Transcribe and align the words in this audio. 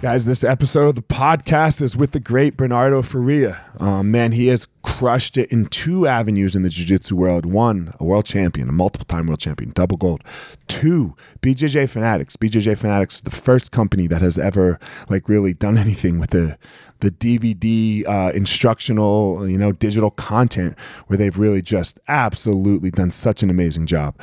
Guys, 0.00 0.26
this 0.26 0.44
episode 0.44 0.86
of 0.86 0.94
the 0.94 1.02
podcast 1.02 1.82
is 1.82 1.96
with 1.96 2.12
the 2.12 2.20
great 2.20 2.56
Bernardo 2.56 3.02
Faria. 3.02 3.60
Um, 3.80 4.12
man, 4.12 4.30
he 4.30 4.46
has 4.46 4.68
crushed 4.82 5.36
it 5.36 5.50
in 5.50 5.66
two 5.66 6.06
avenues 6.06 6.54
in 6.54 6.62
the 6.62 6.68
jiu 6.68 6.86
jitsu 6.86 7.16
world. 7.16 7.44
One, 7.44 7.92
a 7.98 8.04
world 8.04 8.24
champion, 8.24 8.68
a 8.68 8.72
multiple 8.72 9.06
time 9.06 9.26
world 9.26 9.40
champion, 9.40 9.72
double 9.72 9.96
gold. 9.96 10.22
Two, 10.68 11.16
BJJ 11.42 11.90
Fanatics. 11.90 12.36
BJJ 12.36 12.78
Fanatics 12.78 13.16
is 13.16 13.22
the 13.22 13.32
first 13.32 13.72
company 13.72 14.06
that 14.06 14.22
has 14.22 14.38
ever 14.38 14.78
like 15.10 15.28
really 15.28 15.52
done 15.52 15.76
anything 15.86 16.20
with 16.20 16.30
the 16.30 16.56
the 17.00 17.10
DVD 17.10 18.06
uh, 18.06 18.30
instructional, 18.32 19.48
you 19.48 19.58
know, 19.58 19.72
digital 19.72 20.12
content 20.12 20.78
where 21.08 21.16
they've 21.16 21.38
really 21.38 21.60
just 21.60 21.98
absolutely 22.06 22.92
done 22.92 23.10
such 23.10 23.42
an 23.42 23.50
amazing 23.50 23.86
job. 23.86 24.14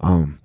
Um, 0.00 0.40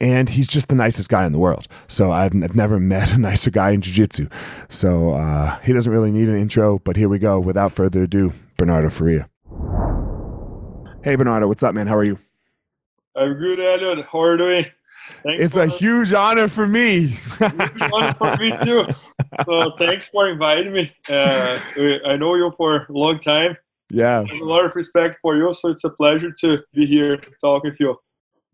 and 0.00 0.28
he's 0.28 0.46
just 0.46 0.68
the 0.68 0.74
nicest 0.74 1.08
guy 1.08 1.24
in 1.24 1.32
the 1.32 1.38
world. 1.38 1.68
So 1.86 2.12
I've, 2.12 2.34
I've 2.42 2.56
never 2.56 2.80
met 2.94 3.12
a 3.12 3.18
nicer 3.18 3.50
guy 3.50 3.70
in 3.70 3.80
jiu-jitsu. 3.80 4.28
So 4.68 5.14
uh, 5.14 5.58
he 5.60 5.72
doesn't 5.72 5.92
really 5.92 6.12
need 6.12 6.28
an 6.28 6.36
intro, 6.36 6.78
but 6.80 6.96
here 6.96 7.08
we 7.08 7.18
go. 7.18 7.38
Without 7.38 7.72
further 7.72 8.04
ado, 8.04 8.32
Bernardo 8.56 8.90
Faria. 8.90 9.28
Hey, 11.02 11.16
Bernardo, 11.16 11.48
what's 11.48 11.62
up, 11.62 11.74
man? 11.74 11.86
How 11.86 11.96
are 11.96 12.04
you? 12.04 12.18
I'm 13.16 13.34
good, 13.34 13.60
Elliot. 13.60 14.06
How 14.10 14.22
are 14.22 14.32
you 14.32 14.38
doing? 14.38 14.66
Thanks 15.22 15.44
it's 15.44 15.56
a 15.56 15.66
huge 15.66 16.12
honor 16.12 16.48
for 16.48 16.66
me. 16.66 17.08
huge 17.08 17.92
honor 17.92 18.14
for 18.14 18.34
me 18.36 18.52
too. 18.64 18.86
So 19.44 19.72
thanks 19.76 20.08
for 20.08 20.28
inviting 20.28 20.72
me. 20.72 20.92
Uh, 21.08 21.58
I 22.06 22.16
know 22.16 22.34
you 22.34 22.52
for 22.56 22.86
a 22.88 22.92
long 22.92 23.20
time. 23.20 23.56
Yeah. 23.90 24.20
I 24.20 24.32
have 24.32 24.40
a 24.40 24.44
lot 24.44 24.64
of 24.64 24.74
respect 24.74 25.18
for 25.20 25.36
you, 25.36 25.52
so 25.52 25.68
it's 25.68 25.84
a 25.84 25.90
pleasure 25.90 26.32
to 26.40 26.58
be 26.72 26.86
here 26.86 27.18
talking 27.40 27.70
with 27.70 27.80
you. 27.80 27.96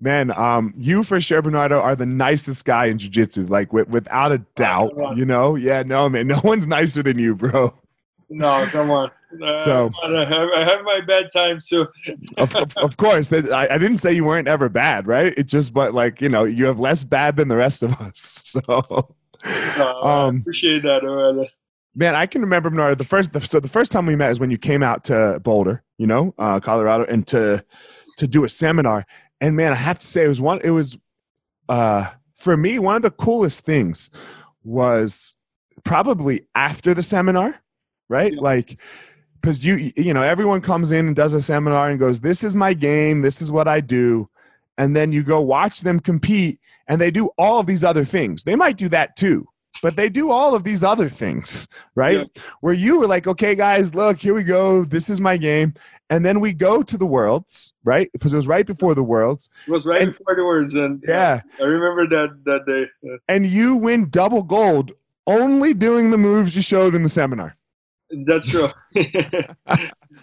Man, 0.03 0.31
um, 0.39 0.73
you 0.79 1.03
for 1.03 1.21
sure, 1.21 1.43
Bernardo, 1.43 1.79
are 1.79 1.95
the 1.95 2.07
nicest 2.07 2.65
guy 2.65 2.87
in 2.87 2.99
jiu-jitsu, 2.99 3.47
like 3.47 3.71
with, 3.73 3.89
without 3.89 4.33
a 4.33 4.39
doubt. 4.57 4.93
You 5.15 5.27
know, 5.27 5.57
yeah, 5.57 5.83
no, 5.83 6.09
man, 6.09 6.27
no 6.29 6.41
one's 6.43 6.67
nicer 6.67 7.03
than 7.03 7.19
you, 7.19 7.35
bro. 7.35 7.75
No, 8.31 8.67
come 8.71 8.91
on. 8.91 9.11
Uh, 9.43 9.65
so 9.65 9.91
I 10.03 10.09
have, 10.09 10.49
I 10.57 10.65
have, 10.65 10.85
my 10.85 11.01
bad 11.07 11.27
times 11.33 11.67
too. 11.67 11.87
of, 12.37 12.55
of, 12.57 12.77
of, 12.79 12.97
course, 12.97 13.33
I, 13.33 13.69
I, 13.71 13.79
didn't 13.79 13.99
say 13.99 14.13
you 14.13 14.25
weren't 14.25 14.49
ever 14.49 14.69
bad, 14.69 15.07
right? 15.07 15.33
It 15.37 15.45
just, 15.45 15.73
but 15.73 15.95
like 15.95 16.21
you 16.21 16.29
know, 16.29 16.43
you 16.43 16.65
have 16.67 16.81
less 16.81 17.05
bad 17.05 17.37
than 17.37 17.47
the 17.47 17.57
rest 17.57 17.83
of 17.83 17.93
us. 18.01 18.57
So, 18.63 19.15
no, 19.79 20.03
um, 20.03 20.37
I 20.37 20.39
appreciate 20.41 20.83
that, 20.83 21.03
Bernardo. 21.03 21.47
Man, 21.95 22.15
I 22.15 22.27
can 22.27 22.43
remember 22.43 22.69
Bernardo. 22.71 22.97
The 22.97 23.05
first, 23.05 23.33
the, 23.33 23.41
so 23.41 23.61
the 23.61 23.69
first 23.69 23.93
time 23.93 24.05
we 24.05 24.17
met 24.17 24.33
is 24.33 24.41
when 24.41 24.51
you 24.51 24.59
came 24.59 24.83
out 24.83 25.05
to 25.05 25.41
Boulder, 25.43 25.83
you 25.99 26.07
know, 26.07 26.35
uh, 26.39 26.59
Colorado, 26.59 27.05
and 27.05 27.27
to 27.29 27.65
to 28.19 28.27
do 28.27 28.45
a 28.45 28.49
seminar 28.49 29.07
and 29.41 29.57
man, 29.57 29.73
I 29.73 29.77
have 29.77 29.99
to 29.99 30.07
say 30.07 30.25
it 30.25 30.29
was 30.29 30.41
one. 30.41 30.61
It 30.63 30.71
was 30.71 30.99
uh, 31.69 32.11
for 32.37 32.57
me 32.57 32.79
one 32.79 32.97
of 32.97 33.03
the 33.03 33.11
coolest 33.11 33.65
things 33.65 34.11
was 34.63 35.37
probably 35.85 36.47
after 36.55 36.95
the 36.95 37.03
seminar, 37.03 37.61
right? 38.09 38.35
Yeah. 38.35 38.41
Like 38.41 38.79
because 39.41 39.65
you 39.65 39.93
you 39.97 40.13
know 40.13 40.23
everyone 40.23 40.61
comes 40.61 40.93
in 40.93 41.07
and 41.07 41.17
does 41.17 41.35
a 41.35 41.43
seminar 41.43 41.91
and 41.91 41.99
goes, 41.99 42.21
"This 42.21 42.45
is 42.45 42.55
my 42.55 42.75
game. 42.75 43.23
This 43.23 43.41
is 43.41 43.51
what 43.51 43.69
I 43.69 43.81
do," 43.81 44.29
and 44.79 44.95
then 44.95 45.13
you 45.13 45.23
go 45.23 45.41
watch 45.41 45.81
them 45.81 46.01
compete, 46.01 46.61
and 46.87 47.01
they 47.01 47.11
do 47.11 47.31
all 47.39 47.61
of 47.61 47.67
these 47.67 47.85
other 47.85 48.05
things. 48.05 48.45
They 48.45 48.57
might 48.57 48.77
do 48.77 48.89
that 48.91 49.17
too, 49.17 49.49
but 49.83 49.97
they 49.97 50.09
do 50.09 50.31
all 50.31 50.55
of 50.55 50.65
these 50.65 50.83
other 50.83 51.09
things, 51.09 51.69
right? 51.95 52.19
Yeah. 52.19 52.43
Where 52.61 52.75
you 52.75 52.99
were 52.99 53.07
like, 53.07 53.27
okay, 53.27 53.55
guys, 53.55 53.95
look, 53.95 54.19
here 54.19 54.35
we 54.35 54.45
go. 54.45 54.85
This 54.85 55.11
is 55.11 55.21
my 55.21 55.37
game. 55.37 55.75
And 56.11 56.25
then 56.25 56.41
we 56.41 56.53
go 56.53 56.83
to 56.83 56.99
the 56.99 57.07
worlds, 57.07 57.73
right? 57.85 58.11
Because 58.13 58.33
it 58.33 58.37
was 58.37 58.49
right 58.49 58.67
before 58.67 58.95
the 58.95 59.03
worlds. 59.03 59.49
It 59.67 59.71
was 59.71 59.87
right 59.87 60.03
and, 60.03 60.13
before 60.13 60.35
the 60.35 60.45
worlds. 60.45 60.75
And 60.75 61.03
yeah, 61.07 61.41
I 61.61 61.65
remember 61.65 62.07
that, 62.09 62.45
that 62.45 62.67
day. 62.67 62.87
Yeah. 63.03 63.17
And 63.29 63.47
you 63.47 63.77
win 63.77 64.11
double 64.11 64.43
gold 64.43 64.93
only 65.27 65.75
doing 65.75 66.11
the 66.11 66.19
moves 66.19 66.57
you 66.57 66.63
showed 66.63 66.95
in 66.95 67.03
the 67.03 67.09
seminar. 67.09 67.57
That's 68.27 68.49
true. 68.49 68.69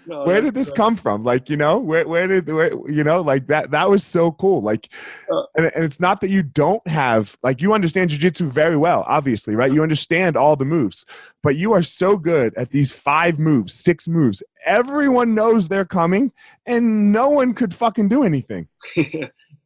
no, 0.06 0.24
where 0.26 0.42
did 0.42 0.54
this 0.54 0.72
come 0.72 0.96
from? 0.96 1.24
Like, 1.24 1.50
you 1.50 1.58
know, 1.58 1.80
where, 1.80 2.08
where 2.08 2.28
did, 2.28 2.52
where, 2.52 2.72
you 2.90 3.04
know, 3.04 3.22
like 3.22 3.48
that, 3.48 3.72
that 3.72 3.90
was 3.90 4.04
so 4.04 4.32
cool. 4.34 4.62
Like, 4.62 4.90
uh, 5.32 5.44
and, 5.56 5.72
and 5.74 5.86
it's 5.86 6.00
not 6.00 6.22
that 6.22 6.30
you 6.30 6.44
don't 6.44 6.86
have, 6.88 7.38
like, 7.44 7.62
you 7.62 7.74
understand 7.74 8.10
jujitsu 8.10 8.48
very 8.48 8.78
well, 8.78 9.06
obviously, 9.08 9.56
right? 9.56 9.72
You 9.72 9.84
understand 9.84 10.36
all 10.36 10.56
the 10.56 10.66
moves, 10.66 11.06
but 11.44 11.56
you 11.56 11.74
are 11.74 11.84
so 11.84 12.18
good 12.18 12.54
at 12.56 12.72
these 12.72 12.92
five 12.92 13.40
moves, 13.40 13.74
six 13.74 14.08
moves. 14.08 14.44
Everyone 14.66 15.34
knows 15.34 15.68
they're 15.68 15.86
coming 15.86 16.32
and 16.66 17.12
no 17.12 17.30
one 17.30 17.54
could 17.54 17.74
fucking 17.74 18.10
do 18.10 18.24
anything. 18.24 18.68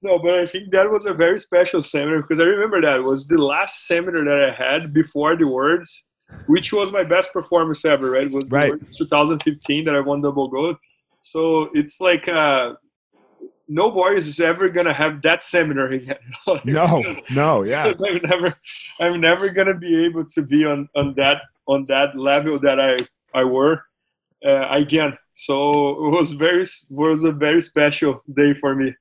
No, 0.03 0.17
but 0.17 0.33
I 0.33 0.47
think 0.47 0.71
that 0.71 0.89
was 0.89 1.06
a 1.06 1.13
very 1.13 1.39
special 1.39 1.83
seminar 1.83 2.24
because 2.24 2.39
I 2.39 2.45
remember 2.45 2.81
that 2.81 3.03
was 3.03 3.27
the 3.27 3.38
last 3.38 3.85
seminar 3.85 4.25
that 4.25 4.50
I 4.50 4.51
had 4.51 4.94
before 4.94 5.38
the 5.38 5.47
words 5.47 6.03
which 6.47 6.73
was 6.73 6.91
my 6.91 7.03
best 7.03 7.31
performance 7.33 7.85
ever. 7.85 8.11
Right, 8.11 8.27
it 8.27 8.33
was 8.33 8.45
Right. 8.49 8.73
2015 8.97 9.85
that 9.85 9.95
I 9.95 9.99
won 9.99 10.21
double 10.21 10.47
gold. 10.47 10.77
So 11.21 11.69
it's 11.73 12.01
like 12.01 12.27
uh, 12.27 12.73
nobody 13.67 14.17
is 14.17 14.39
ever 14.39 14.69
gonna 14.69 14.93
have 14.93 15.21
that 15.21 15.43
seminar 15.43 15.87
again. 15.87 16.17
No, 16.65 17.03
no, 17.31 17.63
yeah. 17.63 17.93
I'm 18.05 18.19
never, 18.23 18.55
I'm 18.99 19.21
never 19.21 19.49
gonna 19.49 19.77
be 19.77 20.05
able 20.05 20.25
to 20.25 20.41
be 20.41 20.65
on 20.65 20.89
on 20.95 21.13
that 21.17 21.37
on 21.67 21.85
that 21.87 22.17
level 22.17 22.59
that 22.59 22.79
I 22.79 23.07
I 23.33 23.43
were 23.43 23.83
uh, 24.45 24.67
again. 24.69 25.17
So 25.35 26.05
it 26.05 26.09
was 26.17 26.33
very 26.33 26.65
was 26.89 27.23
a 27.23 27.31
very 27.31 27.61
special 27.61 28.21
day 28.35 28.53
for 28.53 28.75
me, 28.75 28.93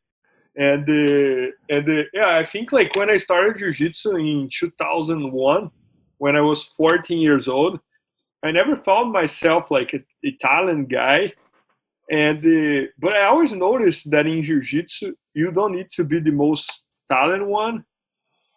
and 0.56 0.88
uh, 0.88 1.50
and 1.68 1.88
uh, 1.88 2.02
yeah, 2.12 2.38
I 2.38 2.44
think 2.44 2.72
like 2.72 2.94
when 2.94 3.10
I 3.10 3.16
started 3.16 3.58
jiu-jitsu 3.58 4.16
in 4.16 4.48
2001, 4.52 5.70
when 6.20 6.37
I 6.37 6.43
was 6.43 6.64
14 6.76 7.19
years 7.19 7.49
old, 7.49 7.81
I 8.44 8.50
never 8.50 8.76
found 8.76 9.11
myself 9.11 9.70
like 9.70 9.94
an 9.94 10.05
Italian 10.22 10.84
guy. 10.84 11.32
And 12.11 12.38
uh, 12.44 12.88
but 12.99 13.14
I 13.14 13.25
always 13.25 13.52
noticed 13.52 14.11
that 14.11 14.26
in 14.26 14.43
jiu-jitsu, 14.43 15.14
you 15.34 15.50
don't 15.50 15.75
need 15.76 15.90
to 15.93 16.05
be 16.05 16.20
the 16.20 16.31
most 16.31 16.67
talented 17.11 17.49
one, 17.49 17.84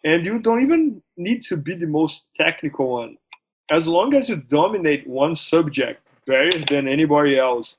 and 0.04 0.24
you 0.24 0.38
don't 0.40 0.62
even 0.62 1.02
need 1.16 1.42
to 1.44 1.56
be 1.56 1.74
the 1.74 1.86
most 1.86 2.26
technical 2.36 2.86
one. 3.00 3.16
As 3.70 3.86
long 3.86 4.14
as 4.14 4.28
you 4.28 4.36
dominate 4.36 5.06
one 5.06 5.34
subject 5.34 6.00
better 6.26 6.58
than 6.68 6.86
anybody 6.86 7.38
else, 7.38 7.76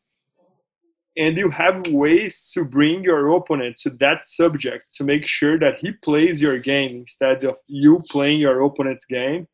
and 1.18 1.38
you 1.38 1.50
have 1.50 1.86
ways 1.88 2.52
to 2.54 2.66
bring 2.66 3.04
your 3.04 3.36
opponent 3.36 3.78
to 3.84 3.90
that 4.02 4.26
subject 4.26 4.86
to 4.96 5.04
make 5.04 5.28
sure 5.28 5.60
that 5.60 5.78
he 5.80 5.92
plays 5.92 6.42
your 6.42 6.58
game 6.58 6.92
instead 7.02 7.44
of 7.44 7.56
you 7.68 8.04
playing 8.10 8.40
your 8.40 8.64
opponent's 8.64 9.06
game. 9.06 9.48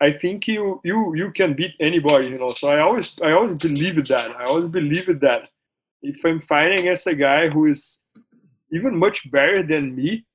I 0.00 0.12
think 0.12 0.48
you 0.48 0.80
you 0.84 1.14
you 1.14 1.30
can 1.32 1.54
beat 1.54 1.74
anybody, 1.80 2.28
you 2.28 2.38
know. 2.38 2.52
So 2.52 2.68
I 2.68 2.80
always 2.80 3.16
I 3.22 3.32
always 3.32 3.54
believe 3.54 4.06
that. 4.08 4.30
I 4.36 4.44
always 4.44 4.68
believe 4.68 5.20
that. 5.20 5.48
If 6.02 6.22
I'm 6.24 6.40
fighting 6.40 6.80
against 6.80 7.06
a 7.06 7.14
guy 7.14 7.48
who 7.48 7.66
is 7.66 8.02
even 8.72 8.96
much 8.98 9.30
better 9.30 9.62
than 9.62 9.96
me, 9.96 10.26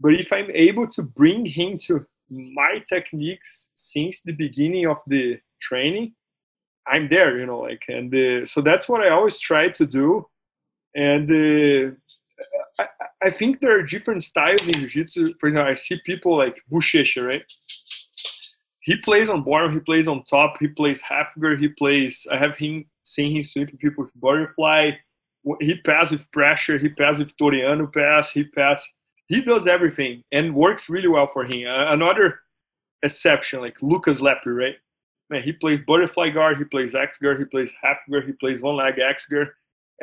but 0.00 0.14
if 0.14 0.32
I'm 0.32 0.50
able 0.52 0.86
to 0.88 1.02
bring 1.02 1.44
him 1.44 1.76
to 1.86 2.06
my 2.30 2.82
techniques 2.88 3.70
since 3.74 4.22
the 4.22 4.32
beginning 4.32 4.86
of 4.86 4.98
the 5.06 5.38
training, 5.60 6.14
I'm 6.86 7.08
there, 7.08 7.38
you 7.38 7.46
know, 7.46 7.60
like, 7.60 7.82
and 7.88 8.14
uh, 8.14 8.46
so 8.46 8.60
that's 8.62 8.88
what 8.88 9.02
I 9.02 9.10
always 9.10 9.38
try 9.38 9.68
to 9.68 9.86
do. 9.86 10.26
And 10.94 11.30
uh, 11.30 11.92
I, 12.78 12.86
I 13.26 13.30
think 13.30 13.60
there 13.60 13.78
are 13.78 13.82
different 13.82 14.22
styles 14.22 14.66
in 14.66 14.74
jiu-jitsu. 14.74 15.34
For 15.38 15.48
example, 15.48 15.70
I 15.70 15.74
see 15.74 16.00
people 16.06 16.36
like 16.38 16.62
Buchecha, 16.72 17.26
right? 17.26 17.42
He 18.80 18.96
plays 18.96 19.28
on 19.28 19.44
bottom, 19.44 19.72
he 19.72 19.80
plays 19.80 20.08
on 20.08 20.24
top, 20.24 20.56
he 20.58 20.68
plays 20.68 21.00
half 21.00 21.38
guard, 21.38 21.60
he 21.60 21.68
plays. 21.68 22.26
I 22.32 22.38
have 22.38 22.56
him 22.56 22.86
seen 23.02 23.36
him 23.36 23.42
sweeping 23.42 23.76
people 23.76 24.04
with 24.04 24.20
butterfly. 24.20 24.92
He 25.60 25.76
pass 25.80 26.10
with 26.10 26.30
pressure, 26.32 26.78
he 26.78 26.88
pass 26.88 27.18
with 27.18 27.36
Toreando 27.36 27.92
pass, 27.92 28.30
he 28.30 28.44
pass. 28.44 28.86
He 29.26 29.42
does 29.42 29.66
everything 29.66 30.22
and 30.32 30.54
works 30.54 30.88
really 30.88 31.08
well 31.08 31.28
for 31.32 31.44
him. 31.44 31.68
Uh, 31.68 31.92
another 31.92 32.40
exception, 33.02 33.60
like 33.60 33.76
Lucas 33.80 34.20
Lepre, 34.20 34.56
right? 34.56 34.74
Man, 35.28 35.42
he 35.42 35.52
plays 35.52 35.80
butterfly 35.86 36.30
guard, 36.30 36.58
he 36.58 36.64
plays 36.64 36.94
X 36.94 37.18
guard, 37.18 37.38
he 37.38 37.44
plays 37.44 37.72
half 37.80 37.98
guard, 38.10 38.26
he 38.26 38.32
plays 38.32 38.62
one 38.62 38.76
leg 38.76 38.98
X 38.98 39.26
guard. 39.26 39.48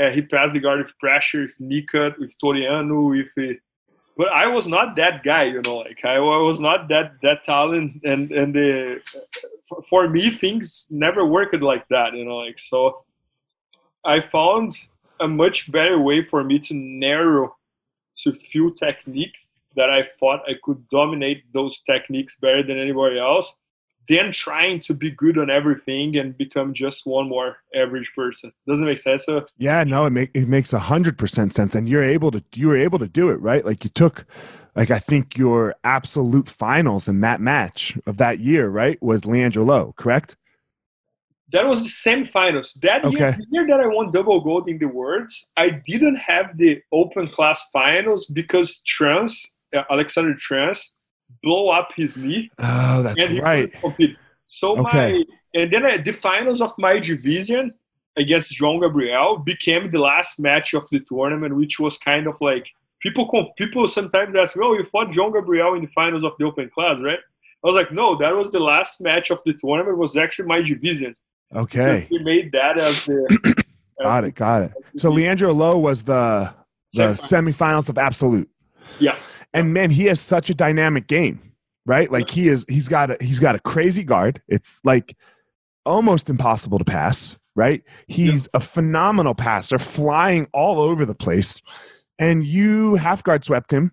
Uh, 0.01 0.11
he 0.11 0.21
passed 0.21 0.53
the 0.53 0.59
guard 0.59 0.79
with 0.79 0.97
pressure, 0.99 1.41
with 1.41 1.53
knee 1.59 1.85
cut, 1.91 2.17
with 2.19 2.35
Toreando, 2.39 3.09
with. 3.09 3.29
Uh, 3.37 3.53
but 4.17 4.29
I 4.29 4.47
was 4.47 4.67
not 4.67 4.95
that 4.95 5.23
guy, 5.23 5.43
you 5.43 5.61
know. 5.61 5.77
Like 5.77 5.99
I, 6.03 6.15
I 6.15 6.41
was 6.41 6.59
not 6.59 6.87
that 6.89 7.13
that 7.21 7.43
talent, 7.43 8.01
and 8.03 8.31
and 8.31 8.53
the 8.53 9.01
for 9.89 10.09
me 10.09 10.29
things 10.31 10.87
never 10.89 11.25
worked 11.25 11.61
like 11.61 11.87
that, 11.89 12.13
you 12.13 12.25
know. 12.25 12.37
Like 12.37 12.59
so, 12.59 13.03
I 14.03 14.21
found 14.21 14.75
a 15.19 15.27
much 15.27 15.71
better 15.71 15.99
way 15.99 16.23
for 16.23 16.43
me 16.43 16.59
to 16.59 16.73
narrow 16.73 17.55
to 18.17 18.33
few 18.33 18.73
techniques 18.73 19.59
that 19.75 19.89
I 19.89 20.03
thought 20.19 20.41
I 20.49 20.53
could 20.63 20.87
dominate 20.89 21.43
those 21.53 21.81
techniques 21.81 22.37
better 22.37 22.63
than 22.63 22.79
anybody 22.79 23.19
else 23.19 23.55
than 24.09 24.31
trying 24.31 24.79
to 24.79 24.93
be 24.93 25.11
good 25.11 25.37
on 25.37 25.49
everything 25.49 26.17
and 26.17 26.37
become 26.37 26.73
just 26.73 27.05
one 27.05 27.27
more 27.27 27.57
average 27.75 28.11
person. 28.15 28.51
Doesn't 28.67 28.85
make 28.85 28.99
sense. 28.99 29.25
So, 29.25 29.45
Yeah, 29.57 29.83
no, 29.83 30.05
it 30.05 30.11
make 30.11 30.31
it 30.33 30.47
makes 30.47 30.73
a 30.73 30.79
hundred 30.79 31.17
percent 31.17 31.53
sense, 31.53 31.75
and 31.75 31.87
you're 31.87 32.03
able 32.03 32.31
to 32.31 32.43
you 32.55 32.67
were 32.67 32.77
able 32.77 32.99
to 32.99 33.07
do 33.07 33.29
it 33.29 33.41
right. 33.41 33.65
Like 33.65 33.83
you 33.83 33.89
took, 33.89 34.25
like 34.75 34.91
I 34.91 34.99
think 34.99 35.37
your 35.37 35.75
absolute 35.83 36.49
finals 36.49 37.07
in 37.07 37.21
that 37.21 37.41
match 37.41 37.97
of 38.05 38.17
that 38.17 38.39
year, 38.39 38.69
right, 38.69 39.01
was 39.01 39.25
Leandro 39.25 39.63
Lo, 39.63 39.93
correct? 39.97 40.35
that 41.51 41.67
was 41.67 41.79
the 41.79 41.87
semifinals. 41.87 42.73
That 42.81 43.09
year, 43.11 43.31
the 43.31 43.45
year 43.51 43.67
that 43.67 43.79
I 43.79 43.87
won 43.87 44.11
double 44.11 44.41
gold 44.41 44.67
in 44.67 44.79
the 44.79 44.87
worlds, 44.87 45.49
I 45.55 45.69
didn't 45.85 46.17
have 46.17 46.57
the 46.57 46.81
open 46.91 47.29
class 47.29 47.65
finals 47.71 48.25
because 48.27 48.79
Trans, 48.85 49.45
uh, 49.75 49.83
Alexander 49.89 50.35
Trans, 50.35 50.93
blow 51.43 51.69
up 51.69 51.89
his 51.95 52.17
knee 52.17 52.49
Oh, 52.59 53.03
that's 53.03 53.29
right. 53.39 53.73
So 54.47 54.77
Okay. 54.79 54.81
my 54.81 55.23
and 55.53 55.71
then 55.71 55.85
I, 55.85 55.97
the 55.97 56.13
finals 56.13 56.61
of 56.61 56.73
my 56.77 56.99
division 56.99 57.73
against 58.17 58.51
João 58.51 58.81
Gabriel 58.81 59.37
became 59.37 59.91
the 59.91 59.99
last 59.99 60.39
match 60.39 60.73
of 60.73 60.87
the 60.91 60.99
tournament, 60.99 61.55
which 61.55 61.79
was 61.79 61.97
kind 61.97 62.27
of 62.27 62.39
like 62.41 62.67
people 63.01 63.51
people 63.57 63.85
sometimes 63.87 64.35
ask 64.35 64.55
me, 64.55 64.65
"Oh, 64.65 64.73
you 64.73 64.85
fought 64.85 65.09
João 65.09 65.33
Gabriel 65.33 65.75
in 65.75 65.81
the 65.81 65.91
finals 65.93 66.23
of 66.23 66.33
the 66.39 66.45
open 66.45 66.69
class, 66.69 66.97
right?" 67.01 67.19
I 67.63 67.67
was 67.67 67.75
like, 67.75 67.91
"No, 67.91 68.17
that 68.17 68.35
was 68.35 68.51
the 68.51 68.59
last 68.59 69.01
match 69.01 69.31
of 69.31 69.39
the 69.45 69.53
tournament. 69.53 69.95
It 69.95 69.99
was 69.99 70.15
actually 70.17 70.47
my 70.47 70.61
division." 70.61 71.15
Okay, 71.55 72.07
We 72.11 72.19
made 72.19 72.51
that 72.51 72.77
as 72.77 73.05
the 73.05 73.63
got 74.03 74.23
it, 74.25 74.35
got 74.35 74.63
it. 74.63 74.71
So 74.97 75.09
Leandro 75.09 75.53
Lo 75.53 75.77
was 75.77 76.03
the 76.03 76.53
the 76.93 77.09
semifinals 77.13 77.89
of 77.89 77.97
absolute. 77.97 78.49
Yeah. 78.99 79.17
And 79.53 79.73
man, 79.73 79.89
he 79.89 80.05
has 80.05 80.19
such 80.19 80.49
a 80.49 80.53
dynamic 80.53 81.07
game, 81.07 81.53
right? 81.85 82.11
Like 82.11 82.29
he 82.29 82.47
is, 82.47 82.65
he's 82.69 82.87
got 82.87 83.11
a 83.11 83.17
he's 83.21 83.39
got 83.39 83.55
a 83.55 83.59
crazy 83.59 84.03
guard. 84.03 84.41
It's 84.47 84.79
like 84.83 85.15
almost 85.85 86.29
impossible 86.29 86.77
to 86.79 86.85
pass, 86.85 87.37
right? 87.55 87.83
He's 88.07 88.47
a 88.53 88.59
phenomenal 88.59 89.35
passer, 89.35 89.79
flying 89.79 90.47
all 90.53 90.79
over 90.79 91.05
the 91.05 91.15
place, 91.15 91.61
and 92.19 92.45
you 92.45 92.95
half 92.95 93.23
guard 93.23 93.43
swept 93.43 93.71
him 93.71 93.91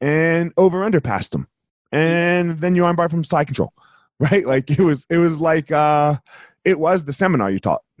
and 0.00 0.52
over 0.56 0.82
under 0.84 1.00
passed 1.00 1.34
him, 1.34 1.46
and 1.92 2.58
then 2.60 2.74
you 2.74 2.82
armbar 2.82 3.10
from 3.10 3.24
side 3.24 3.46
control, 3.46 3.72
right? 4.18 4.46
Like 4.46 4.70
it 4.70 4.80
was 4.80 5.06
it 5.10 5.18
was 5.18 5.36
like 5.36 5.70
uh 5.70 6.16
it 6.64 6.78
was 6.78 7.04
the 7.04 7.12
seminar 7.12 7.50
you 7.50 7.58
taught 7.58 7.82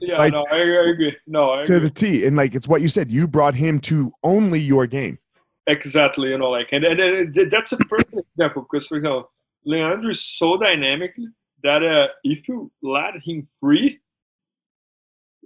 Yeah, 0.00 0.18
Like- 0.18 0.32
no, 0.32 0.44
I, 0.50 0.58
I 0.58 0.90
agree. 0.90 1.16
No, 1.26 1.50
I 1.50 1.64
to 1.64 1.80
the 1.80 1.90
T, 1.90 2.24
and 2.26 2.36
like 2.36 2.54
it's 2.54 2.68
what 2.68 2.80
you 2.80 2.88
said. 2.88 3.10
You 3.10 3.26
brought 3.26 3.54
him 3.54 3.80
to 3.80 4.12
only 4.22 4.60
your 4.60 4.86
game. 4.86 5.18
Exactly. 5.66 6.30
You 6.30 6.38
know, 6.38 6.50
like, 6.50 6.68
and, 6.72 6.84
and, 6.84 7.00
and 7.00 7.50
that's 7.50 7.72
a 7.72 7.76
perfect 7.76 8.14
example 8.14 8.66
because, 8.70 8.86
for 8.86 8.96
example, 8.96 9.30
Leandro 9.64 10.10
is 10.10 10.22
so 10.22 10.56
dynamic 10.56 11.14
that 11.62 11.82
uh, 11.82 12.08
if 12.24 12.48
you 12.48 12.70
let 12.82 13.14
him 13.22 13.48
free, 13.60 14.00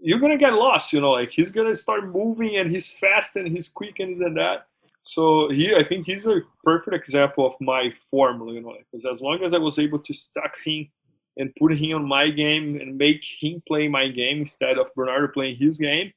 you're 0.03 0.19
gonna 0.19 0.39
get 0.39 0.53
lost. 0.53 0.93
You 0.93 1.01
know, 1.01 1.13
like 1.13 1.31
he's 1.31 1.51
gonna 1.51 1.75
start 1.75 2.13
moving 2.13 2.57
and 2.57 2.71
he's 2.71 2.89
fast 2.89 3.37
and 3.37 3.49
he's 3.49 3.69
quick 3.69 4.01
and 4.01 4.21
this 4.21 4.27
and 4.27 4.37
that. 4.37 4.67
So 5.05 5.49
he, 5.51 5.75
I 5.75 5.83
think 5.85 6.07
he's 6.07 6.27
a 6.27 6.43
perfect 6.63 6.95
example 6.97 7.47
of 7.47 7.55
my 7.61 7.93
formula. 8.11 8.53
You 8.53 8.61
know, 8.61 8.75
because 8.91 9.07
as 9.07 9.21
long 9.21 9.43
as 9.43 9.53
I 9.53 9.59
was 9.59 9.79
able 9.79 9.99
to 9.99 10.15
stack 10.15 10.55
him 10.65 10.89
and 11.37 11.55
put 11.57 11.73
him 11.77 11.97
on 11.97 12.07
my 12.07 12.29
game 12.29 12.77
and 12.81 12.99
make 12.99 13.25
him 13.41 13.63
play 13.67 13.89
my 13.89 14.09
game 14.09 14.41
instead 14.41 14.79
of 14.79 14.95
Bernardo 14.95 15.29
playing 15.29 15.57
his 15.57 15.79
game, 15.79 16.13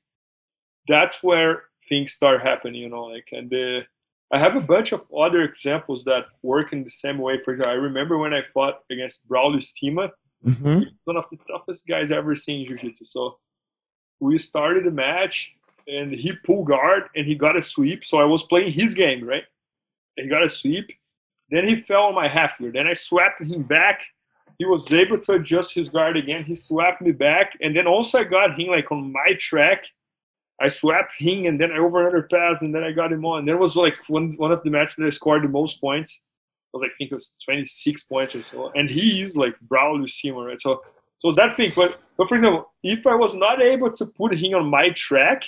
that's 0.87 1.23
where 1.23 1.63
things 1.87 2.13
start 2.13 2.41
happening. 2.41 2.81
You 2.81 2.89
know, 2.89 3.05
like 3.05 3.27
and 3.31 3.53
uh, 3.53 3.85
I 4.33 4.39
have 4.39 4.55
a 4.55 4.61
bunch 4.61 4.91
of 4.91 5.05
other 5.13 5.43
examples 5.43 6.03
that 6.05 6.25
work 6.41 6.73
in 6.73 6.83
the 6.83 6.89
same 6.89 7.19
way. 7.19 7.39
For 7.39 7.51
example, 7.51 7.71
I 7.71 7.75
remember 7.75 8.17
when 8.17 8.33
I 8.33 8.41
fought 8.53 8.79
against 8.89 9.29
Braulio 9.29 9.57
Estima, 9.57 10.09
Mm-hmm. 10.45 10.81
One 11.05 11.17
of 11.17 11.25
the 11.31 11.37
toughest 11.49 11.87
guys 11.87 12.11
I've 12.11 12.19
ever 12.19 12.35
seen 12.35 12.61
in 12.61 12.67
jiu-jitsu. 12.67 13.05
So 13.05 13.37
we 14.19 14.37
started 14.39 14.85
the 14.85 14.91
match 14.91 15.53
and 15.87 16.11
he 16.11 16.33
pulled 16.33 16.67
guard 16.67 17.03
and 17.15 17.25
he 17.25 17.35
got 17.35 17.57
a 17.57 17.63
sweep. 17.63 18.05
So 18.05 18.17
I 18.17 18.25
was 18.25 18.43
playing 18.43 18.73
his 18.73 18.93
game, 18.93 19.25
right? 19.25 19.43
He 20.15 20.27
got 20.27 20.43
a 20.43 20.49
sweep. 20.49 20.91
Then 21.49 21.67
he 21.67 21.75
fell 21.75 22.03
on 22.03 22.15
my 22.15 22.27
half 22.27 22.57
guard. 22.59 22.73
Then 22.73 22.87
I 22.87 22.93
swept 22.93 23.41
him 23.41 23.63
back. 23.63 24.01
He 24.59 24.65
was 24.65 24.91
able 24.93 25.19
to 25.19 25.33
adjust 25.33 25.73
his 25.73 25.89
guard 25.89 26.15
again. 26.17 26.43
He 26.43 26.55
swept 26.55 27.01
me 27.01 27.11
back. 27.11 27.57
And 27.61 27.75
then 27.75 27.87
also 27.87 28.19
I 28.19 28.23
got 28.23 28.59
him 28.59 28.67
like 28.67 28.91
on 28.91 29.11
my 29.11 29.33
track. 29.39 29.83
I 30.61 30.67
swept 30.67 31.13
him 31.17 31.45
and 31.45 31.59
then 31.59 31.71
I 31.71 31.77
over 31.77 32.05
under 32.05 32.23
pass 32.23 32.61
and 32.61 32.73
then 32.73 32.83
I 32.83 32.91
got 32.91 33.11
him 33.11 33.25
on. 33.25 33.45
There 33.45 33.57
was 33.57 33.75
like 33.75 33.95
one 34.07 34.33
one 34.37 34.51
of 34.51 34.63
the 34.63 34.69
matches 34.69 34.95
that 34.97 35.05
I 35.05 35.09
scored 35.09 35.43
the 35.43 35.49
most 35.49 35.81
points. 35.81 36.15
It 36.15 36.77
was 36.77 36.81
like, 36.81 36.91
I 36.91 36.97
think 36.97 37.11
it 37.11 37.15
was 37.15 37.35
26 37.43 38.03
points 38.03 38.35
or 38.35 38.43
so. 38.43 38.71
And 38.75 38.89
he 38.89 39.21
is 39.21 39.35
like 39.37 39.55
Braulio 39.67 40.03
Estima, 40.03 40.45
right? 40.47 40.61
So 40.61 40.81
so 41.19 41.29
it's 41.29 41.37
that 41.37 41.55
thing. 41.55 41.73
But 41.75 41.99
but 42.17 42.27
for 42.29 42.35
example, 42.35 42.71
if 42.83 43.05
I 43.07 43.15
was 43.15 43.33
not 43.33 43.61
able 43.61 43.91
to 43.91 44.05
put 44.05 44.35
him 44.35 44.53
on 44.55 44.67
my 44.67 44.89
track, 44.91 45.43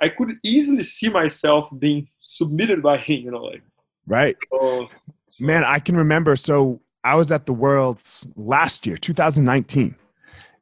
I 0.00 0.08
could 0.08 0.36
easily 0.42 0.82
see 0.82 1.08
myself 1.08 1.68
being 1.78 2.08
submitted 2.20 2.82
by 2.82 2.98
him, 2.98 3.20
you 3.20 3.30
know, 3.30 3.44
like 3.44 3.62
Right. 4.06 4.36
so, 4.50 4.88
so 5.30 5.44
Man, 5.44 5.64
I 5.64 5.78
can 5.78 5.96
remember. 5.96 6.36
So 6.36 6.80
I 7.04 7.14
was 7.14 7.30
at 7.32 7.46
the 7.46 7.52
Worlds 7.52 8.28
last 8.36 8.86
year, 8.86 8.96
2019, 8.96 9.94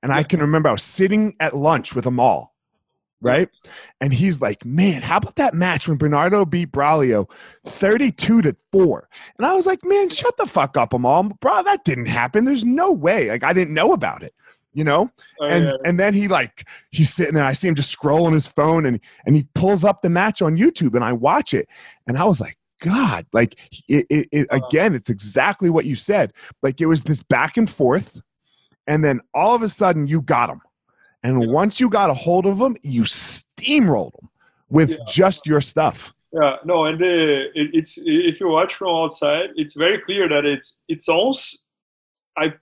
and 0.02 0.12
I 0.12 0.22
can 0.22 0.40
remember 0.40 0.68
I 0.68 0.72
was 0.72 0.82
sitting 0.82 1.36
at 1.40 1.56
lunch 1.56 1.94
with 1.94 2.06
Amal, 2.06 2.49
right? 3.20 3.48
And 4.00 4.12
he's 4.14 4.40
like, 4.40 4.64
"Man, 4.64 5.02
how 5.02 5.18
about 5.18 5.36
that 5.36 5.54
match 5.54 5.88
when 5.88 5.98
Bernardo 5.98 6.44
beat 6.44 6.72
Braulio, 6.72 7.30
32 7.66 8.42
to 8.42 8.56
four? 8.72 9.08
And 9.38 9.46
I 9.46 9.54
was 9.54 9.66
like, 9.66 9.84
"Man, 9.84 10.08
shut 10.08 10.36
the 10.36 10.46
fuck 10.46 10.76
up, 10.76 10.92
Amal, 10.92 11.24
bro. 11.40 11.62
That 11.62 11.84
didn't 11.84 12.08
happen. 12.08 12.44
There's 12.44 12.64
no 12.64 12.92
way. 12.92 13.28
Like, 13.30 13.44
I 13.44 13.52
didn't 13.52 13.74
know 13.74 13.92
about 13.92 14.22
it." 14.22 14.34
You 14.72 14.84
know, 14.84 15.10
Oh, 15.40 15.46
and 15.46 15.64
yeah. 15.64 15.72
and 15.84 15.98
then 15.98 16.14
he 16.14 16.28
like 16.28 16.68
he's 16.92 17.12
sitting 17.12 17.34
there. 17.34 17.44
I 17.44 17.54
see 17.54 17.66
him 17.66 17.74
just 17.74 17.96
scrolling 17.96 18.32
his 18.34 18.46
phone, 18.46 18.86
and 18.86 19.00
and 19.26 19.34
he 19.34 19.48
pulls 19.54 19.84
up 19.84 20.00
the 20.00 20.08
match 20.08 20.42
on 20.42 20.56
YouTube, 20.56 20.94
and 20.94 21.02
I 21.02 21.12
watch 21.12 21.54
it, 21.54 21.68
and 22.06 22.16
I 22.16 22.22
was 22.22 22.40
like, 22.40 22.56
God, 22.80 23.26
like 23.32 23.58
it, 23.88 24.06
it, 24.08 24.28
it 24.30 24.46
again, 24.50 24.94
it's 24.94 25.10
exactly 25.10 25.70
what 25.70 25.86
you 25.86 25.96
said. 25.96 26.32
Like 26.62 26.80
it 26.80 26.86
was 26.86 27.02
this 27.02 27.20
back 27.20 27.56
and 27.56 27.68
forth, 27.68 28.22
and 28.86 29.04
then 29.04 29.20
all 29.34 29.56
of 29.56 29.62
a 29.62 29.68
sudden 29.68 30.06
you 30.06 30.22
got 30.22 30.50
him, 30.50 30.60
and 31.22 31.42
Yeah. 31.42 31.48
once 31.48 31.80
you 31.80 31.88
got 31.88 32.10
a 32.10 32.14
hold 32.14 32.46
of 32.46 32.58
them, 32.58 32.76
you 32.82 33.02
steamrolled 33.02 34.12
them 34.20 34.30
with 34.68 34.90
Yeah. 34.90 34.96
just 35.08 35.46
your 35.46 35.60
stuff. 35.60 36.14
Yeah, 36.32 36.56
no, 36.64 36.84
and 36.84 36.98
the, 36.98 37.50
it, 37.54 37.70
it's 37.74 37.98
if 38.04 38.38
you 38.40 38.48
watch 38.48 38.74
from 38.76 38.88
outside, 38.94 39.50
it's 39.56 39.74
very 39.74 39.98
clear 40.00 40.28
that 40.28 40.44
it's 40.44 40.80
it's 40.88 41.08
also 41.08 41.56
I 42.36 42.54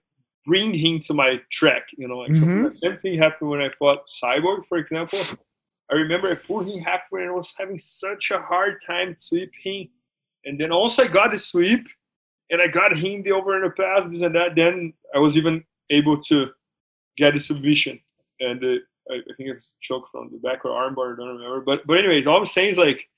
bring 0.46 0.72
him 0.72 0.98
to 1.00 1.12
my 1.14 1.40
track. 1.52 1.82
You 1.98 2.08
know, 2.08 2.18
like 2.18 2.30
Mhm. 2.32 2.70
the 2.70 2.74
same 2.74 2.96
thing 2.96 3.18
happened 3.18 3.50
when 3.50 3.60
I 3.60 3.68
fought 3.78 4.06
Cyborg, 4.08 4.66
for 4.68 4.78
example. 4.78 5.20
I 5.90 5.94
remember 5.94 6.30
I 6.30 6.34
pulled 6.34 6.66
him 6.66 6.80
halfway 6.80 7.22
and 7.22 7.30
I 7.30 7.34
was 7.34 7.52
having 7.58 7.78
such 7.78 8.30
a 8.30 8.40
hard 8.40 8.80
time 8.86 9.14
sweeping, 9.16 9.90
and 10.46 10.58
then 10.58 10.70
once 10.74 10.98
I 10.98 11.06
got 11.08 11.30
the 11.32 11.38
sweep, 11.38 11.86
and 12.50 12.62
I 12.62 12.68
got 12.68 12.96
him 12.96 13.22
the 13.22 13.32
over 13.32 13.54
and 13.56 13.64
the 13.66 13.70
pass, 13.74 14.04
this 14.10 14.22
and 14.22 14.34
that, 14.34 14.54
then 14.54 14.94
I 15.14 15.18
was 15.18 15.36
even 15.36 15.64
able 15.90 16.22
to 16.22 16.46
get 17.18 17.34
the 17.34 17.40
submission, 17.40 18.00
and 18.40 18.62
I, 19.11 19.14
I 19.14 19.35
think 19.37 19.49
it 19.49 19.54
was 19.54 19.76
choke 19.80 20.09
from 20.11 20.30
the 20.30 20.38
back 20.38 20.64
or 20.64 20.71
armbar, 20.71 21.14
I 21.14 21.16
don't 21.16 21.37
remember. 21.37 21.61
But 21.61 21.87
but 21.87 21.99
anyways, 21.99 22.26
all 22.26 22.38
I'm 22.38 22.45
saying 22.45 22.71
is 22.71 22.78
like 22.78 23.09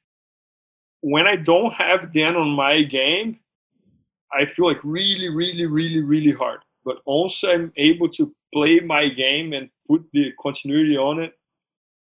when 1.00 1.26
I 1.26 1.36
don't 1.36 1.72
have 1.74 2.12
Dan 2.12 2.36
on 2.36 2.50
my 2.50 2.82
game, 2.82 3.38
I 4.32 4.46
feel 4.46 4.66
like 4.66 4.80
really, 4.84 5.28
really, 5.28 5.66
really, 5.66 6.00
really 6.00 6.32
hard. 6.32 6.60
But 6.84 7.00
also 7.04 7.50
I'm 7.50 7.72
able 7.76 8.08
to 8.10 8.34
play 8.52 8.80
my 8.80 9.08
game 9.08 9.52
and 9.52 9.68
put 9.88 10.04
the 10.12 10.32
continuity 10.40 10.96
on 10.96 11.20
it, 11.20 11.34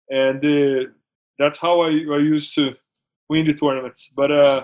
and 0.09 0.43
uh, 0.43 0.89
that's 1.37 1.57
how 1.57 1.81
I, 1.81 1.89
I 1.89 2.19
used 2.19 2.55
to 2.55 2.75
win 3.29 3.47
the 3.47 3.53
tournaments. 3.53 4.11
But 4.15 4.31
uh, 4.31 4.63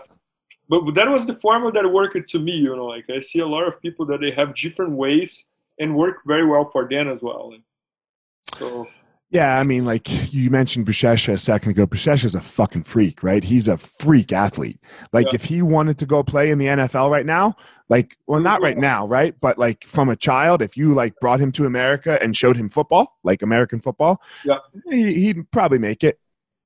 but, 0.68 0.96
that 0.96 1.10
was 1.10 1.26
the 1.26 1.36
formula 1.36 1.72
that 1.74 1.92
worked 1.92 2.28
to 2.28 2.40
me. 2.40 2.54
You 2.54 2.76
know, 2.76 2.86
like 2.86 3.06
I 3.10 3.20
see 3.20 3.40
a 3.40 3.48
lot 3.48 3.68
of 3.68 3.82
people 3.82 4.06
that 4.08 4.22
they 4.22 4.32
have 4.32 4.56
different 4.56 4.94
ways 4.94 5.46
and 5.80 5.96
work 5.96 6.18
very 6.26 6.46
well 6.46 6.70
for 6.72 6.88
them 6.90 7.10
as 7.10 7.22
well. 7.22 7.52
And 7.54 7.64
so 8.56 8.88
Yeah, 9.32 9.60
I 9.60 9.64
mean, 9.64 9.86
like 9.86 10.34
you 10.34 10.50
mentioned 10.50 10.86
Buchecha 10.86 11.34
a 11.34 11.38
second 11.38 11.72
ago. 11.72 11.86
Buchecha's 11.86 12.36
a 12.36 12.42
fucking 12.42 12.84
freak, 12.84 13.22
right? 13.24 13.44
He's 13.44 13.68
a 13.68 13.76
freak 13.76 14.32
athlete. 14.32 14.80
Like, 15.12 15.26
Yeah. 15.28 15.36
if 15.36 15.46
he 15.46 15.62
wanted 15.62 15.98
to 16.00 16.06
go 16.06 16.24
play 16.24 16.52
in 16.52 16.58
the 16.60 16.68
NFL 16.68 17.10
right 17.10 17.26
now, 17.26 17.56
like, 17.90 18.18
well, 18.28 18.40
not 18.40 18.62
right 18.62 18.78
now, 18.78 19.06
right? 19.08 19.36
But 19.42 19.58
like 19.58 19.84
from 19.86 20.10
a 20.10 20.16
child, 20.16 20.62
if 20.62 20.78
you 20.78 20.94
like 20.94 21.14
brought 21.20 21.40
him 21.42 21.52
to 21.54 21.66
America 21.66 22.18
and 22.22 22.38
showed 22.38 22.56
him 22.56 22.70
football, 22.70 23.18
like 23.24 23.42
American 23.42 23.82
football, 23.82 24.22
Yeah. 24.46 24.58
he, 24.90 25.14
he'd 25.16 25.52
probably 25.52 25.80
make 25.80 26.04
it, 26.04 26.20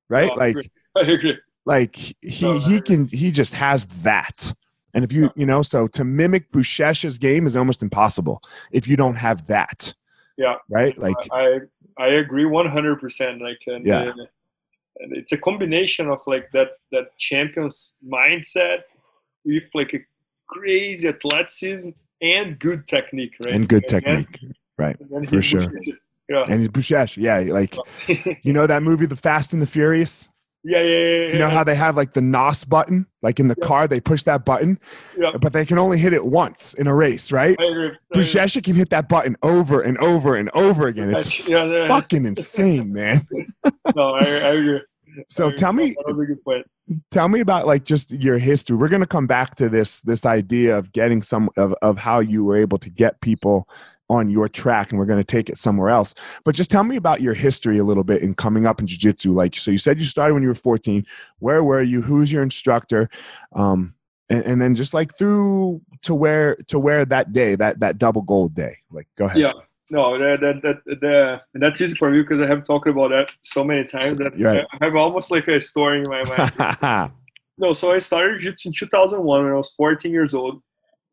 right? 0.08 0.30
Oh, 0.30 0.34
I 0.34 0.38
like, 0.38 0.50
agree. 0.56 0.70
I 0.96 1.00
agree. 1.00 1.38
like 1.66 1.96
he 1.96 2.44
No, 2.44 2.58
he 2.58 2.80
can 2.80 3.08
he 3.08 3.30
just 3.32 3.54
has 3.54 3.86
that. 4.02 4.52
And 4.94 5.02
if 5.04 5.12
you 5.12 5.22
Yeah. 5.24 5.28
you 5.36 5.46
know, 5.46 5.62
so 5.62 5.86
to 5.88 6.04
mimic 6.04 6.52
Buchecha's 6.52 7.16
game 7.18 7.46
is 7.46 7.56
almost 7.56 7.82
impossible 7.82 8.42
if 8.70 8.86
you 8.86 8.96
don't 8.96 9.16
have 9.16 9.46
that. 9.46 9.94
Yeah. 10.36 10.54
Right. 10.70 10.96
Like, 10.98 11.16
I 11.32 11.36
I 11.38 11.58
agree 12.08 12.44
one 12.44 12.68
hundred 12.68 13.00
percent. 13.00 13.40
Like 13.42 13.60
and, 13.66 13.86
Yeah. 13.86 14.02
uh, 14.02 14.14
and 15.00 15.16
it's 15.16 15.32
a 15.32 15.38
combination 15.38 16.08
of 16.08 16.20
like 16.26 16.50
that 16.52 16.68
that 16.92 17.16
champions 17.18 17.96
mindset 18.06 18.80
with 19.44 19.64
like 19.74 19.94
a 19.94 19.98
crazy 20.46 21.08
athleticism 21.08 21.90
and 22.22 22.58
good 22.58 22.86
technique, 22.86 23.34
right? 23.42 23.54
and 23.54 23.68
good 23.68 23.84
then- 23.88 24.02
technique. 24.02 24.52
Right. 24.78 24.96
and 24.98 25.28
for 25.28 25.42
sure. 25.42 25.70
Yeah. 26.30 26.44
And 26.48 26.60
he's 26.74 27.16
yeah, 27.18 27.38
like 27.40 27.76
you 28.42 28.52
know 28.52 28.66
that 28.66 28.82
movie, 28.82 29.04
The 29.06 29.16
Fast 29.16 29.52
and 29.52 29.60
the 29.60 29.66
Furious. 29.66 30.28
Yeah, 30.62 30.78
yeah, 30.78 30.82
yeah, 30.82 31.26
yeah. 31.26 31.32
You 31.32 31.38
know 31.38 31.48
how 31.48 31.64
they 31.64 31.74
have 31.74 31.96
like 31.96 32.12
the 32.12 32.20
NOS 32.20 32.64
button, 32.64 33.06
like 33.22 33.40
in 33.40 33.48
the 33.48 33.56
Yeah. 33.60 33.66
car, 33.66 33.88
they 33.88 34.00
push 34.00 34.22
that 34.24 34.44
button, 34.44 34.78
Yeah. 35.18 35.32
but 35.40 35.52
they 35.52 35.64
can 35.64 35.78
only 35.78 35.98
hit 35.98 36.12
it 36.12 36.24
once 36.26 36.74
in 36.74 36.86
a 36.86 36.94
race, 36.94 37.32
right? 37.32 37.56
I 37.58 37.64
agree. 37.64 37.90
Can 38.62 38.74
hit 38.74 38.90
that 38.90 39.08
button 39.08 39.36
over 39.42 39.80
and 39.80 39.96
over 39.98 40.36
and 40.36 40.50
over 40.50 40.86
again. 40.86 41.10
It's 41.10 41.48
yeah, 41.48 41.88
fucking 41.88 42.26
insane, 42.26 42.92
man. 42.92 43.26
no, 43.96 44.14
I, 44.14 44.24
I 44.24 44.26
agree. 44.54 44.80
So 45.28 45.46
I 45.46 45.48
agree. 45.48 45.58
tell 45.58 45.72
me, 45.72 45.96
That 46.06 46.14
was 46.16 46.24
a 46.24 46.26
good 46.26 46.44
point. 46.44 46.66
tell 47.10 47.28
me 47.28 47.40
about 47.40 47.66
like 47.66 47.84
just 47.84 48.10
your 48.12 48.38
history. 48.38 48.76
We're 48.76 48.88
gonna 48.88 49.06
come 49.06 49.26
back 49.26 49.54
to 49.56 49.68
this 49.68 50.00
this 50.02 50.24
idea 50.26 50.76
of 50.76 50.92
getting 50.92 51.22
some 51.22 51.50
of 51.56 51.74
of 51.82 51.98
how 51.98 52.20
you 52.20 52.44
were 52.44 52.56
able 52.56 52.78
to 52.78 52.90
get 52.90 53.20
people 53.20 53.68
on 54.10 54.28
your 54.28 54.48
track 54.48 54.90
and 54.90 54.98
we're 54.98 55.06
going 55.06 55.20
to 55.20 55.24
take 55.24 55.48
it 55.48 55.56
somewhere 55.56 55.88
else 55.88 56.14
but 56.44 56.54
just 56.54 56.70
tell 56.70 56.84
me 56.84 56.96
about 56.96 57.20
your 57.20 57.32
history 57.32 57.78
a 57.78 57.84
little 57.84 58.04
bit 58.04 58.22
in 58.22 58.34
coming 58.34 58.66
up 58.66 58.80
in 58.80 58.86
jiu-jitsu 58.86 59.32
like 59.32 59.54
so 59.54 59.70
you 59.70 59.78
said 59.78 59.98
you 59.98 60.04
started 60.04 60.34
when 60.34 60.42
you 60.42 60.48
were 60.48 60.54
14 60.54 61.06
where 61.38 61.62
were 61.64 61.80
you 61.80 62.02
who's 62.02 62.32
your 62.32 62.42
instructor 62.42 63.08
um 63.54 63.94
and, 64.28 64.44
and 64.44 64.60
then 64.60 64.74
just 64.74 64.92
like 64.92 65.16
through 65.16 65.80
to 66.02 66.14
where 66.14 66.56
to 66.66 66.78
where 66.78 67.04
that 67.04 67.32
day 67.32 67.54
that 67.54 67.80
that 67.80 67.98
double 67.98 68.22
gold 68.22 68.54
day 68.54 68.76
like 68.90 69.06
go 69.16 69.24
ahead 69.26 69.38
Yeah. 69.38 69.52
No, 69.92 70.16
that 70.16 70.40
that 70.40 70.62
that, 70.62 71.00
that 71.00 71.40
and 71.52 71.60
that's 71.60 71.80
easy 71.80 71.96
for 71.96 72.12
me 72.12 72.22
because 72.22 72.40
I 72.40 72.46
have 72.46 72.62
talked 72.62 72.86
about 72.86 73.08
that 73.08 73.26
so 73.42 73.64
many 73.64 73.84
times 73.84 74.18
that 74.18 74.40
right. 74.40 74.64
I 74.80 74.84
have 74.84 74.94
almost 74.94 75.32
like 75.32 75.48
a 75.48 75.60
story 75.60 76.02
in 76.02 76.08
my 76.08 76.22
mind. 76.22 77.12
No, 77.60 77.74
so 77.74 77.92
I 77.92 77.98
started 77.98 78.40
jiu-jitsu 78.40 78.70
in 78.70 78.72
2001 78.72 79.44
when 79.44 79.52
I 79.52 79.54
was 79.54 79.72
14 79.72 80.10
years 80.10 80.32
old. 80.32 80.62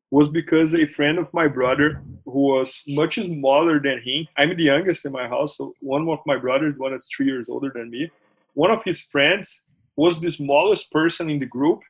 Was 0.10 0.30
because 0.30 0.74
a 0.74 0.86
friend 0.86 1.18
of 1.18 1.34
my 1.34 1.48
brother 1.48 2.02
who 2.26 2.40
was 2.40 2.82
much 2.88 3.16
smaller 3.16 3.80
than 3.80 4.02
him. 4.04 4.28
I'm 4.38 4.56
the 4.56 4.64
youngest 4.64 5.06
in 5.06 5.12
my 5.12 5.28
house, 5.28 5.58
so 5.58 5.74
one 5.82 6.08
of 6.08 6.20
my 6.26 6.38
brothers, 6.38 6.76
one 6.78 6.94
is 6.94 7.08
three 7.14 7.26
years 7.26 7.50
older 7.50 7.72
than 7.74 7.90
me. 7.90 8.10
One 8.54 8.72
of 8.72 8.84
his 8.84 9.02
friends 9.02 9.62
was 9.98 10.20
the 10.20 10.32
smallest 10.32 10.92
person 10.92 11.30
in 11.30 11.40
the 11.40 11.46
group, 11.46 11.82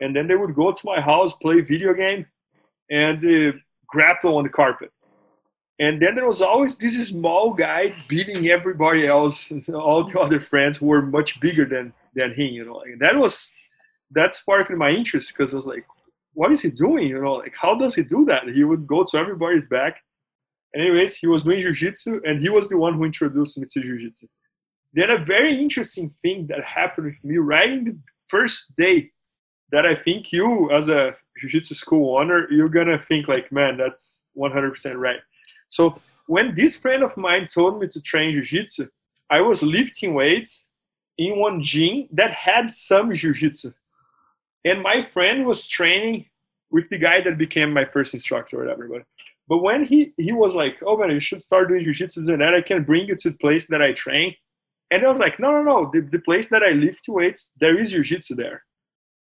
and 0.00 0.14
then 0.14 0.28
they 0.28 0.36
would 0.36 0.54
go 0.54 0.72
to 0.72 0.86
my 0.86 1.00
house, 1.00 1.34
play 1.34 1.60
video 1.60 1.92
game, 1.94 2.26
and 2.90 3.18
uh, 3.24 3.56
grapple 3.86 4.36
on 4.36 4.44
the 4.44 4.50
carpet. 4.50 4.92
And 5.78 6.00
then 6.00 6.14
there 6.14 6.26
was 6.26 6.40
always 6.40 6.76
this 6.76 7.08
small 7.08 7.52
guy 7.52 7.94
beating 8.08 8.48
everybody 8.48 9.06
else, 9.06 9.52
all 9.74 10.04
the 10.04 10.18
other 10.18 10.40
friends 10.40 10.78
who 10.78 10.86
were 10.86 11.02
much 11.02 11.40
bigger 11.40 11.64
than 11.64 11.92
than 12.14 12.32
him. 12.32 12.52
You 12.54 12.64
know, 12.64 12.80
and 12.80 13.00
that 13.00 13.16
was 13.16 13.52
that 14.12 14.34
sparked 14.34 14.70
my 14.70 14.90
interest 14.90 15.32
because 15.32 15.52
I 15.52 15.56
was 15.56 15.66
like, 15.66 15.86
what 16.36 16.52
is 16.52 16.60
he 16.60 16.70
doing? 16.70 17.08
You 17.08 17.22
know, 17.22 17.32
like 17.44 17.54
how 17.58 17.74
does 17.74 17.94
he 17.94 18.02
do 18.02 18.26
that? 18.26 18.46
He 18.58 18.62
would 18.62 18.86
go 18.86 19.04
to 19.08 19.16
everybody's 19.16 19.64
back. 19.64 19.94
Anyways, 20.74 21.16
he 21.16 21.26
was 21.26 21.44
doing 21.44 21.62
jiu-jitsu 21.62 22.20
and 22.24 22.42
he 22.42 22.50
was 22.50 22.68
the 22.68 22.76
one 22.76 22.92
who 22.92 23.04
introduced 23.04 23.56
me 23.56 23.66
to 23.70 23.80
jiu-jitsu. 23.80 24.26
Then 24.92 25.08
a 25.10 25.18
very 25.18 25.58
interesting 25.58 26.12
thing 26.20 26.46
that 26.48 26.62
happened 26.62 27.06
with 27.06 27.24
me 27.24 27.38
right 27.38 27.70
in 27.70 27.84
the 27.84 27.98
first 28.28 28.76
day 28.76 29.10
that 29.72 29.86
I 29.86 29.94
think 29.94 30.30
you 30.30 30.70
as 30.70 30.90
a 30.90 31.16
jiu-jitsu 31.38 31.74
school 31.74 32.18
owner, 32.18 32.46
you're 32.52 32.68
gonna 32.68 33.00
think 33.00 33.28
like, 33.28 33.50
man, 33.50 33.78
that's 33.78 34.26
100% 34.36 34.96
right. 34.96 35.20
So 35.70 35.98
when 36.26 36.54
this 36.54 36.76
friend 36.76 37.02
of 37.02 37.16
mine 37.16 37.48
told 37.48 37.80
me 37.80 37.88
to 37.88 38.00
train 38.02 38.32
jiu-jitsu, 38.34 38.88
I 39.30 39.40
was 39.40 39.62
lifting 39.62 40.12
weights 40.12 40.68
in 41.16 41.38
one 41.38 41.62
gym 41.62 42.08
that 42.12 42.32
had 42.34 42.70
some 42.70 43.14
jiu-jitsu 43.14 43.72
and 44.66 44.82
my 44.82 45.00
friend 45.00 45.46
was 45.46 45.66
training 45.66 46.26
with 46.70 46.88
the 46.90 46.98
guy 46.98 47.20
that 47.22 47.38
became 47.38 47.72
my 47.72 47.84
first 47.84 48.12
instructor 48.14 48.56
or 48.56 48.64
whatever. 48.64 48.88
But 48.88 49.02
but 49.48 49.58
when 49.58 49.84
he 49.84 50.12
he 50.18 50.32
was 50.32 50.54
like, 50.54 50.76
"Oh 50.84 50.96
man, 50.96 51.10
you 51.10 51.20
should 51.20 51.40
start 51.40 51.68
doing 51.68 51.84
jiu-jitsu 51.84 52.32
and 52.32 52.42
I 52.42 52.60
can 52.60 52.82
bring 52.82 53.06
you 53.06 53.16
to 53.16 53.30
the 53.30 53.38
place 53.38 53.66
that 53.68 53.80
I 53.80 53.92
train," 53.92 54.34
and 54.90 55.04
I 55.04 55.08
was 55.08 55.20
like, 55.20 55.38
"No, 55.38 55.52
no, 55.52 55.62
no, 55.62 55.90
the, 55.92 56.00
the 56.00 56.18
place 56.28 56.48
that 56.48 56.64
I 56.64 56.72
lift 56.72 57.08
weights, 57.08 57.52
there 57.60 57.78
is 57.78 57.92
jiu-jitsu 57.92 58.34
there." 58.34 58.64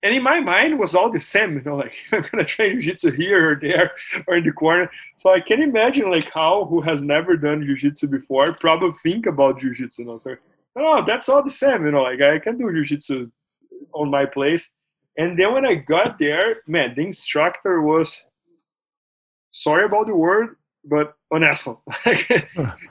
And 0.03 0.15
in 0.15 0.23
my 0.23 0.39
mind 0.39 0.79
was 0.79 0.95
all 0.95 1.11
the 1.11 1.21
same, 1.21 1.55
you 1.55 1.63
know, 1.63 1.77
like 1.77 1.95
I'm 2.13 2.25
gonna 2.31 2.45
train 2.45 2.73
jiu-jitsu 2.73 3.13
here 3.13 3.53
or 3.53 3.57
there 3.57 3.93
or 4.27 4.37
in 4.37 4.45
the 4.45 4.53
corner. 4.53 4.91
So 5.17 5.33
I 5.33 5.41
can 5.41 5.63
imagine 5.63 6.11
like 6.11 6.31
how 6.31 6.67
who 6.71 6.81
has 6.81 7.01
never 7.03 7.37
done 7.37 7.65
jiu-jitsu 7.65 8.09
before 8.09 8.55
probably 8.55 8.93
think 9.03 9.27
about 9.27 9.61
jiu-jitsu. 9.61 10.03
You 10.03 10.09
know, 10.09 10.17
so 10.17 10.35
oh, 10.77 11.05
that's 11.07 11.29
all 11.29 11.43
the 11.45 11.59
same, 11.65 11.85
you 11.85 11.93
know, 11.93 12.03
like 12.03 12.21
I 12.21 12.39
can 12.41 12.59
do 12.59 12.73
jiu-jitsu 12.73 13.31
on 13.93 14.11
my 14.11 14.27
place. 14.27 14.69
And 15.19 15.37
then 15.37 15.53
when 15.53 15.67
I 15.67 15.75
got 15.75 16.19
there, 16.19 16.63
man, 16.69 16.95
the 16.95 17.03
instructor 17.03 17.83
was 17.83 18.25
sorry 19.51 19.85
about 19.85 20.07
the 20.07 20.15
word, 20.15 20.57
but 20.85 21.15
an 21.33 21.43
asshole. 21.43 21.83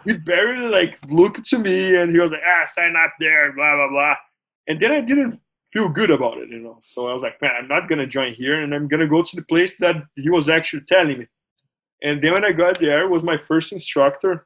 he 0.06 0.14
barely 0.18 0.68
like 0.68 1.00
looked 1.10 1.46
to 1.46 1.58
me 1.58 1.96
and 1.96 2.12
he 2.12 2.20
was 2.20 2.32
like, 2.32 2.42
ah, 2.46 2.66
sign 2.66 2.96
up 3.02 3.14
there, 3.20 3.54
blah 3.54 3.76
blah 3.76 3.90
blah. 3.90 4.16
And 4.68 4.80
then 4.80 4.92
I 4.92 5.00
didn't 5.00 5.40
feel 5.72 5.88
good 5.88 6.10
about 6.10 6.40
it, 6.40 6.50
you 6.50 6.60
know. 6.60 6.80
So 6.84 7.08
I 7.08 7.14
was 7.14 7.24
like, 7.24 7.42
man, 7.42 7.52
I'm 7.58 7.68
not 7.70 7.88
gonna 7.88 8.06
join 8.06 8.34
here 8.34 8.62
and 8.62 8.76
I'm 8.76 8.90
gonna 8.90 9.08
go 9.08 9.24
to 9.24 9.36
the 9.36 9.44
place 9.44 9.78
that 9.78 9.96
he 10.16 10.30
was 10.30 10.50
actually 10.50 10.84
telling 10.86 11.20
me. 11.20 11.28
And 12.04 12.22
then 12.22 12.34
when 12.34 12.46
I 12.46 12.52
got 12.52 12.80
there, 12.80 13.08
was 13.08 13.24
my 13.24 13.38
first 13.38 13.72
instructor, 13.72 14.46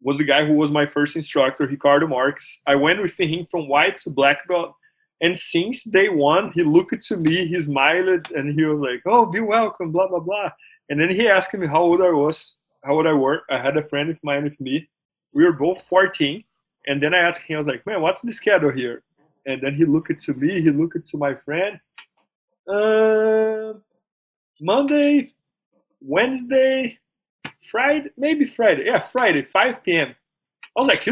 was 0.00 0.16
the 0.16 0.24
guy 0.24 0.46
who 0.46 0.54
was 0.54 0.70
my 0.70 0.86
first 0.86 1.16
instructor, 1.16 1.66
Ricardo 1.66 2.06
Marques. 2.06 2.60
I 2.66 2.76
went 2.76 3.02
with 3.02 3.18
him 3.18 3.46
from 3.50 3.68
white 3.68 3.98
to 3.98 4.10
black 4.10 4.46
belt. 4.48 4.74
And 5.20 5.36
since 5.36 5.82
day 5.82 6.08
one, 6.08 6.52
he 6.52 6.62
looked 6.62 7.02
to 7.08 7.16
me, 7.16 7.46
he 7.46 7.60
smiled, 7.60 8.28
and 8.34 8.54
he 8.54 8.64
was 8.64 8.80
like, 8.80 9.02
"Oh, 9.06 9.26
be 9.26 9.40
welcome," 9.40 9.90
blah 9.92 10.08
blah 10.08 10.20
blah. 10.20 10.50
And 10.88 11.00
then 11.00 11.10
he 11.10 11.28
asked 11.28 11.54
me 11.54 11.66
how 11.66 11.82
old 11.82 12.00
I 12.00 12.10
was, 12.10 12.56
how 12.84 12.94
old 12.94 13.06
I 13.06 13.12
were. 13.12 13.42
I 13.50 13.58
had 13.58 13.76
a 13.76 13.82
friend 13.82 14.10
of 14.10 14.18
mine 14.22 14.44
with 14.44 14.58
me. 14.60 14.88
We 15.32 15.44
were 15.44 15.52
both 15.52 15.82
14. 15.82 16.44
And 16.86 17.02
then 17.02 17.12
I 17.14 17.18
asked 17.18 17.42
him, 17.42 17.56
I 17.56 17.58
was 17.58 17.66
like, 17.66 17.84
"Man, 17.86 18.00
what's 18.00 18.22
the 18.22 18.32
schedule 18.32 18.70
here?" 18.70 19.02
And 19.46 19.60
then 19.62 19.74
he 19.74 19.84
looked 19.84 20.20
to 20.20 20.34
me, 20.34 20.60
he 20.62 20.70
looked 20.70 21.06
to 21.08 21.16
my 21.16 21.34
friend. 21.34 21.80
Uh, 22.68 23.74
Monday, 24.60 25.32
Wednesday, 26.00 26.98
Friday, 27.70 28.10
maybe 28.16 28.44
Friday. 28.46 28.84
Yeah, 28.86 29.06
Friday, 29.10 29.42
5 29.42 29.82
p.m. 29.82 30.14
I 30.76 30.80
was 30.80 30.88
like, 30.88 31.08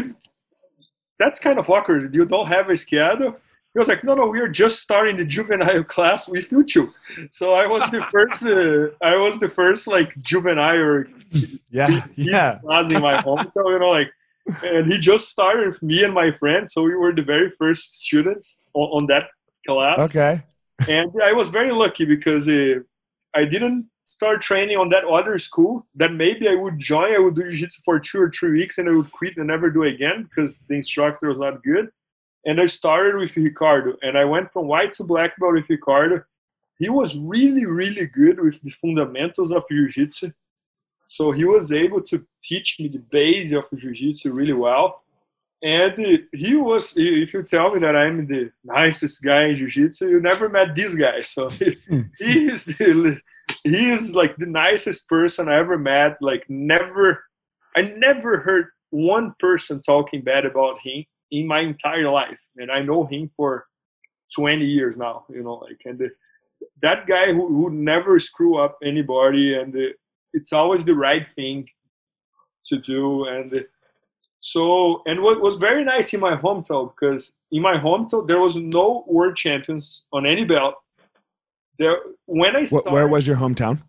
that's 1.19 1.39
kind 1.39 1.57
of 1.59 1.69
awkward. 1.69 2.13
You 2.13 2.25
don't 2.25 2.47
have 2.47 2.69
a 2.69 2.77
schedule. 2.77 3.37
He 3.73 3.79
was 3.79 3.87
like, 3.87 4.03
no, 4.03 4.15
no, 4.15 4.27
we 4.27 4.39
are 4.39 4.47
just 4.47 4.81
starting 4.81 5.17
the 5.17 5.25
juvenile 5.25 5.83
class 5.95 6.27
with 6.27 6.51
you 6.51 6.63
two. 6.63 6.93
So 7.31 7.53
I 7.53 7.67
was 7.67 7.83
the 7.91 8.01
first, 8.11 8.43
uh, 8.43 9.05
I 9.05 9.15
was 9.17 9.37
the 9.39 9.49
first 9.49 9.87
like 9.87 10.17
juvenile 10.19 11.03
yeah, 11.69 12.05
yeah. 12.15 12.59
class 12.59 12.89
in 12.89 13.01
my 13.01 13.21
home. 13.21 13.45
So, 13.53 13.69
you 13.69 13.79
know, 13.79 13.89
like, 13.89 14.11
and 14.63 14.91
he 14.91 14.97
just 14.97 15.29
started 15.29 15.67
with 15.67 15.83
me 15.83 16.03
and 16.03 16.13
my 16.13 16.31
friend. 16.31 16.69
So 16.69 16.81
we 16.83 16.95
were 16.95 17.13
the 17.13 17.21
very 17.21 17.51
first 17.51 17.99
students 18.01 18.57
on, 18.73 19.01
on 19.01 19.07
that 19.07 19.29
class. 19.67 19.99
Okay. 19.99 20.41
and 20.87 21.11
I 21.23 21.33
was 21.33 21.49
very 21.49 21.71
lucky 21.71 22.05
because 22.05 22.47
uh, 22.47 22.79
I 23.35 23.45
didn't 23.45 23.89
start 24.07 24.41
training 24.41 24.77
on 24.77 24.89
that 24.89 25.03
other 25.03 25.37
school 25.37 25.85
that 25.95 26.13
maybe 26.13 26.47
I 26.47 26.55
would 26.55 26.79
join. 26.79 27.13
I 27.13 27.19
would 27.19 27.35
do 27.35 27.43
jiu-jitsu 27.43 27.81
for 27.83 27.99
two 27.99 28.21
or 28.21 28.31
three 28.31 28.51
weeks 28.51 28.77
and 28.77 28.87
I 28.87 28.93
would 28.93 29.11
quit 29.11 29.37
and 29.37 29.47
never 29.47 29.69
do 29.69 29.83
again 29.83 30.23
because 30.23 30.61
the 30.61 30.75
instructor 30.75 31.27
was 31.27 31.37
not 31.37 31.61
good. 31.63 31.89
And 32.47 32.61
I 32.61 32.65
started 32.65 33.17
with 33.17 33.35
Ricardo 33.35 33.97
and 34.01 34.17
I 34.17 34.23
went 34.23 34.53
from 34.53 34.67
white 34.67 34.93
to 34.93 35.03
black 35.03 35.37
belt 35.37 35.55
with 35.55 35.69
Ricardo. 35.69 36.23
He 36.77 36.87
was 36.87 37.17
really, 37.17 37.65
really 37.65 38.07
good 38.07 38.39
with 38.39 38.61
the 38.61 38.71
fundamentals 38.81 39.51
of 39.51 39.63
jiu-jitsu. 39.69 40.31
So 41.07 41.31
he 41.31 41.43
was 41.43 41.73
able 41.73 42.01
to 42.03 42.25
teach 42.41 42.79
me 42.79 42.87
the 42.87 42.99
base 42.99 43.51
of 43.51 43.65
jiu-jitsu 43.77 44.31
really 44.31 44.53
well. 44.53 45.03
And 45.61 46.21
he 46.31 46.55
was, 46.55 46.93
if 46.95 47.33
you 47.33 47.43
tell 47.43 47.73
me 47.73 47.81
that 47.81 47.97
I'm 47.97 48.25
the 48.27 48.49
nicest 48.63 49.21
guy 49.23 49.47
in 49.47 49.57
jiu-jitsu, 49.57 50.07
you 50.07 50.21
never 50.21 50.47
met 50.47 50.73
this 50.73 50.95
guy. 50.95 51.19
So 51.21 51.49
he, 51.49 51.77
hmm. 51.89 52.01
he 52.17 52.47
is 52.47 52.63
the, 52.63 53.19
he 53.65 53.89
is 53.89 54.15
like 54.15 54.37
the 54.37 54.45
nicest 54.45 55.09
person 55.09 55.49
I 55.49 55.57
ever 55.59 55.77
met. 55.77 56.15
Like 56.21 56.45
never, 56.47 57.25
I 57.75 57.81
never 57.97 58.39
heard 58.39 58.67
one 58.91 59.35
person 59.37 59.81
talking 59.81 60.21
bad 60.21 60.45
about 60.45 60.77
him 60.81 61.03
in 61.31 61.47
my 61.47 61.61
entire 61.61 62.09
life, 62.09 62.39
and 62.57 62.71
I 62.71 62.81
know 62.81 63.05
him 63.05 63.29
for 63.35 63.65
20 64.35 64.65
years 64.65 64.97
now. 64.97 65.25
You 65.29 65.43
know, 65.43 65.55
like 65.55 65.81
and 65.85 65.99
the, 65.99 66.09
that 66.81 67.07
guy 67.07 67.33
who 67.33 67.63
would 67.63 67.73
never 67.73 68.19
screw 68.19 68.57
up 68.57 68.77
anybody, 68.83 69.55
and 69.55 69.73
the, 69.73 69.91
it's 70.33 70.53
always 70.53 70.83
the 70.83 70.95
right 70.95 71.25
thing 71.35 71.67
to 72.67 72.77
do, 72.77 73.25
and. 73.25 73.51
The, 73.51 73.67
so, 74.39 75.01
and 75.07 75.23
what 75.23 75.41
was 75.41 75.55
very 75.55 75.83
nice 75.83 76.13
in 76.13 76.19
my 76.19 76.35
hometown, 76.35 76.93
because 76.93 77.35
in 77.51 77.61
my 77.61 77.73
hometown 77.73 78.27
there 78.27 78.39
was 78.39 78.55
no 78.55 79.03
world 79.07 79.35
champions 79.35 80.05
on 80.13 80.27
any 80.27 80.45
belt 80.45 80.75
there 81.77 81.97
when 82.25 82.55
I 82.55 82.65
started, 82.65 82.91
where 82.91 83.07
was 83.07 83.27
your 83.27 83.37
hometown? 83.37 83.81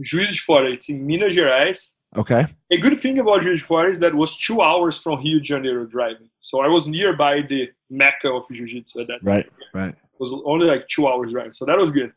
Juiz 0.00 0.28
de 0.28 0.38
Fora. 0.38 0.72
It's 0.72 0.88
in 0.88 1.06
Minas 1.06 1.34
Gerais. 1.34 1.90
Okay. 2.16 2.46
A 2.70 2.78
good 2.78 2.98
thing 3.00 3.18
about 3.18 3.42
Juiz 3.42 3.60
de 3.60 3.66
Fora 3.66 3.90
is 3.90 3.98
that 3.98 4.14
was 4.14 4.36
two 4.36 4.62
hours 4.62 4.98
from 4.98 5.20
Rio 5.22 5.38
de 5.38 5.44
Janeiro 5.44 5.84
driving, 5.84 6.30
so 6.40 6.60
I 6.60 6.68
was 6.68 6.88
nearby 6.88 7.42
the 7.42 7.68
mecca 7.90 8.28
of 8.28 8.44
jiu-jitsu 8.50 9.00
at 9.00 9.06
that 9.08 9.18
right, 9.22 9.44
time. 9.44 9.52
Right, 9.74 9.84
right. 9.84 9.94
It 9.94 10.20
was 10.20 10.32
only 10.44 10.66
like 10.66 10.88
two 10.88 11.06
hours 11.06 11.32
drive, 11.32 11.54
so 11.54 11.66
that 11.66 11.76
was 11.76 11.90
good. 11.90 12.12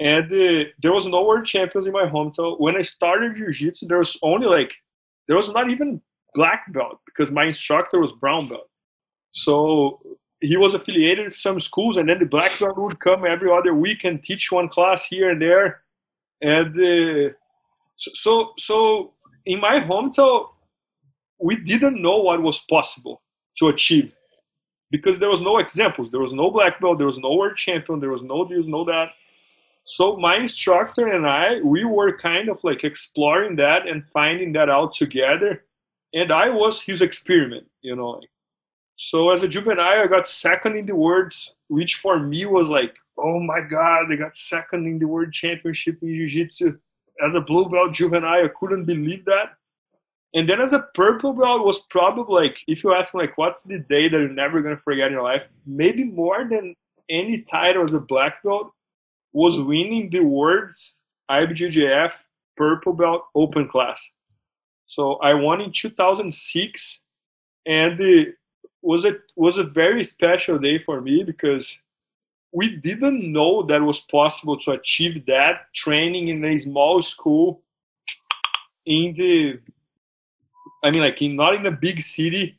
And 0.00 0.24
uh, 0.32 0.64
there 0.82 0.92
was 0.92 1.06
no 1.06 1.22
world 1.24 1.46
champions 1.46 1.86
in 1.86 1.92
my 1.92 2.06
hometown. 2.06 2.58
When 2.58 2.76
I 2.76 2.82
started 2.82 3.36
jiu-jitsu, 3.36 3.86
there 3.86 3.98
was 3.98 4.18
only 4.22 4.46
like 4.46 4.72
there 5.28 5.36
was 5.36 5.48
not 5.48 5.70
even 5.70 6.00
black 6.34 6.72
belt 6.72 6.98
because 7.06 7.30
my 7.30 7.44
instructor 7.44 8.00
was 8.00 8.10
brown 8.12 8.48
belt. 8.48 8.68
So 9.32 10.00
he 10.40 10.56
was 10.56 10.74
affiliated 10.74 11.26
with 11.26 11.36
some 11.36 11.60
schools, 11.60 11.96
and 11.98 12.08
then 12.08 12.18
the 12.18 12.26
black 12.26 12.58
belt 12.58 12.78
would 12.78 12.98
come 12.98 13.24
every 13.24 13.50
other 13.52 13.74
week 13.74 14.04
and 14.04 14.24
teach 14.24 14.50
one 14.50 14.68
class 14.68 15.04
here 15.04 15.30
and 15.30 15.40
there. 15.40 15.82
And 16.40 16.74
uh, 16.80 17.32
so, 17.96 18.54
so 18.58 19.12
in 19.50 19.60
my 19.60 19.80
hometown, 19.80 20.46
we 21.40 21.56
didn't 21.56 22.00
know 22.00 22.18
what 22.18 22.40
was 22.40 22.60
possible 22.70 23.20
to 23.58 23.68
achieve 23.68 24.12
because 24.92 25.18
there 25.18 25.28
was 25.28 25.40
no 25.40 25.58
examples. 25.58 26.10
There 26.10 26.20
was 26.20 26.32
no 26.32 26.50
black 26.52 26.80
belt. 26.80 26.98
There 26.98 27.06
was 27.06 27.18
no 27.18 27.34
world 27.34 27.56
champion. 27.56 27.98
There 27.98 28.10
was 28.10 28.22
no 28.22 28.44
this, 28.44 28.66
no 28.66 28.84
that. 28.84 29.08
So 29.84 30.16
my 30.16 30.36
instructor 30.36 31.08
and 31.08 31.26
I, 31.26 31.60
we 31.64 31.84
were 31.84 32.16
kind 32.16 32.48
of 32.48 32.58
like 32.62 32.84
exploring 32.84 33.56
that 33.56 33.88
and 33.88 34.06
finding 34.12 34.52
that 34.52 34.70
out 34.70 34.92
together. 34.94 35.64
And 36.14 36.30
I 36.32 36.48
was 36.48 36.80
his 36.80 37.02
experiment, 37.02 37.66
you 37.82 37.96
know. 37.96 38.20
So 38.96 39.30
as 39.30 39.42
a 39.42 39.48
juvenile, 39.48 40.04
I 40.04 40.06
got 40.06 40.28
second 40.28 40.76
in 40.76 40.86
the 40.86 40.94
worlds, 40.94 41.54
which 41.68 41.96
for 41.96 42.20
me 42.20 42.46
was 42.46 42.68
like, 42.68 42.94
oh 43.18 43.40
my 43.40 43.62
god, 43.62 44.12
I 44.12 44.16
got 44.16 44.36
second 44.36 44.86
in 44.86 45.00
the 45.00 45.08
world 45.08 45.32
championship 45.32 45.98
in 46.02 46.08
jiu-jitsu. 46.08 46.78
As 47.24 47.34
a 47.34 47.40
blue 47.40 47.68
belt 47.68 47.92
juvenile, 47.92 48.44
I 48.44 48.48
couldn't 48.58 48.84
believe 48.84 49.24
that. 49.26 49.56
And 50.32 50.48
then 50.48 50.60
as 50.60 50.72
a 50.72 50.86
purple 50.94 51.32
belt 51.32 51.64
was 51.64 51.80
probably 51.80 52.42
like, 52.42 52.58
if 52.68 52.84
you 52.84 52.94
ask 52.94 53.14
me 53.14 53.22
like, 53.22 53.36
what's 53.36 53.64
the 53.64 53.78
day 53.78 54.08
that 54.08 54.16
you're 54.16 54.28
never 54.28 54.62
gonna 54.62 54.76
forget 54.76 55.08
in 55.08 55.12
your 55.12 55.22
life? 55.22 55.46
Maybe 55.66 56.04
more 56.04 56.46
than 56.48 56.74
any 57.08 57.42
title 57.42 57.84
as 57.84 57.94
a 57.94 58.00
black 58.00 58.42
belt 58.42 58.72
was 59.32 59.60
winning 59.60 60.10
the 60.10 60.20
world's 60.20 60.98
IBJJF 61.30 62.12
purple 62.56 62.92
belt 62.92 63.22
open 63.34 63.68
class. 63.68 64.10
So 64.86 65.14
I 65.16 65.34
won 65.34 65.60
in 65.60 65.72
2006, 65.72 67.00
and 67.66 67.98
the 67.98 68.34
was 68.82 69.04
a 69.04 69.12
was 69.36 69.58
a 69.58 69.64
very 69.64 70.04
special 70.04 70.58
day 70.58 70.78
for 70.78 71.00
me 71.00 71.22
because 71.22 71.78
we 72.52 72.76
didn't 72.76 73.32
know 73.32 73.62
that 73.62 73.80
was 73.80 74.00
possible 74.00 74.58
to 74.58 74.72
achieve 74.72 75.24
that 75.26 75.72
training 75.74 76.28
in 76.28 76.44
a 76.44 76.58
small 76.58 77.00
school 77.00 77.62
in 78.86 79.14
the 79.16 79.58
i 80.84 80.90
mean 80.90 81.02
like 81.02 81.20
in 81.22 81.36
not 81.36 81.54
in 81.54 81.66
a 81.66 81.70
big 81.70 82.00
city 82.00 82.58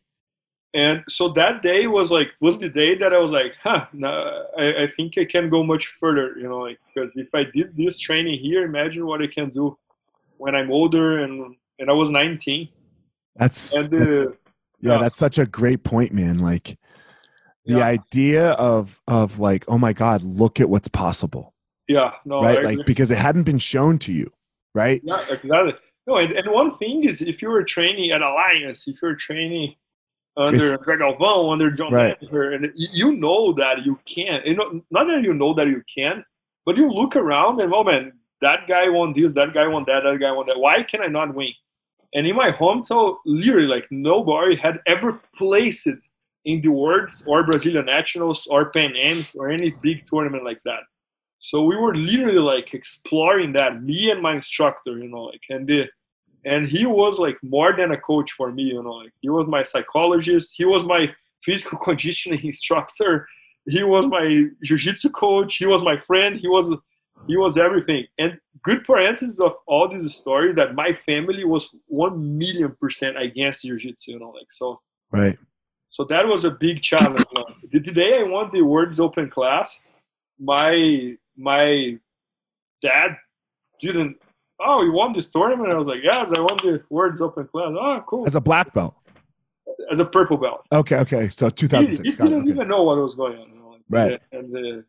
and 0.74 1.04
so 1.10 1.28
that 1.28 1.62
day 1.62 1.88
was 1.88 2.12
like 2.12 2.30
was 2.40 2.58
the 2.60 2.70
day 2.70 2.96
that 2.96 3.14
i 3.14 3.18
was 3.18 3.32
like 3.32 3.54
huh 3.62 3.86
nah, 3.94 4.44
I, 4.58 4.84
I 4.84 4.88
think 4.96 5.18
i 5.18 5.26
can 5.26 5.50
go 5.50 5.64
much 5.64 5.88
further 6.00 6.38
you 6.38 6.48
know 6.48 6.60
like 6.60 6.80
because 6.88 7.18
if 7.18 7.34
i 7.34 7.44
did 7.44 7.76
this 7.76 8.00
training 8.00 8.40
here 8.40 8.64
imagine 8.64 9.06
what 9.06 9.22
i 9.22 9.28
can 9.28 9.50
do 9.50 9.78
when 10.38 10.56
i'm 10.56 10.72
older 10.72 11.24
and 11.24 11.56
and 11.80 11.90
i 11.90 11.94
was 11.94 12.10
19 12.10 12.70
that's, 13.36 13.74
and 13.74 13.90
that's 13.90 14.10
uh, 14.10 14.32
yeah, 14.82 14.98
that's 14.98 15.18
such 15.18 15.38
a 15.38 15.46
great 15.46 15.84
point, 15.84 16.12
man. 16.12 16.40
Like 16.40 16.78
the 17.66 17.78
yeah. 17.78 17.86
idea 17.86 18.52
of 18.52 19.02
of 19.08 19.40
like, 19.40 19.66
oh 19.68 19.78
my 19.78 19.94
God, 19.94 20.24
look 20.24 20.60
at 20.60 20.70
what's 20.70 20.88
possible. 20.88 21.54
Yeah, 21.88 22.12
no, 22.26 22.42
right, 22.42 22.64
like 22.64 22.86
because 22.86 23.12
it 23.12 23.18
hadn't 23.18 23.44
been 23.44 23.60
shown 23.60 23.98
to 24.00 24.12
you, 24.12 24.32
right? 24.74 25.02
Yeah, 25.04 25.22
exactly. 25.30 25.74
No, 26.08 26.18
and, 26.18 26.32
and 26.32 26.52
one 26.52 26.78
thing 26.78 27.04
is 27.04 27.22
if 27.22 27.42
you 27.42 27.50
were 27.50 27.64
training 27.64 28.12
at 28.12 28.22
Alliance, 28.22 28.88
if 28.88 29.02
you're 29.02 29.16
training 29.16 29.76
under 30.38 30.78
Greg 30.78 31.00
Galvão, 31.00 31.52
under 31.52 31.70
John 31.70 31.94
right. 31.94 32.18
Manager, 32.22 32.52
and 32.54 32.72
you 32.76 33.18
know 33.18 33.54
that 33.54 33.86
you 33.86 34.00
can. 34.08 34.42
You 34.46 34.56
know, 34.56 34.82
not 34.90 35.08
that 35.08 35.22
you 35.24 35.34
know 35.34 35.54
that 35.54 35.68
you 35.68 35.84
can, 35.94 36.24
but 36.66 36.78
you 36.78 36.90
look 36.90 37.16
around 37.16 37.60
and 37.60 37.74
oh 37.74 37.84
man, 37.84 38.14
that 38.42 38.68
guy 38.68 38.90
won 38.90 39.14
this, 39.14 39.34
that 39.34 39.54
guy 39.54 39.68
won 39.68 39.84
that, 39.88 40.02
that 40.04 40.20
guy 40.20 40.32
won 40.32 40.48
that. 40.48 40.60
Why 40.60 40.84
can 40.84 41.02
I 41.02 41.08
not 41.08 41.36
win? 41.36 41.54
And 42.14 42.28
in 42.28 42.36
my 42.36 42.52
hometown, 42.52 43.18
literally, 43.26 43.68
like 43.68 43.86
nobody 43.92 44.56
had 44.56 44.80
ever 44.88 45.22
placed 45.36 45.88
it 45.88 46.00
in 46.46 46.62
the 46.62 46.70
Worlds 46.70 47.24
or 47.28 47.44
Brazilian 47.44 47.86
Nationals 47.86 48.48
or 48.50 48.72
Pan 48.72 48.96
Ams 48.96 49.36
or 49.36 49.50
any 49.50 49.72
big 49.82 50.08
tournament 50.08 50.44
like 50.44 50.62
that. 50.66 50.82
So 51.40 51.64
we 51.64 51.76
were 51.76 51.96
literally 51.96 52.40
like 52.40 52.74
exploring 52.74 53.54
that, 53.54 53.82
me 53.84 54.12
and 54.12 54.22
my 54.22 54.36
instructor, 54.36 54.98
you 54.98 55.08
know, 55.08 55.24
like, 55.24 55.42
and 55.50 55.68
the, 55.68 55.86
and 56.46 56.68
he 56.68 56.86
was 56.86 57.20
like 57.20 57.38
more 57.44 57.76
than 57.76 57.92
a 57.92 57.98
coach 57.98 58.32
for 58.32 58.52
me, 58.52 58.64
you 58.64 58.82
know, 58.82 58.94
like 58.94 59.12
he 59.22 59.30
was 59.30 59.48
my 59.48 59.64
psychologist, 59.64 60.54
he 60.56 60.66
was 60.66 60.84
my 60.84 61.12
physical 61.44 61.78
conditioning 61.84 62.44
instructor, 62.44 63.28
he 63.68 63.84
was 63.84 64.08
my 64.08 64.46
jiu-jitsu 64.64 65.10
coach, 65.10 65.58
he 65.58 65.66
was 65.66 65.84
my 65.84 65.98
friend, 65.98 66.38
he 66.38 66.48
was 66.48 66.70
he 67.28 67.38
was 67.38 67.58
everything. 67.58 68.06
And 68.18 68.40
good 68.64 68.84
parenthesis 68.84 69.40
of 69.40 69.54
all 69.68 69.88
these 69.88 70.16
stories 70.16 70.56
that 70.56 70.74
my 70.74 70.98
family 71.06 71.44
was 71.44 71.70
one 71.86 72.38
million 72.38 72.76
percent 72.80 73.18
against 73.18 73.64
jiu-jitsu, 73.64 74.12
you 74.12 74.20
know, 74.20 74.30
like 74.30 74.52
so. 74.52 74.80
Right. 75.12 75.38
So 75.92 76.06
that 76.06 76.26
was 76.26 76.46
a 76.46 76.52
big 76.52 76.82
challenge. 76.82 77.24
the, 77.72 77.80
day 77.80 78.20
I 78.20 78.24
won 78.24 78.50
the 78.52 78.62
Worlds 78.64 79.00
Open 79.00 79.30
class, 79.30 79.82
my 80.40 81.16
my 81.38 81.98
dad 82.82 83.18
didn't 83.80 84.18
oh, 84.64 84.84
you 84.84 84.92
won 84.92 85.14
this 85.14 85.30
tournament? 85.30 85.72
I 85.72 85.76
was 85.76 85.88
like, 85.88 86.00
yes, 86.04 86.32
I 86.36 86.40
won 86.40 86.58
the 86.64 86.82
World's 86.90 87.22
Open 87.22 87.48
class. 87.48 87.70
Oh, 87.72 88.04
cool. 88.08 88.26
As 88.26 88.36
a 88.36 88.42
black 88.42 88.74
belt. 88.74 88.96
As 89.92 90.00
a 90.00 90.06
purple 90.06 90.38
belt. 90.38 90.66
Okay, 90.72 90.98
okay. 90.98 91.30
So 91.30 91.48
He, 91.48 91.52
2006. 91.52 92.02
he 92.02 92.08
it, 92.08 92.24
didn't 92.24 92.42
okay. 92.44 92.50
even 92.52 92.68
know 92.68 92.84
what 92.84 92.98
was 92.98 93.16
going 93.16 93.38
on. 93.40 93.50
You 93.50 93.56
know, 93.56 93.70
like, 93.70 93.82
Right. 93.90 94.22
And, 94.32 94.56
uh, 94.56 94.82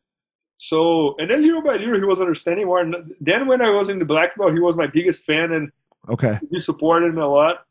so, 0.59 1.17
and 1.19 1.31
then 1.31 1.43
little 1.43 1.63
by 1.63 1.77
little, 1.77 1.97
he 1.97 2.05
was 2.05 2.21
understanding 2.21 2.67
more. 2.67 2.81
And 2.81 3.15
then 3.21 3.47
when 3.47 3.63
I 3.63 3.71
was 3.71 3.89
in 3.89 3.99
the 3.99 4.05
black 4.05 4.37
belt, 4.37 4.53
he 4.53 4.61
was 4.61 4.77
my 4.77 4.87
biggest 4.87 5.25
fan 5.25 5.53
and 5.53 5.73
Okay. 6.09 6.39
he 6.51 6.61
supported 6.61 7.15
me 7.15 7.23
a 7.23 7.27
lot. 7.27 7.65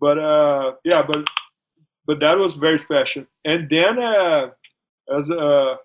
But 0.00 0.18
uh, 0.18 0.72
yeah, 0.84 1.02
but 1.02 1.24
but 2.06 2.20
that 2.20 2.38
was 2.38 2.54
very 2.54 2.78
special. 2.78 3.24
And 3.44 3.68
then 3.68 3.98
uh, 3.98 4.50
as 5.16 5.30
uh, 5.30 5.76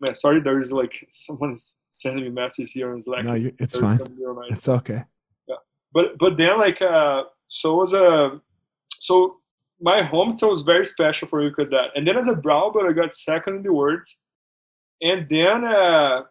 man, 0.00 0.14
sorry, 0.14 0.40
there 0.40 0.60
is 0.60 0.72
like 0.72 1.06
someone 1.10 1.52
is 1.52 1.78
sending 1.88 2.24
me 2.24 2.30
messages 2.30 2.72
here 2.72 2.92
on 2.92 3.00
Slack. 3.00 3.24
No, 3.24 3.34
you, 3.34 3.52
it's 3.58 3.76
There's 3.76 3.98
fine. 3.98 4.18
It's 4.50 4.68
okay. 4.68 5.04
Yeah, 5.46 5.56
But 5.92 6.18
but 6.18 6.36
then 6.36 6.58
like 6.58 6.80
uh, 6.80 7.24
so 7.48 7.76
was 7.76 7.92
a 7.92 8.40
so 8.90 9.36
my 9.80 10.02
hometown 10.02 10.50
was 10.50 10.62
very 10.62 10.84
special 10.84 11.28
for 11.28 11.40
me 11.40 11.48
because 11.48 11.70
that. 11.70 11.90
And 11.94 12.06
then 12.06 12.16
as 12.16 12.28
a 12.28 12.34
brown 12.34 12.72
belt, 12.72 12.86
I 12.88 12.92
got 12.92 13.16
second 13.16 13.56
in 13.56 13.62
the 13.62 13.72
words. 13.72 14.18
And 15.00 15.28
then 15.28 15.64
uh, 15.64 16.22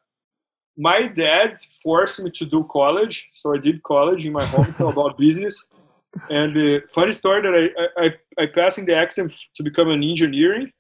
my 0.78 1.08
dad 1.08 1.58
forced 1.82 2.20
me 2.20 2.30
to 2.32 2.46
do 2.46 2.68
college, 2.70 3.30
so 3.32 3.56
I 3.56 3.58
did 3.58 3.82
college 3.84 4.26
in 4.26 4.34
my 4.34 4.44
hometown 4.46 4.92
about 4.92 5.18
business. 5.18 5.70
And 6.30 6.56
the 6.56 6.84
funny 6.94 7.14
story 7.14 7.42
that 7.42 7.54
I, 7.98 8.06
I, 8.06 8.44
I, 8.44 8.46
passed 8.48 8.78
in 8.78 8.86
the 8.86 9.02
exam 9.02 9.30
to 9.56 9.64
become 9.64 9.90
an 9.90 10.04
engineering. 10.04 10.72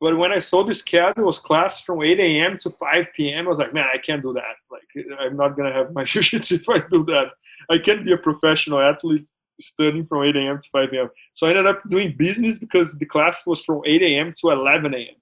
But 0.00 0.16
when 0.16 0.32
I 0.32 0.40
saw 0.40 0.64
the 0.64 0.74
schedule 0.74 1.24
was 1.24 1.38
class 1.38 1.82
from 1.82 2.02
8 2.02 2.18
a.m. 2.18 2.58
to 2.58 2.70
5 2.70 3.06
p.m., 3.16 3.46
I 3.46 3.48
was 3.48 3.58
like, 3.58 3.72
man, 3.72 3.86
I 3.94 3.98
can't 3.98 4.20
do 4.20 4.32
that. 4.32 4.56
Like, 4.70 5.06
I'm 5.20 5.36
not 5.36 5.56
gonna 5.56 5.72
have 5.72 5.92
my 5.92 6.04
jiu-jitsu 6.10 6.56
if 6.56 6.68
I 6.68 6.78
do 6.90 7.04
that. 7.04 7.26
I 7.70 7.78
can't 7.78 8.04
be 8.04 8.12
a 8.12 8.16
professional 8.16 8.80
athlete 8.80 9.26
studying 9.60 10.06
from 10.06 10.24
8 10.24 10.36
a.m. 10.36 10.58
to 10.60 10.68
5 10.70 10.90
p.m. 10.90 11.08
So 11.34 11.46
I 11.46 11.50
ended 11.50 11.66
up 11.66 11.82
doing 11.88 12.16
business 12.16 12.58
because 12.58 12.98
the 12.98 13.06
class 13.06 13.46
was 13.46 13.62
from 13.62 13.82
8 13.86 14.02
a.m. 14.02 14.34
to 14.38 14.50
11 14.50 14.94
a.m. 14.94 15.14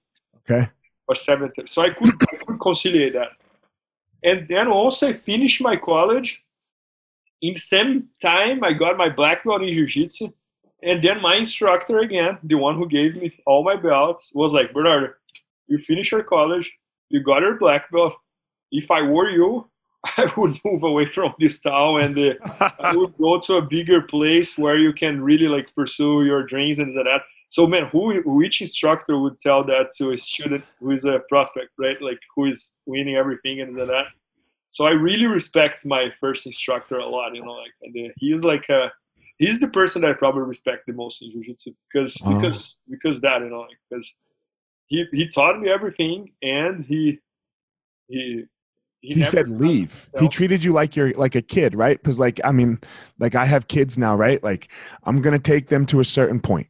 Okay. 0.49 0.69
or 1.07 1.15
7 1.15 1.51
So 1.67 1.83
I 1.83 1.91
could, 1.91 2.13
I 2.33 2.37
could 2.37 2.59
conciliate 2.59 3.13
that. 3.13 3.29
And 4.23 4.47
then 4.47 4.69
once 4.69 5.03
I 5.03 5.13
finished 5.13 5.61
my 5.61 5.75
college, 5.75 6.41
in 7.41 7.53
the 7.55 7.59
same 7.59 8.07
time, 8.21 8.63
I 8.63 8.73
got 8.73 8.97
my 8.97 9.09
black 9.09 9.43
belt 9.43 9.61
in 9.61 9.73
jiu-jitsu. 9.73 10.29
And 10.83 11.03
then 11.03 11.21
my 11.21 11.35
instructor 11.35 11.99
again, 11.99 12.37
the 12.43 12.55
one 12.55 12.75
who 12.75 12.87
gave 12.87 13.15
me 13.15 13.31
all 13.45 13.63
my 13.63 13.75
belts, 13.75 14.31
was 14.33 14.53
like, 14.53 14.73
Bernardo, 14.73 15.13
you 15.67 15.77
finish 15.79 16.11
your 16.11 16.23
college, 16.23 16.71
you 17.09 17.21
got 17.21 17.41
your 17.41 17.57
black 17.57 17.91
belt. 17.91 18.13
If 18.71 18.89
I 18.89 19.01
were 19.01 19.29
you, 19.29 19.69
I 20.17 20.31
would 20.37 20.59
move 20.65 20.83
away 20.83 21.05
from 21.05 21.33
this 21.39 21.61
town 21.61 22.01
and 22.01 22.17
uh, 22.17 22.69
I 22.79 22.95
would 22.95 23.15
go 23.17 23.39
to 23.39 23.55
a 23.55 23.61
bigger 23.61 24.01
place 24.01 24.57
where 24.57 24.77
you 24.77 24.93
can 24.93 25.21
really 25.21 25.47
like 25.47 25.73
pursue 25.75 26.23
your 26.23 26.43
dreams 26.43 26.79
and 26.79 26.95
that. 26.95 27.21
So 27.49 27.67
man, 27.67 27.87
who 27.91 28.21
which 28.25 28.61
instructor 28.61 29.19
would 29.19 29.39
tell 29.39 29.63
that 29.65 29.91
to 29.97 30.11
a 30.11 30.17
student 30.17 30.63
who 30.79 30.91
is 30.91 31.05
a 31.05 31.19
prospect, 31.29 31.69
right? 31.77 32.01
Like 32.01 32.19
who 32.35 32.45
is 32.45 32.73
winning 32.85 33.15
everything 33.15 33.61
and 33.61 33.77
that. 33.77 34.05
So 34.71 34.85
I 34.85 34.91
really 34.91 35.25
respect 35.25 35.85
my 35.85 36.09
first 36.19 36.45
instructor 36.45 36.97
a 36.97 37.05
lot, 37.07 37.35
you 37.35 37.43
know, 37.43 37.51
like 37.51 37.71
and 37.81 37.95
uh, 38.09 38.13
he's 38.17 38.43
like 38.43 38.67
a 38.69 38.91
he's 39.37 39.59
the 39.59 39.67
person 39.67 40.01
that 40.01 40.11
I 40.11 40.13
probably 40.13 40.43
respect 40.43 40.85
the 40.87 40.93
most 40.93 41.21
in 41.21 41.31
jiu-jitsu 41.31 41.71
because 41.91 42.15
Oh. 42.23 42.35
because 42.39 42.75
because 42.89 43.21
that, 43.21 43.41
you 43.41 43.49
know, 43.49 43.61
like 43.61 43.77
because 43.89 44.13
he 44.87 45.05
he 45.11 45.27
taught 45.29 45.59
me 45.59 45.69
everything 45.69 46.31
and 46.41 46.85
he 46.85 47.19
he 48.07 48.45
He, 49.01 49.15
never 49.15 49.31
said 49.31 49.47
leave. 49.49 50.05
He 50.19 50.27
treated 50.29 50.63
you 50.63 50.73
like 50.73 50.95
you're 50.95 51.11
like 51.13 51.35
a 51.35 51.41
kid, 51.41 51.73
right? 51.75 51.97
Because 51.97 52.19
like 52.19 52.39
I 52.43 52.51
mean, 52.51 52.79
like 53.19 53.35
I 53.35 53.45
have 53.45 53.67
kids 53.67 53.97
now, 53.97 54.15
right? 54.15 54.41
Like 54.43 54.69
I'm 55.03 55.21
gonna 55.21 55.39
take 55.39 55.67
them 55.67 55.85
to 55.87 55.99
a 55.99 56.05
certain 56.05 56.39
point, 56.39 56.67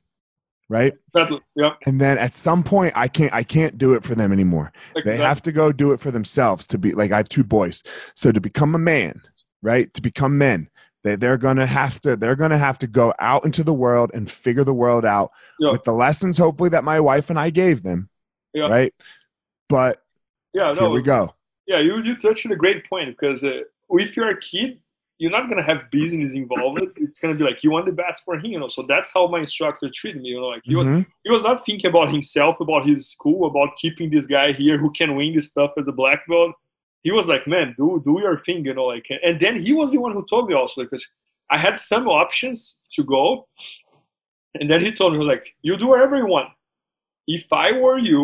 right? 0.71 0.93
Exactly. 1.13 1.41
Yeah, 1.55 1.73
And 1.85 1.99
then 1.99 2.17
at 2.17 2.33
some 2.33 2.63
point, 2.63 2.93
I 2.95 3.07
can't 3.07 3.33
I 3.33 3.43
can't 3.43 3.77
do 3.77 3.93
it 3.93 4.03
for 4.03 4.15
them 4.15 4.31
anymore. 4.31 4.71
They 5.05 5.17
have 5.17 5.41
to 5.43 5.51
go 5.51 5.71
do 5.71 5.91
it 5.91 5.99
for 5.99 6.11
themselves 6.11 6.65
to 6.67 6.77
be 6.77 6.93
like 6.93 7.11
I 7.11 7.17
have 7.17 7.29
two 7.29 7.43
boys. 7.43 7.83
So 8.15 8.31
to 8.31 8.39
become 8.39 8.73
a 8.73 8.79
man, 8.79 9.21
right? 9.61 9.93
To 9.93 10.01
become 10.01 10.37
men, 10.37 10.69
they 11.03 11.17
they're 11.17 11.37
gonna 11.37 11.67
have 11.67 11.99
to 12.01 12.15
they're 12.15 12.37
gonna 12.37 12.57
have 12.57 12.79
to 12.79 12.87
go 12.87 13.13
out 13.19 13.43
into 13.45 13.63
the 13.63 13.73
world 13.73 14.11
and 14.13 14.31
figure 14.31 14.63
the 14.63 14.73
world 14.73 15.03
out 15.05 15.31
Yeah. 15.59 15.71
with 15.71 15.83
the 15.83 15.93
lessons 15.93 16.37
hopefully 16.37 16.69
that 16.69 16.83
my 16.85 16.99
wife 17.01 17.29
and 17.29 17.37
I 17.39 17.49
gave 17.49 17.83
them. 17.83 18.09
Yeah. 18.53 18.67
Right. 18.69 18.93
But 19.67 20.01
yeah. 20.53 20.73
here 20.73 20.83
No, 20.83 20.89
we 20.91 21.01
go. 21.01 21.35
yeah, 21.67 21.79
you 21.79 21.97
you 22.01 22.15
touched 22.15 22.45
on 22.45 22.53
a 22.53 22.55
great 22.55 22.87
point 22.89 23.09
because 23.09 23.43
uh, 23.43 23.59
if 23.89 24.15
you're 24.15 24.29
a 24.29 24.39
kid, 24.39 24.79
you're 25.21 25.35
not 25.37 25.47
gonna 25.49 25.69
have 25.71 25.81
business 25.91 26.33
involved. 26.33 26.81
It's 26.95 27.19
gonna 27.19 27.35
be 27.35 27.43
like 27.43 27.59
you 27.63 27.69
want 27.69 27.85
the 27.85 27.91
best 28.03 28.23
for 28.25 28.33
him, 28.41 28.49
you 28.53 28.59
know. 28.59 28.69
So 28.69 28.81
that's 28.91 29.09
how 29.13 29.27
my 29.27 29.41
instructor 29.47 29.87
treated 29.93 30.19
me. 30.23 30.29
You 30.29 30.39
know, 30.41 30.51
like 30.55 30.63
he 30.71 30.75
was 30.75 30.87
Mhm. 30.87 31.05
he 31.25 31.29
was 31.35 31.43
not 31.43 31.63
thinking 31.65 31.89
about 31.93 32.09
himself, 32.09 32.59
about 32.59 32.87
his 32.91 33.01
school, 33.15 33.39
about 33.51 33.75
keeping 33.81 34.09
this 34.09 34.25
guy 34.25 34.47
here 34.61 34.77
who 34.81 34.89
can 34.99 35.09
win 35.17 35.35
this 35.35 35.47
stuff 35.53 35.71
as 35.77 35.87
a 35.87 35.95
black 36.01 36.21
belt. 36.27 36.53
He 37.03 37.11
was 37.17 37.27
like, 37.33 37.45
man, 37.53 37.67
do 37.77 38.01
do 38.07 38.13
your 38.25 38.37
thing, 38.45 38.65
you 38.65 38.73
know, 38.77 38.87
like. 38.95 39.07
And 39.27 39.39
then 39.43 39.55
he 39.65 39.71
was 39.79 39.91
the 39.91 40.01
one 40.05 40.13
who 40.15 40.25
told 40.31 40.45
me 40.49 40.55
also 40.61 40.81
because 40.85 41.05
I 41.55 41.57
had 41.65 41.75
some 41.91 42.05
options 42.07 42.59
to 42.95 43.01
go, 43.15 43.23
and 44.59 44.67
then 44.71 44.81
he 44.85 44.91
told 44.91 45.11
me 45.17 45.23
like, 45.33 45.45
you 45.61 45.77
do 45.77 45.87
whatever 45.91 46.15
you 46.17 46.29
want. 46.37 46.49
If 47.37 47.45
I 47.53 47.69
were 47.83 47.99
you, 48.11 48.23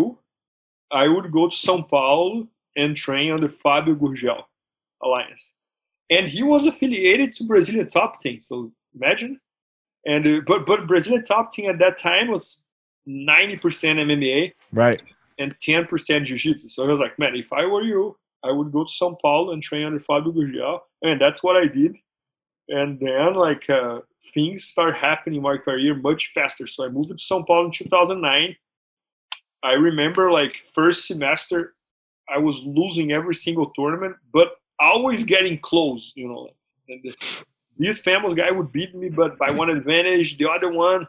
I 1.04 1.06
would 1.14 1.32
go 1.38 1.44
to 1.54 1.56
São 1.66 1.80
Paulo 1.88 2.48
and 2.82 2.90
train 3.06 3.30
under 3.36 3.50
Fábio 3.50 3.96
Gurgel 4.02 4.42
Alliance. 5.06 5.54
And 6.10 6.28
he 6.28 6.44
was 6.44 6.66
affiliated 6.68 7.34
to 7.34 7.44
Brazilian 7.44 7.88
Top 7.90 8.22
Team, 8.22 8.42
so 8.42 8.72
imagine. 8.96 9.40
And 10.06 10.26
uh, 10.26 10.42
but 10.48 10.66
but 10.66 10.88
Brazilian 10.88 11.24
Top 11.26 11.52
Team 11.52 11.70
at 11.70 11.80
that 11.80 11.98
time 11.98 12.30
was 12.30 12.60
90% 13.08 13.62
MMA 13.62 14.54
Right. 14.74 15.02
and 15.40 15.56
10% 15.60 16.26
Jiu-Jitsu. 16.26 16.68
So 16.68 16.84
I 16.84 16.92
was 16.92 17.00
like, 17.00 17.18
man, 17.18 17.36
if 17.36 17.52
I 17.54 17.66
were 17.66 17.84
you, 17.84 18.18
I 18.44 18.52
would 18.52 18.72
go 18.72 18.84
to 18.84 18.90
São 18.92 19.18
Paulo 19.22 19.54
and 19.54 19.64
train 19.64 19.86
under 19.86 20.00
Fábio 20.00 20.34
Gurgel. 20.36 20.80
And 21.02 21.20
that's 21.20 21.42
what 21.42 21.56
I 21.56 21.68
did. 21.68 21.96
And 22.70 23.00
then 23.00 23.34
like 23.36 23.70
uh, 23.70 24.00
things 24.34 24.66
start 24.66 24.96
happening 24.96 25.38
in 25.38 25.44
my 25.44 25.58
career 25.58 25.96
much 25.96 26.32
faster. 26.36 26.68
So 26.68 26.86
I 26.86 26.90
moved 26.90 27.10
to 27.10 27.16
São 27.16 27.46
Paulo 27.48 27.66
in 27.68 27.72
2009. 27.72 28.56
I 29.64 29.72
remember 29.72 30.32
like 30.32 30.54
first 30.74 31.08
semester, 31.08 31.76
I 32.30 32.38
was 32.38 32.56
losing 32.66 33.12
every 33.12 33.36
single 33.36 33.72
tournament, 33.76 34.16
but 34.34 34.50
always 34.80 35.24
getting 35.24 35.60
close, 35.60 36.12
you 36.16 36.28
know. 36.28 36.50
And 36.90 37.02
this, 37.04 37.44
this 37.78 38.00
famous 38.00 38.34
guy 38.34 38.52
would 38.52 38.72
beat 38.72 38.96
me, 38.96 39.10
but 39.10 39.38
by 39.38 39.52
one 39.52 39.70
advantage. 39.70 40.38
The 40.38 40.50
other 40.50 40.72
one 40.72 41.08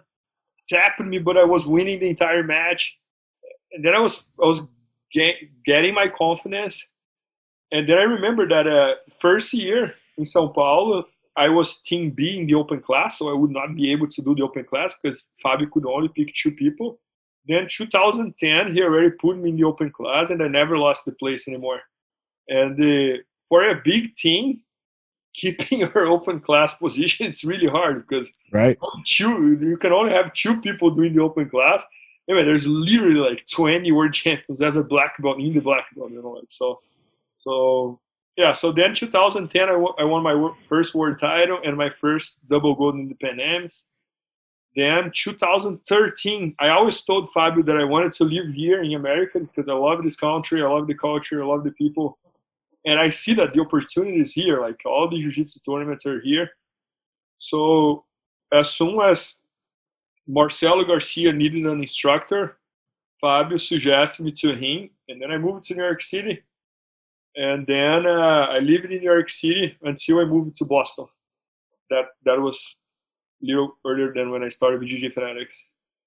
tapped 0.69 1.01
me, 1.01 1.19
but 1.19 1.37
I 1.37 1.45
was 1.45 1.67
winning 1.67 2.01
the 2.01 2.09
entire 2.09 2.43
match. 2.43 2.99
And 3.73 3.85
then 3.85 3.95
I 3.95 4.01
was 4.01 4.27
I 4.43 4.47
was 4.47 4.63
get, 5.13 5.35
getting 5.65 5.95
my 5.95 6.09
confidence. 6.09 6.87
And 7.71 7.89
then 7.89 7.99
I 7.99 8.03
remember 8.03 8.49
that 8.49 8.67
uh, 8.67 8.95
first 9.21 9.53
year 9.53 9.95
in 10.17 10.25
São 10.25 10.53
Paulo, 10.55 11.05
I 11.37 11.49
was 11.49 11.81
team 11.81 12.11
B 12.11 12.39
in 12.39 12.47
the 12.47 12.55
open 12.55 12.81
class, 12.81 13.19
so 13.19 13.29
I 13.29 13.35
would 13.35 13.51
not 13.51 13.77
be 13.77 13.93
able 13.93 14.09
to 14.09 14.23
do 14.23 14.35
the 14.35 14.43
open 14.43 14.65
class 14.65 14.95
because 15.01 15.25
Fabio 15.43 15.69
could 15.71 15.87
only 15.87 16.09
pick 16.09 16.35
two 16.35 16.51
people. 16.51 16.99
Then 17.47 17.69
2010, 17.71 18.75
he 18.75 18.83
already 18.83 19.11
put 19.11 19.39
me 19.39 19.51
in 19.51 19.57
the 19.57 19.65
open 19.65 19.91
class, 19.91 20.31
and 20.31 20.43
I 20.43 20.49
never 20.49 20.77
lost 20.77 21.05
the 21.05 21.13
place 21.13 21.47
anymore. 21.47 21.81
And 22.49 22.79
uh, 22.81 23.19
for 23.49 23.69
a 23.69 23.81
big 23.85 24.15
team, 24.17 24.61
keeping 25.35 25.81
your 25.95 26.07
open 26.07 26.41
class 26.41 26.75
position 26.77 27.27
it's 27.27 27.45
really 27.45 27.67
hard 27.69 28.07
because 28.07 28.31
Right. 28.53 28.79
two 29.07 29.59
you 29.61 29.77
can 29.77 29.93
only 29.93 30.13
have 30.13 30.33
two 30.35 30.61
people 30.61 30.91
doing 30.91 31.15
the 31.15 31.23
open 31.23 31.49
class. 31.49 31.83
Anyway, 32.29 32.45
there's 32.45 32.67
literally 32.67 33.21
like 33.31 33.47
20 33.47 33.91
world 33.93 34.13
champions 34.13 34.61
as 34.61 34.77
a 34.77 34.85
black 34.85 35.21
belt 35.23 35.39
in 35.41 35.55
the 35.55 35.61
black 35.61 35.85
belt, 35.97 36.11
you 36.11 36.21
know. 36.21 36.33
Like, 36.33 36.45
so, 36.51 36.79
so 37.39 38.01
yeah. 38.37 38.53
So 38.53 38.71
then 38.71 38.95
2010, 38.95 39.69
I 39.69 39.77
won, 39.77 39.93
I 39.99 40.05
won 40.05 40.23
my 40.23 40.51
first 40.69 40.95
world 40.95 41.19
title 41.19 41.59
and 41.65 41.77
my 41.77 41.89
first 41.91 42.47
double 42.49 42.75
gold 42.75 42.97
in 42.97 43.09
the 43.09 43.15
Pan 43.15 43.41
Ams. 43.41 43.87
Then 44.77 45.11
2013, 45.15 46.55
I 46.61 46.69
always 46.69 47.01
told 47.03 47.31
Fabio 47.33 47.63
that 47.65 47.77
I 47.77 47.85
wanted 47.85 48.13
to 48.15 48.25
live 48.25 48.55
here 48.55 48.83
in 48.83 48.95
America 48.95 49.41
because 49.41 49.69
I 49.69 49.73
love 49.73 50.05
this 50.05 50.17
country, 50.17 50.63
I 50.63 50.69
love 50.69 50.87
the 50.87 50.95
culture, 50.95 51.43
I 51.43 51.47
love 51.47 51.65
the 51.65 51.73
people, 51.73 52.19
and 52.89 52.99
I 52.99 53.11
see 53.11 53.35
that 53.35 53.53
the 53.53 53.61
opportunity 53.61 54.19
is 54.19 54.33
here. 54.33 54.63
Like 54.63 54.81
all 54.87 55.11
the 55.11 55.21
jiu-jitsu 55.21 55.61
tournaments 55.61 56.07
are 56.07 56.21
here. 56.23 56.49
So 57.39 58.07
as 58.51 58.71
soon 58.71 58.99
as 59.03 59.35
Marcelo 60.27 60.85
Garcia 60.85 61.33
needed 61.33 61.67
an 61.67 61.81
instructor, 61.81 62.57
Fabio 63.21 63.59
suggested 63.59 64.25
me 64.25 64.33
to 64.33 64.55
him, 64.55 64.89
and 65.09 65.21
then 65.21 65.31
I 65.31 65.37
moved 65.37 65.67
to 65.67 65.75
New 65.75 65.83
York 65.83 66.01
City. 66.01 66.43
And 67.37 67.67
then 67.67 68.07
uh, 68.07 68.47
I 68.57 68.59
lived 68.61 68.87
in 68.87 69.01
New 69.01 69.11
York 69.15 69.29
City 69.29 69.77
until 69.83 70.21
I 70.21 70.25
moved 70.25 70.57
to 70.57 70.65
Boston. 70.65 71.07
That 71.91 72.07
that 72.25 72.41
was 72.41 72.59
a 73.43 73.47
little 73.47 73.77
earlier 73.87 74.15
than 74.15 74.31
when 74.31 74.43
I 74.43 74.49
started 74.49 74.81
with 74.81 74.89
BJJ 74.89 75.13
Fanatics. 75.13 75.63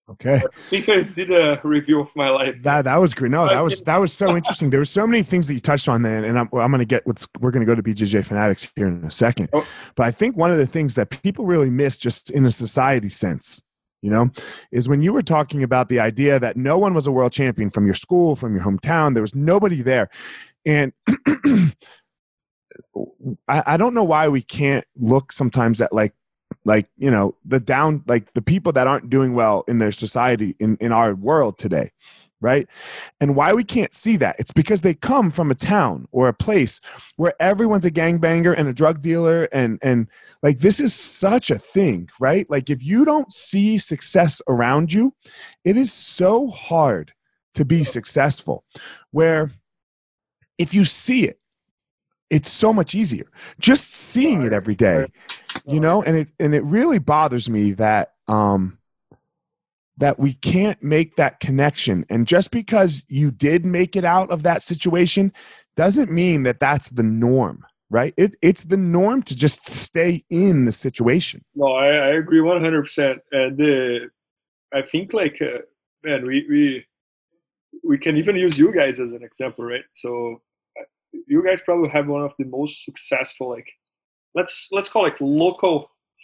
Okay. 0.10 0.36
I 0.36 0.70
think 0.70 0.90
I 0.90 1.04
did 1.04 1.32
a 1.32 1.62
review 1.64 2.02
of 2.02 2.08
my 2.16 2.30
life. 2.30 2.56
That 2.64 2.84
that 2.84 2.98
was 2.98 3.14
great. 3.14 3.32
No, 3.32 3.48
that 3.48 3.60
was 3.62 3.82
that 3.84 3.98
was 3.98 4.12
so 4.12 4.36
interesting. 4.36 4.70
There 4.70 4.82
were 4.82 4.86
so 4.86 5.08
many 5.08 5.24
things 5.24 5.48
that 5.48 5.54
you 5.54 5.62
touched 5.62 5.88
on 5.88 6.02
then, 6.02 6.26
and 6.26 6.38
I'm 6.38 6.50
I'm 6.54 6.72
going 6.72 6.80
to 6.80 6.86
get 6.86 7.06
what's 7.08 7.28
we're 7.40 7.52
going 7.52 7.66
to 7.66 7.76
go 7.76 7.76
to 7.76 7.84
BJJ 7.84 8.26
Fanatics 8.26 8.70
here 8.76 8.88
in 8.88 9.06
a 9.06 9.12
second. 9.12 9.50
Oh. 9.54 9.66
But 9.96 10.08
I 10.08 10.12
think 10.12 10.36
one 10.36 10.52
of 10.52 10.58
the 10.58 10.68
things 10.68 10.96
that 10.96 11.10
people 11.10 11.46
really 11.46 11.70
miss, 11.70 11.98
just 11.98 12.30
in 12.32 12.46
a 12.46 12.52
society 12.52 13.08
sense, 13.10 13.62
you 14.02 14.10
know, 14.10 14.30
is 14.72 14.90
when 14.90 15.02
you 15.02 15.14
were 15.14 15.22
talking 15.22 15.64
about 15.64 15.88
the 15.88 16.00
idea 16.00 16.40
that 16.40 16.58
no 16.58 16.78
one 16.78 16.94
was 16.94 17.08
a 17.08 17.12
world 17.12 17.32
champion 17.32 17.70
from 17.70 17.86
your 17.86 17.96
school, 17.96 18.36
from 18.36 18.54
your 18.54 18.64
hometown. 18.64 19.14
There 19.14 19.24
was 19.24 19.36
nobody 19.36 19.82
there, 19.82 20.10
and 20.66 20.92
I, 23.48 23.64
I 23.66 23.78
don't 23.78 23.94
know 23.94 24.04
why 24.04 24.28
we 24.28 24.42
can't 24.42 24.86
look 24.98 25.32
sometimes 25.32 25.80
at 25.80 25.94
like 25.94 26.14
like 26.66 26.88
you 26.98 27.10
know 27.10 27.36
the 27.46 27.60
down 27.60 28.04
like 28.08 28.34
the 28.34 28.42
people 28.42 28.72
that 28.74 28.88
aren't 28.88 29.10
doing 29.10 29.34
well 29.34 29.64
in 29.68 29.78
their 29.78 29.92
society 29.92 30.56
in 30.60 30.78
in 30.78 30.92
our 30.92 31.16
world 31.16 31.58
today 31.58 31.92
right? 32.42 32.68
And 33.20 33.36
why 33.36 33.54
we 33.54 33.64
can't 33.64 33.94
see 33.94 34.18
that? 34.18 34.36
It's 34.40 34.52
because 34.52 34.82
they 34.82 34.96
come 34.96 35.32
from 35.32 35.52
a 35.52 35.56
town 35.56 36.08
or 36.12 36.28
a 36.28 36.34
place 36.34 36.82
where 37.16 37.34
everyone's 37.40 37.86
a 37.86 37.92
gangbanger 37.92 38.56
and 38.58 38.68
a 38.68 38.74
drug 38.74 39.02
dealer 39.02 39.48
and 39.54 39.80
and 39.82 40.08
like 40.42 40.60
this 40.60 40.80
is 40.80 40.94
such 40.94 41.52
a 41.52 41.60
thing 41.60 42.10
right? 42.20 42.50
Like 42.50 42.70
if 42.70 42.84
you 42.84 43.06
don't 43.06 43.32
see 43.32 43.78
success 43.78 44.42
around 44.48 44.92
you 44.92 45.14
it 45.64 45.78
is 45.78 45.94
so 45.94 46.48
hard 46.48 47.14
to 47.54 47.64
be 47.64 47.84
successful 47.84 48.64
where 49.12 49.52
if 50.58 50.74
you 50.74 50.84
see 50.84 51.26
it 51.26 51.40
it's 52.32 52.50
so 52.50 52.74
much 52.74 52.96
easier. 52.96 53.26
Just 53.60 53.92
seeing 53.92 54.42
it 54.42 54.54
every 54.54 54.76
day 54.76 55.08
you 55.66 55.80
know 55.80 56.02
and 56.04 56.16
it 56.18 56.30
and 56.40 56.56
it 56.56 56.64
really 56.64 56.98
bothers 57.00 57.50
me 57.50 57.72
that 57.74 58.14
um 58.28 58.78
that 59.98 60.18
we 60.18 60.34
can't 60.34 60.82
make 60.82 61.16
that 61.18 61.40
connection. 61.40 62.06
And 62.10 62.26
just 62.26 62.50
because 62.50 63.04
you 63.08 63.30
did 63.30 63.66
make 63.66 63.96
it 63.96 64.04
out 64.04 64.32
of 64.32 64.42
that 64.44 64.64
situation 64.64 65.32
doesn't 65.76 66.10
mean 66.10 66.42
that 66.44 66.60
that's 66.60 66.90
the 66.90 67.04
norm 67.04 67.66
right? 67.92 68.14
It, 68.16 68.36
it's 68.42 68.64
the 68.64 68.78
norm 68.78 69.22
to 69.24 69.36
just 69.36 69.68
stay 69.68 70.24
in 70.30 70.64
the 70.64 70.72
situation. 70.72 71.44
No, 71.56 71.74
I, 71.74 71.88
I 71.88 72.08
agree 72.12 72.40
100%. 72.40 73.18
And 73.34 73.62
uh, 73.62 74.08
I 74.74 74.82
think, 74.84 75.14
like, 75.14 75.38
uh, 75.42 75.60
man, 76.02 76.26
we, 76.26 76.46
we 76.50 76.86
we 77.84 77.98
can 77.98 78.16
even 78.16 78.38
use 78.38 78.58
you 78.58 78.74
guys 78.74 79.02
as 79.02 79.12
an 79.12 79.24
example, 79.24 79.66
right? 79.66 79.84
So, 79.92 80.42
you 81.32 81.40
guys 81.48 81.60
probably 81.62 81.90
have 81.98 82.08
one 82.16 82.24
of 82.30 82.34
the 82.40 82.46
most 82.58 82.84
successful, 82.88 83.46
like, 83.56 83.70
let's 84.38 84.56
let's 84.76 84.90
call 84.94 85.06
it 85.12 85.20
local 85.22 85.76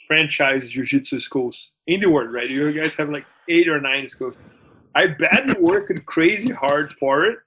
franchise 0.08 0.66
jiu-jitsu 0.74 1.20
schools 1.30 1.58
in 1.92 1.98
the 2.02 2.10
world, 2.14 2.32
right? 2.38 2.50
You 2.50 2.72
guys 2.82 2.96
have 3.00 3.10
like 3.18 3.28
eight 3.56 3.68
or 3.74 3.80
nine 3.92 4.08
schools. 4.16 4.38
I 5.02 5.04
bet 5.22 5.44
you 5.50 5.56
worked 5.72 6.06
crazy 6.06 6.52
hard 6.64 6.94
for 7.00 7.26
it. 7.30 7.38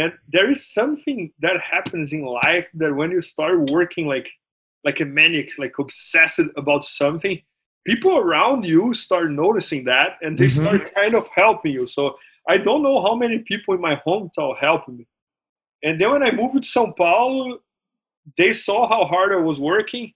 And 0.00 0.12
there 0.34 0.48
is 0.54 0.60
something 0.78 1.20
that 1.44 1.56
happens 1.74 2.12
in 2.12 2.22
life 2.24 2.66
that 2.80 2.94
when 2.98 3.10
you 3.16 3.22
start 3.22 3.56
working 3.78 4.06
like 4.14 4.28
like 4.88 5.00
a 5.00 5.04
manic, 5.18 5.48
like 5.58 5.74
obsessed 5.84 6.48
about 6.56 6.84
something, 6.84 7.36
people 7.90 8.14
around 8.24 8.60
you 8.74 8.94
start 8.94 9.28
noticing 9.44 9.82
that 9.92 10.10
and 10.22 10.32
they 10.38 10.46
Mhm. 10.46 10.60
start 10.60 10.80
kind 10.94 11.14
of 11.20 11.24
helping 11.42 11.72
you. 11.78 11.86
So 11.96 12.02
I 12.48 12.56
don't 12.66 12.82
know 12.86 12.98
how 13.06 13.14
many 13.24 13.38
people 13.50 13.74
in 13.76 13.80
my 13.80 13.96
hometown 14.06 14.52
helped 14.66 14.88
me. 14.88 15.04
And 15.86 16.00
then 16.00 16.10
when 16.10 16.24
I 16.24 16.32
moved 16.32 16.64
to 16.64 16.68
Sao 16.68 16.90
Paulo, 16.90 17.60
they 18.36 18.52
saw 18.52 18.88
how 18.88 19.04
hard 19.04 19.32
I 19.32 19.36
was 19.36 19.60
working. 19.60 20.12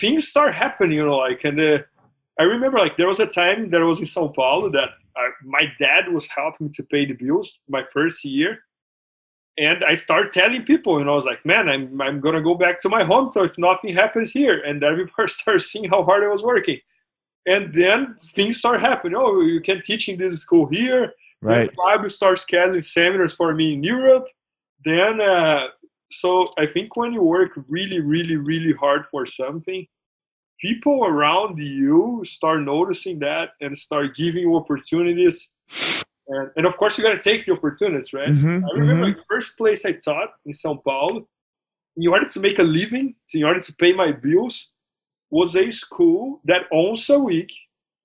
Things 0.00 0.26
start 0.26 0.54
happening, 0.54 0.96
you 0.96 1.06
know, 1.06 1.18
like, 1.18 1.44
and 1.44 1.60
uh, 1.60 1.78
I 2.36 2.42
remember 2.42 2.80
like 2.80 2.96
there 2.96 3.06
was 3.06 3.20
a 3.20 3.26
time 3.26 3.70
that 3.70 3.80
I 3.80 3.84
was 3.84 4.00
in 4.00 4.06
Sao 4.06 4.26
Paulo 4.26 4.68
that 4.70 4.88
I, 5.16 5.28
my 5.44 5.66
dad 5.78 6.12
was 6.12 6.26
helping 6.26 6.66
me 6.66 6.72
to 6.72 6.82
pay 6.82 7.06
the 7.06 7.12
bills 7.12 7.60
my 7.68 7.84
first 7.92 8.24
year. 8.24 8.58
And 9.56 9.84
I 9.84 9.94
started 9.94 10.32
telling 10.32 10.64
people, 10.64 10.98
and 10.98 11.08
I 11.08 11.14
was 11.14 11.26
like, 11.26 11.46
man, 11.46 11.68
I'm, 11.68 12.00
I'm 12.00 12.18
going 12.18 12.34
to 12.34 12.42
go 12.42 12.56
back 12.56 12.80
to 12.80 12.88
my 12.88 13.04
hometown 13.04 13.46
if 13.46 13.56
nothing 13.56 13.94
happens 13.94 14.32
here. 14.32 14.60
And 14.62 14.80
people 14.96 15.28
started 15.28 15.60
seeing 15.60 15.88
how 15.88 16.02
hard 16.02 16.24
I 16.24 16.28
was 16.28 16.42
working. 16.42 16.80
And 17.46 17.72
then 17.72 18.16
things 18.34 18.58
start 18.58 18.80
happening. 18.80 19.14
Oh, 19.16 19.42
you 19.42 19.60
can 19.60 19.80
teach 19.82 20.08
in 20.08 20.18
this 20.18 20.40
school 20.40 20.66
here. 20.66 21.14
right 21.40 21.70
Fabio 21.76 22.08
starts 22.08 22.44
scheduling 22.44 22.84
seminars 22.84 23.34
for 23.36 23.54
me 23.54 23.74
in 23.74 23.84
Europe. 23.84 24.26
Then, 24.84 25.20
uh, 25.20 25.68
so 26.10 26.52
I 26.58 26.66
think 26.66 26.96
when 26.96 27.12
you 27.12 27.22
work 27.22 27.52
really, 27.68 28.00
really, 28.00 28.36
really 28.36 28.72
hard 28.72 29.06
for 29.10 29.26
something, 29.26 29.86
people 30.60 31.04
around 31.04 31.58
you 31.58 32.22
start 32.24 32.60
noticing 32.60 33.18
that 33.20 33.50
and 33.60 33.76
start 33.76 34.14
giving 34.14 34.42
you 34.42 34.56
opportunities. 34.56 35.48
And, 36.28 36.50
and 36.56 36.66
of 36.66 36.76
course, 36.76 36.96
you 36.96 37.04
got 37.04 37.20
to 37.20 37.30
take 37.30 37.46
the 37.46 37.52
opportunities, 37.52 38.12
right? 38.12 38.28
Mhm, 38.28 38.64
I 38.64 38.78
remember 38.78 39.06
mhm. 39.06 39.16
the 39.16 39.24
first 39.28 39.56
place 39.56 39.84
I 39.84 39.92
taught 39.92 40.30
in 40.44 40.52
Sao 40.52 40.74
Paulo, 40.76 41.28
in 41.96 42.08
order 42.08 42.28
to 42.28 42.40
make 42.40 42.58
a 42.58 42.62
living, 42.62 43.14
in 43.34 43.44
order 43.44 43.60
to 43.60 43.74
pay 43.74 43.92
my 43.92 44.12
bills, 44.12 44.70
was 45.30 45.56
a 45.56 45.70
school 45.70 46.40
that 46.44 46.62
once 46.70 47.08
a 47.08 47.18
week 47.18 47.52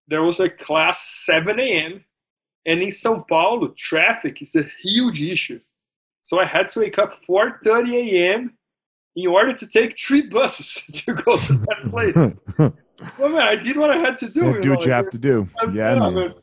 there 0.07 0.23
was 0.23 0.39
a 0.39 0.49
class 0.49 1.23
7 1.25 1.59
a.m. 1.59 2.03
And 2.65 2.81
in 2.81 2.91
Sao 2.91 3.25
Paulo, 3.27 3.73
traffic 3.77 4.41
is 4.41 4.55
a 4.55 4.69
huge 4.81 5.21
issue. 5.21 5.59
So 6.25 6.39
I 6.39 6.45
had 6.45 6.69
to 6.69 6.79
wake 6.79 6.97
up 6.97 7.13
4:30 7.29 7.93
a.m. 7.93 8.57
in 9.15 9.27
order 9.27 9.53
to 9.53 9.67
take 9.67 9.95
three 9.95 10.23
buses 10.23 10.83
to 11.05 11.13
go 11.13 11.37
to 11.37 11.53
that 11.53 11.91
place. 11.91 12.15
well, 12.57 12.73
oh, 13.19 13.29
man, 13.29 13.43
I 13.43 13.55
did 13.55 13.77
what 13.77 13.91
I 13.91 13.97
had 13.97 14.17
to 14.17 14.29
do. 14.29 14.45
Yeah, 14.45 14.53
do 14.53 14.61
know, 14.61 14.69
what 14.71 14.85
you 14.85 14.91
like, 14.91 15.03
have 15.03 15.11
to 15.11 15.19
do 15.19 15.47
yeah 15.71 15.93
yeah, 15.93 16.09
man. 16.09 16.33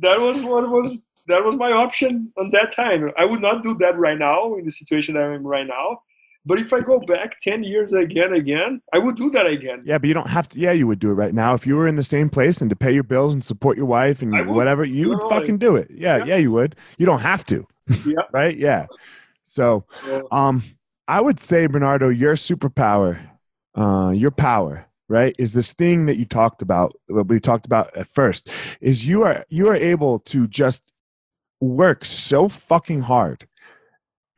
that 0.00 0.18
was 0.18 0.42
what 0.42 0.68
was 0.68 1.04
that 1.28 1.44
was 1.44 1.54
my 1.54 1.70
option 1.70 2.32
on 2.38 2.50
that 2.50 2.72
time. 2.74 3.12
I 3.16 3.24
would 3.24 3.40
not 3.40 3.62
do 3.62 3.76
that 3.78 3.96
right 3.96 4.18
now 4.18 4.56
in 4.56 4.64
the 4.64 4.72
situation 4.72 5.14
that 5.14 5.22
I'm 5.22 5.34
in 5.34 5.44
right 5.44 5.68
now. 5.68 6.02
But 6.44 6.60
if 6.60 6.72
I 6.72 6.80
go 6.80 6.98
back 6.98 7.38
ten 7.38 7.62
years 7.62 7.92
again, 7.92 8.32
again, 8.32 8.82
I 8.92 8.98
would 8.98 9.14
do 9.14 9.30
that 9.30 9.46
again. 9.46 9.82
Yeah, 9.84 9.98
but 9.98 10.08
you 10.08 10.14
don't 10.14 10.28
have 10.28 10.48
to. 10.48 10.58
Yeah, 10.58 10.72
you 10.72 10.88
would 10.88 10.98
do 10.98 11.10
it 11.10 11.14
right 11.14 11.34
now 11.34 11.54
if 11.54 11.68
you 11.68 11.76
were 11.76 11.86
in 11.86 11.94
the 11.94 12.02
same 12.02 12.30
place 12.30 12.60
and 12.60 12.68
to 12.70 12.74
pay 12.74 12.92
your 12.92 13.04
bills 13.04 13.32
and 13.32 13.44
support 13.44 13.76
your 13.76 13.86
wife 13.86 14.22
and 14.22 14.34
I 14.34 14.40
would. 14.40 14.56
whatever. 14.56 14.84
You 14.84 15.10
would 15.10 15.22
fucking 15.28 15.58
do 15.58 15.76
it. 15.76 15.88
Yeah, 15.88 16.16
yeah, 16.16 16.24
Yeah. 16.24 16.36
you 16.38 16.50
would. 16.50 16.74
You 16.98 17.06
don't 17.06 17.20
have 17.20 17.44
to. 17.46 17.64
Yeah. 18.04 18.14
right. 18.32 18.56
Yeah. 18.56 18.86
So, 19.50 19.84
um, 20.30 20.62
I 21.08 21.20
would 21.20 21.40
say 21.40 21.66
Bernardo, 21.66 22.08
your 22.08 22.34
superpower, 22.34 23.18
uh, 23.74 24.12
your 24.14 24.30
power, 24.30 24.86
right, 25.08 25.34
is 25.40 25.52
this 25.52 25.72
thing 25.72 26.06
that 26.06 26.18
you 26.18 26.24
talked 26.24 26.62
about. 26.62 26.94
That 27.08 27.24
we 27.24 27.40
talked 27.40 27.66
about 27.66 27.96
at 27.96 28.06
first, 28.06 28.48
is 28.80 29.04
you 29.04 29.24
are 29.24 29.44
you 29.48 29.68
are 29.68 29.74
able 29.74 30.20
to 30.20 30.46
just 30.46 30.92
work 31.60 32.04
so 32.04 32.48
fucking 32.48 33.00
hard 33.00 33.48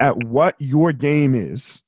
at 0.01 0.17
what 0.25 0.57
your 0.59 0.93
game 0.93 1.35
is 1.35 1.83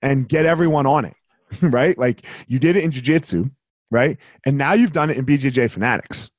and 0.00 0.26
get 0.26 0.46
everyone 0.46 0.86
on 0.86 1.04
it, 1.04 1.16
right? 1.60 1.96
Like 1.98 2.24
you 2.48 2.58
did 2.58 2.74
it 2.74 2.84
in 2.84 2.90
jiu-jitsu, 2.90 3.50
right? 3.90 4.16
And 4.46 4.56
now 4.56 4.72
you've 4.72 4.92
done 4.92 5.10
it 5.10 5.18
in 5.18 5.26
BJJ 5.26 5.70
Fanatics, 5.70 6.30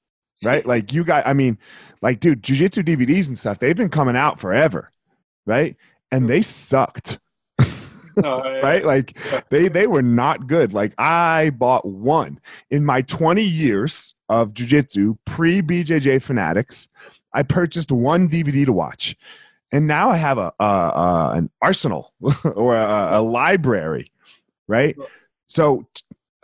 right? 0.44 0.66
Like 0.72 0.92
you 0.94 1.04
got, 1.04 1.28
I 1.28 1.34
mean, 1.34 1.60
like, 2.02 2.20
dude, 2.20 2.42
jiu-jitsu 2.42 2.82
DVDs 2.82 3.28
and 3.28 3.38
stuff, 3.38 3.60
they've 3.60 3.78
been 3.78 3.90
coming 3.90 4.16
out 4.16 4.40
forever, 4.40 4.92
right? 5.46 5.76
And 6.12 6.30
they 6.30 6.42
sucked, 6.42 7.20
no, 8.18 8.40
I- 8.42 8.62
right? 8.62 8.86
Like 8.86 9.18
they 9.50 9.68
they 9.68 9.88
were 9.88 10.02
not 10.02 10.48
good. 10.48 10.74
Like 10.74 10.94
I 10.98 11.52
bought 11.52 11.86
one 11.86 12.40
in 12.70 12.86
my 12.86 13.02
20 13.04 13.42
years 13.44 14.14
of 14.30 14.54
jiu-jitsu 14.54 15.18
pre 15.26 15.62
BJJ 15.62 16.22
Fanatics. 16.22 16.90
I 17.34 17.44
purchased 17.44 17.92
one 17.92 18.28
DVD 18.28 18.66
to 18.66 18.74
watch, 18.74 19.16
and 19.72 19.88
now 19.88 20.10
I 20.10 20.18
have 20.18 20.38
a, 20.38 20.52
a, 20.60 20.64
a 20.66 21.32
an 21.36 21.50
arsenal 21.62 22.14
or 22.44 22.76
a, 22.76 23.20
a 23.20 23.22
library, 23.22 24.12
right? 24.68 24.98
So, 25.48 25.88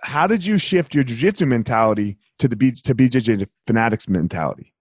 how 0.02 0.28
did 0.28 0.46
you 0.46 0.58
shift 0.58 0.96
your 0.96 1.04
jiu-jitsu 1.04 1.46
mentality 1.46 2.18
to 2.40 2.48
the 2.48 2.56
B, 2.56 2.72
to 2.72 2.96
BJJ 2.96 3.48
Fanatics 3.66 4.08
mentality? 4.08 4.74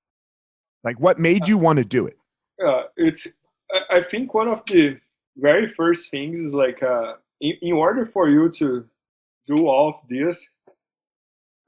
Like, 0.84 1.00
what 1.00 1.18
made 1.18 1.48
you 1.48 1.58
want 1.58 1.78
to 1.78 1.84
do 1.84 2.06
it? 2.06 2.16
uh, 2.64 2.84
it's 2.96 3.26
I- 3.72 4.02
think 4.02 4.34
one 4.34 4.48
of 4.48 4.62
the 4.66 4.98
very 5.36 5.72
first 5.74 6.10
things 6.10 6.40
is 6.40 6.54
like 6.54 6.82
uh, 6.82 7.14
in, 7.40 7.54
in 7.62 7.72
order 7.74 8.06
for 8.06 8.28
you 8.28 8.50
to 8.50 8.86
do 9.46 9.66
all 9.68 9.88
of 9.90 10.08
this, 10.08 10.48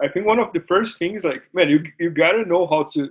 I 0.02 0.08
think 0.08 0.26
one 0.26 0.38
of 0.38 0.52
the 0.52 0.61
first 0.61 0.98
things 0.98 1.24
like 1.24 1.42
man, 1.52 1.68
you 1.68 1.84
you 1.98 2.11
gotta 2.11 2.44
know 2.44 2.66
how 2.66 2.84
to 2.94 3.11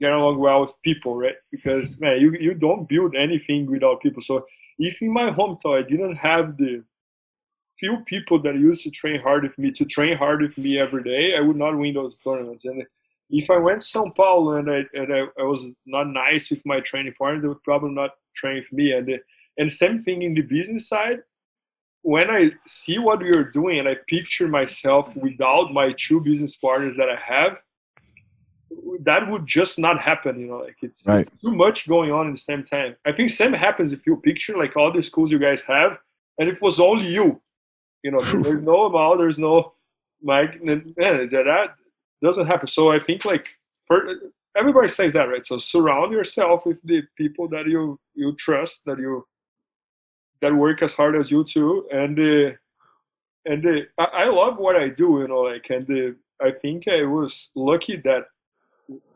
get 0.00 0.12
along 0.12 0.38
well 0.38 0.62
with 0.62 0.70
people, 0.82 1.16
right? 1.16 1.36
Because 1.50 2.00
man, 2.00 2.20
you 2.20 2.32
you 2.32 2.54
don't 2.54 2.88
build 2.88 3.14
anything 3.16 3.66
without 3.70 4.02
people. 4.02 4.22
So 4.22 4.46
if 4.78 5.00
in 5.02 5.12
my 5.12 5.30
home 5.30 5.56
hometown 5.62 5.84
I 5.84 5.88
didn't 5.88 6.16
have 6.16 6.56
the 6.56 6.84
few 7.78 7.98
people 8.06 8.40
that 8.42 8.54
used 8.56 8.84
to 8.84 8.90
train 8.90 9.20
hard 9.20 9.42
with 9.44 9.58
me 9.58 9.70
to 9.72 9.84
train 9.84 10.16
hard 10.16 10.42
with 10.42 10.56
me 10.58 10.78
every 10.78 11.02
day, 11.02 11.36
I 11.36 11.40
would 11.40 11.56
not 11.56 11.76
win 11.76 11.94
those 11.94 12.20
tournaments. 12.20 12.64
And 12.64 12.84
if 13.32 13.48
I 13.50 13.56
went 13.56 13.80
to 13.80 13.86
São 13.86 14.14
Paulo 14.14 14.56
and 14.56 14.70
I 14.70 14.84
and 14.92 15.12
I, 15.12 15.20
I 15.40 15.42
was 15.42 15.62
not 15.86 16.06
nice 16.08 16.50
with 16.50 16.62
my 16.66 16.80
training 16.80 17.14
partners, 17.18 17.42
they 17.42 17.48
would 17.48 17.62
probably 17.62 17.90
not 17.90 18.10
train 18.36 18.56
with 18.56 18.72
me. 18.72 18.92
And 18.92 19.06
the, 19.06 19.18
and 19.58 19.72
same 19.72 20.00
thing 20.00 20.22
in 20.22 20.34
the 20.34 20.42
business 20.42 20.88
side. 20.88 21.20
When 22.04 22.30
I 22.30 22.50
see 22.66 22.98
what 22.98 23.20
we 23.20 23.30
are 23.30 23.44
doing 23.44 23.78
and 23.78 23.88
I 23.88 23.96
picture 24.08 24.48
myself 24.48 25.14
without 25.16 25.72
my 25.72 25.94
two 25.96 26.20
business 26.20 26.56
partners 26.56 26.96
that 26.96 27.08
I 27.08 27.16
have, 27.24 27.58
that 29.00 29.30
would 29.30 29.46
just 29.46 29.78
not 29.78 30.00
happen. 30.00 30.40
You 30.40 30.48
know, 30.48 30.58
like 30.58 30.76
it's, 30.82 31.06
Right. 31.06 31.20
it's 31.20 31.40
too 31.40 31.52
much 31.52 31.88
going 31.88 32.10
on 32.10 32.26
at 32.26 32.34
the 32.34 32.40
same 32.40 32.64
time. 32.64 32.96
I 33.06 33.12
think 33.12 33.30
same 33.30 33.52
happens 33.52 33.92
if 33.92 34.04
you 34.06 34.16
picture 34.16 34.56
like 34.58 34.76
all 34.76 34.92
the 34.92 35.02
schools 35.02 35.30
you 35.30 35.38
guys 35.38 35.62
have, 35.62 35.98
and 36.38 36.48
if 36.48 36.56
it 36.56 36.62
was 36.62 36.80
only 36.80 37.06
you, 37.06 37.40
you 38.02 38.10
know, 38.10 38.20
there's 38.42 38.64
no 38.64 38.86
Amal, 38.86 39.16
there's 39.16 39.38
no 39.38 39.74
Mike, 40.22 40.60
that, 40.64 41.28
that 41.30 41.68
doesn't 42.22 42.46
happen. 42.46 42.68
So 42.68 42.90
I 42.90 43.00
think 43.00 43.24
like 43.24 43.48
everybody 44.56 44.88
says 44.88 45.12
that, 45.14 45.28
right? 45.28 45.46
So 45.46 45.58
surround 45.58 46.12
yourself 46.12 46.66
with 46.66 46.78
the 46.84 47.02
people 47.16 47.48
that 47.48 47.66
you 47.66 47.98
you 48.14 48.34
trust, 48.36 48.82
that 48.86 48.98
you 48.98 49.26
that 50.40 50.54
work 50.54 50.82
as 50.82 50.94
hard 50.94 51.16
as 51.16 51.30
you 51.30 51.44
too, 51.44 51.86
and 51.90 52.18
uh, 52.18 52.50
and 53.44 53.66
uh, 53.66 53.80
I, 53.98 54.24
I 54.24 54.28
love 54.28 54.58
what 54.58 54.76
I 54.76 54.88
do, 54.88 55.20
you 55.20 55.28
know, 55.28 55.40
like, 55.40 55.66
and 55.70 55.88
uh, 55.90 56.44
I 56.44 56.52
think 56.52 56.86
I 56.88 57.02
was 57.04 57.50
lucky 57.54 57.96
that 58.04 58.24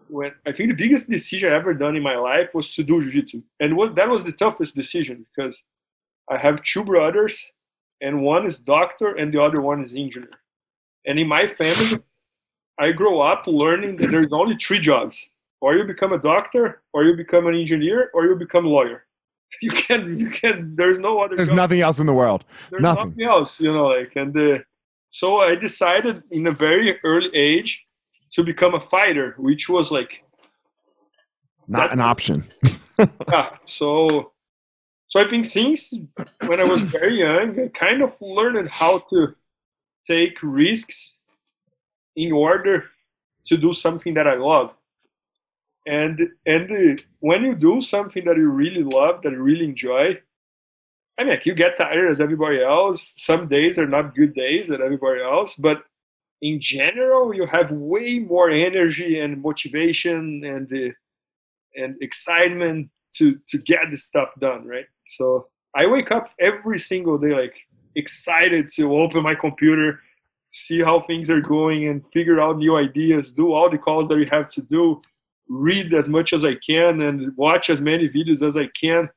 when 0.09 0.33
I 0.47 0.53
think 0.53 0.71
the 0.71 0.83
biggest 0.85 1.09
decision 1.09 1.53
I 1.53 1.57
ever 1.57 1.75
done 1.75 1.97
in 1.97 2.03
my 2.03 2.17
life 2.17 2.55
was 2.55 2.75
to 2.75 2.85
do 2.85 3.03
jiu-jitsu, 3.03 3.43
and 3.61 3.77
what 3.77 3.95
that 3.97 4.09
was 4.09 4.25
the 4.25 4.33
toughest 4.33 4.75
decision 4.75 5.27
because 5.29 5.63
I 6.31 6.39
have 6.39 6.63
two 6.63 6.85
brothers, 6.85 7.45
and 8.01 8.23
one 8.23 8.47
is 8.47 8.59
doctor 8.59 9.15
and 9.15 9.33
the 9.33 9.43
other 9.43 9.61
one 9.61 9.83
is 9.83 9.95
engineer, 9.95 10.39
and 11.07 11.19
in 11.19 11.29
my 11.29 11.49
family, 11.49 12.03
I 12.79 12.93
grow 12.93 13.21
up 13.21 13.47
learning 13.47 13.97
that 13.97 14.11
there's 14.11 14.33
only 14.33 14.57
three 14.57 14.81
jobs: 14.81 15.25
or 15.61 15.75
you 15.75 15.85
become 15.85 16.13
a 16.13 16.19
doctor, 16.19 16.83
or 16.93 17.05
you 17.05 17.17
become 17.17 17.47
an 17.47 17.55
engineer, 17.55 18.11
or 18.15 18.27
you 18.27 18.37
become 18.37 18.67
a 18.67 18.69
lawyer. 18.69 19.03
You 19.63 19.71
can, 19.71 20.19
you 20.19 20.31
can. 20.31 20.75
There's 20.77 20.99
no 20.99 21.21
other. 21.21 21.37
There's 21.37 21.49
job 21.49 21.57
nothing 21.57 21.81
else 21.81 21.99
in 22.01 22.07
the 22.07 22.13
world. 22.13 22.45
there's 22.71 22.83
Nothing. 22.83 23.11
nothing, 23.11 23.25
else, 23.25 23.61
you 23.61 23.73
know, 23.73 23.87
like, 23.87 24.13
and 24.17 24.37
uh, 24.37 24.59
so 25.11 25.39
I 25.41 25.55
decided 25.55 26.23
in 26.31 26.47
a 26.49 26.53
very 26.53 26.99
early 27.05 27.31
age 27.35 27.83
to 28.33 28.43
become 28.43 28.75
a 28.75 28.81
fighter, 28.81 29.35
which 29.39 29.69
was 29.69 29.91
like, 29.91 30.11
Not 31.69 31.93
an 31.93 32.01
option. 32.01 32.45
yeah, 33.33 33.51
so, 33.65 34.33
so 35.09 35.21
I 35.21 35.29
think 35.31 35.45
since 35.45 35.95
when 36.47 36.61
I 36.61 36.67
was 36.67 36.83
very 36.83 37.21
young, 37.21 37.59
I 37.59 37.69
kind 37.69 38.03
of 38.03 38.15
learned 38.21 38.69
how 38.69 38.99
to 39.11 39.35
take 40.07 40.37
risks 40.43 41.17
in 42.17 42.33
order 42.33 42.85
to 43.47 43.57
do 43.57 43.73
something 43.73 44.15
that 44.15 44.27
I 44.27 44.35
love. 44.35 44.73
And 45.87 46.31
and 46.47 47.01
when 47.21 47.43
you 47.45 47.55
do 47.55 47.81
something 47.81 48.25
that 48.25 48.37
you 48.37 48.49
really 48.49 48.83
love, 48.83 49.23
that 49.23 49.33
you 49.33 49.41
really 49.41 49.67
enjoy, 49.67 50.19
I 51.19 51.25
mean, 51.25 51.39
you 51.45 51.55
get 51.55 51.77
tired 51.77 52.11
as 52.11 52.21
everybody 52.21 52.63
else. 52.63 53.15
Some 53.17 53.49
days 53.49 53.79
are 53.79 53.87
not 53.87 54.15
good 54.17 54.35
days 54.35 54.69
than 54.69 54.83
everybody 54.83 55.23
else, 55.23 55.55
but 55.55 55.85
in 56.43 56.61
general, 56.61 57.35
you 57.35 57.47
have 57.47 57.71
way 57.71 58.19
more 58.19 58.51
energy 58.51 59.21
and 59.21 59.41
motivation 59.41 60.45
and 60.45 60.95
and 61.77 61.97
excitement 62.03 62.91
to 63.15 63.39
to 63.49 63.59
get 63.59 63.91
this 63.91 64.05
stuff 64.05 64.31
done, 64.41 64.67
right? 64.67 64.87
So 65.07 65.49
I 65.75 65.87
wake 65.87 66.11
up 66.11 66.31
every 66.41 66.79
single 66.79 67.17
day 67.17 67.35
like 67.35 67.55
excited 67.95 68.69
to 68.71 68.95
open 68.95 69.23
my 69.23 69.35
computer, 69.35 70.01
see 70.57 70.81
how 70.81 71.01
things 71.01 71.31
are 71.31 71.41
going, 71.41 71.89
and 71.89 72.07
figure 72.13 72.41
out 72.41 72.59
new 72.59 72.77
ideas, 72.77 73.31
do 73.31 73.53
all 73.53 73.71
the 73.71 73.79
calls 73.79 74.09
that 74.09 74.17
we 74.17 74.27
have 74.31 74.49
to 74.49 74.63
do, 74.63 75.01
read 75.49 75.95
as 75.95 76.09
much 76.09 76.33
as 76.33 76.45
I 76.45 76.55
can, 76.67 77.03
and 77.03 77.37
watch 77.37 77.71
as 77.71 77.81
many 77.81 78.09
videos 78.09 78.47
as 78.47 78.57
I 78.57 78.69
can 78.69 79.09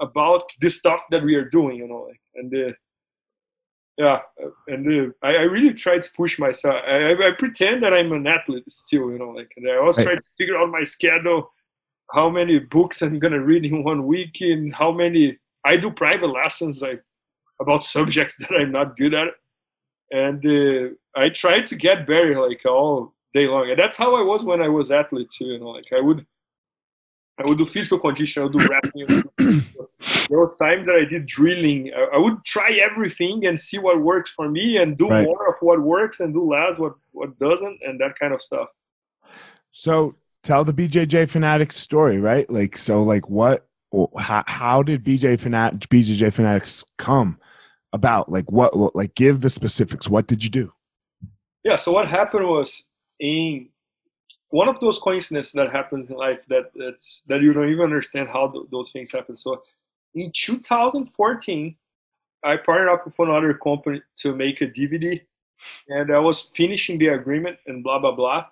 about 0.00 0.44
the 0.60 0.70
stuff 0.70 1.02
that 1.10 1.24
we 1.24 1.34
are 1.34 1.48
doing, 1.48 1.76
you 1.76 1.88
know, 1.88 2.06
like, 2.08 2.20
and 2.36 2.54
uh, 2.54 2.72
yeah, 3.98 4.20
uh, 4.42 4.50
and 4.68 4.86
uh, 4.86 5.26
I, 5.26 5.30
I 5.30 5.42
really 5.42 5.74
try 5.74 5.98
to 5.98 6.10
push 6.16 6.38
myself. 6.38 6.76
I, 6.86 7.14
I, 7.14 7.32
pretend 7.36 7.82
that 7.82 7.92
I'm 7.92 8.12
an 8.12 8.28
athlete 8.28 8.70
still, 8.70 9.10
you 9.10 9.18
know, 9.18 9.30
like, 9.30 9.50
and 9.56 9.68
I 9.68 9.76
always 9.76 9.96
Right. 9.96 10.04
try 10.06 10.14
to 10.14 10.22
figure 10.38 10.56
out 10.56 10.70
my 10.70 10.84
schedule, 10.84 11.52
how 12.12 12.30
many 12.30 12.60
books 12.60 13.02
I'm 13.02 13.18
gonna 13.18 13.40
read 13.40 13.64
in 13.64 13.82
one 13.92 14.06
week, 14.06 14.40
and 14.40 14.72
how 14.72 14.92
many 14.92 15.36
I 15.64 15.76
do 15.76 15.90
private 15.90 16.28
lessons 16.28 16.80
like 16.80 17.02
about 17.60 17.82
subjects 17.82 18.36
that 18.38 18.52
I'm 18.52 18.70
not 18.70 18.96
good 18.96 19.14
at, 19.14 19.28
and 20.10 20.44
uh, 20.44 20.88
I 21.14 21.28
tried 21.30 21.66
to 21.66 21.76
get 21.76 22.06
better 22.06 22.40
like 22.40 22.64
all 22.66 23.14
day 23.34 23.46
long, 23.46 23.70
and 23.70 23.78
that's 23.78 23.96
how 23.96 24.16
I 24.16 24.22
was 24.22 24.44
when 24.44 24.60
I 24.62 24.68
was 24.68 24.90
athlete 24.90 25.28
too, 25.36 25.46
you 25.46 25.58
know, 25.60 25.70
like 25.70 25.86
I 25.96 26.00
would. 26.00 26.26
I 27.40 27.46
would 27.46 27.58
do 27.58 27.66
physical 27.66 28.00
condition. 28.00 28.42
I 28.42 28.46
would 28.46 28.52
do 28.52 28.66
wrestling. 28.68 29.06
there 29.38 30.38
were 30.40 30.52
times 30.58 30.86
that 30.86 31.00
I 31.00 31.08
did 31.08 31.26
drilling. 31.26 31.92
I, 31.96 32.16
I 32.16 32.18
would 32.18 32.44
try 32.44 32.72
everything 32.72 33.46
and 33.46 33.56
see 33.56 33.78
what 33.78 34.00
works 34.00 34.32
for 34.32 34.48
me, 34.50 34.78
and 34.78 34.98
do 34.98 35.08
Right. 35.08 35.22
more 35.22 35.48
of 35.48 35.54
what 35.60 35.80
works 35.80 36.18
and 36.18 36.34
do 36.34 36.52
less 36.52 36.78
what 36.78 36.94
what 37.12 37.38
doesn't, 37.38 37.78
and 37.86 38.00
that 38.00 38.18
kind 38.18 38.34
of 38.34 38.42
stuff. 38.42 38.68
So 39.70 40.16
tell 40.42 40.64
the 40.64 40.72
BJJ 40.72 41.30
fanatic 41.30 41.72
story, 41.72 42.18
right? 42.18 42.48
Like, 42.50 42.76
so, 42.76 43.02
like, 43.02 43.28
what, 43.28 43.66
how, 44.18 44.42
how 44.46 44.82
did 44.82 45.04
BJ 45.04 45.38
Fanat, 45.38 45.78
BJJ 45.88 46.32
Fanatics 46.32 46.84
come 46.96 47.38
about? 47.92 48.30
Like, 48.30 48.50
what, 48.50 48.94
like, 48.94 49.14
give 49.14 49.40
the 49.40 49.50
specifics. 49.50 50.08
What 50.08 50.26
did 50.26 50.44
you 50.44 50.50
do? 50.50 50.72
Yeah. 51.64 51.76
So 51.76 51.92
what 51.92 52.08
happened 52.08 52.46
was 52.46 52.84
in 53.20 53.68
one 54.50 54.68
of 54.68 54.80
those 54.80 54.98
coincidences 54.98 55.52
that 55.52 55.70
happens 55.70 56.08
in 56.10 56.16
life 56.16 56.40
that 56.48 56.70
that's 56.74 57.22
that 57.28 57.42
you 57.42 57.52
don't 57.52 57.68
even 57.68 57.84
understand 57.84 58.28
how 58.28 58.48
th- 58.48 58.66
those 58.70 58.90
things 58.90 59.12
happen. 59.12 59.36
So 59.36 59.62
in 60.14 60.32
2014, 60.34 61.76
I 62.44 62.56
partnered 62.56 62.88
up 62.88 63.04
with 63.04 63.18
another 63.18 63.54
company 63.54 64.02
to 64.18 64.34
make 64.34 64.60
a 64.60 64.66
DVD, 64.66 65.20
and 65.88 66.14
I 66.14 66.18
was 66.18 66.50
finishing 66.54 66.98
the 66.98 67.08
agreement 67.08 67.58
and 67.66 67.82
blah 67.82 67.98
blah 67.98 68.14
blah. 68.14 68.46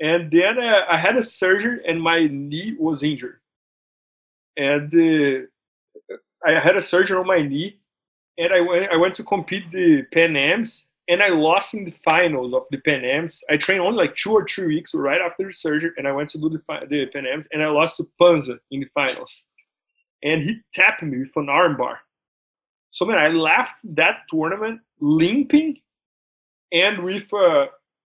And 0.00 0.30
then 0.30 0.58
uh, 0.58 0.84
I 0.90 0.96
had 0.96 1.16
a 1.16 1.22
surgery 1.22 1.80
and 1.86 2.00
my 2.00 2.26
knee 2.30 2.76
was 2.78 3.02
injured, 3.02 3.40
and 4.56 4.92
uh, 4.94 6.14
I 6.46 6.60
had 6.60 6.76
a 6.76 6.82
surgery 6.82 7.18
on 7.18 7.26
my 7.26 7.42
knee, 7.42 7.80
and 8.38 8.52
I 8.52 8.60
went 8.60 8.90
I 8.90 8.96
went 8.96 9.14
to 9.16 9.24
compete 9.24 9.70
the 9.72 10.02
Pan 10.12 10.36
Ams, 10.36 10.88
and 11.08 11.22
I 11.22 11.28
lost 11.28 11.74
in 11.74 11.84
the 11.84 11.94
finals 12.04 12.54
of 12.54 12.62
the 12.70 12.78
Pan 12.78 13.04
Ams. 13.04 13.42
I 13.50 13.56
trained 13.56 13.80
only 13.80 13.98
like 13.98 14.16
two 14.16 14.32
or 14.32 14.46
three 14.46 14.68
weeks 14.68 14.94
right 14.94 15.20
after 15.20 15.44
the 15.44 15.52
surgery, 15.52 15.90
and 15.96 16.06
I 16.06 16.12
went 16.12 16.30
to 16.30 16.38
do 16.38 16.48
the, 16.48 16.60
the 16.88 17.06
Pan 17.06 17.26
Ams, 17.26 17.48
and 17.52 17.62
I 17.62 17.68
lost 17.68 17.96
to 17.98 18.08
Panza 18.20 18.58
in 18.70 18.80
the 18.80 18.88
finals. 18.94 19.44
And 20.22 20.42
he 20.42 20.60
tapped 20.72 21.02
me 21.02 21.18
with 21.18 21.36
an 21.36 21.46
armbar. 21.46 21.96
So 22.90 23.04
man, 23.04 23.18
I 23.18 23.28
left 23.28 23.76
that 23.96 24.22
tournament 24.30 24.80
limping 25.00 25.80
and 26.72 27.02
with 27.02 27.32
uh, 27.32 27.66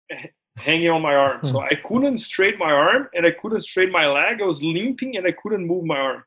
hanging 0.58 0.90
on 0.90 1.02
my 1.02 1.16
arm. 1.16 1.46
So 1.48 1.60
I 1.60 1.76
couldn't 1.88 2.20
straighten 2.20 2.60
my 2.60 2.72
arm 2.72 3.10
and 3.13 3.26
I 3.26 3.32
couldn't 3.32 3.62
straighten 3.62 3.92
my 3.92 4.08
leg. 4.08 4.42
I 4.42 4.46
was 4.46 4.63
limping 4.63 5.18
and 5.18 5.28
I 5.28 5.32
couldn't 5.32 5.68
move 5.68 5.84
my 5.84 5.98
arm. 5.98 6.24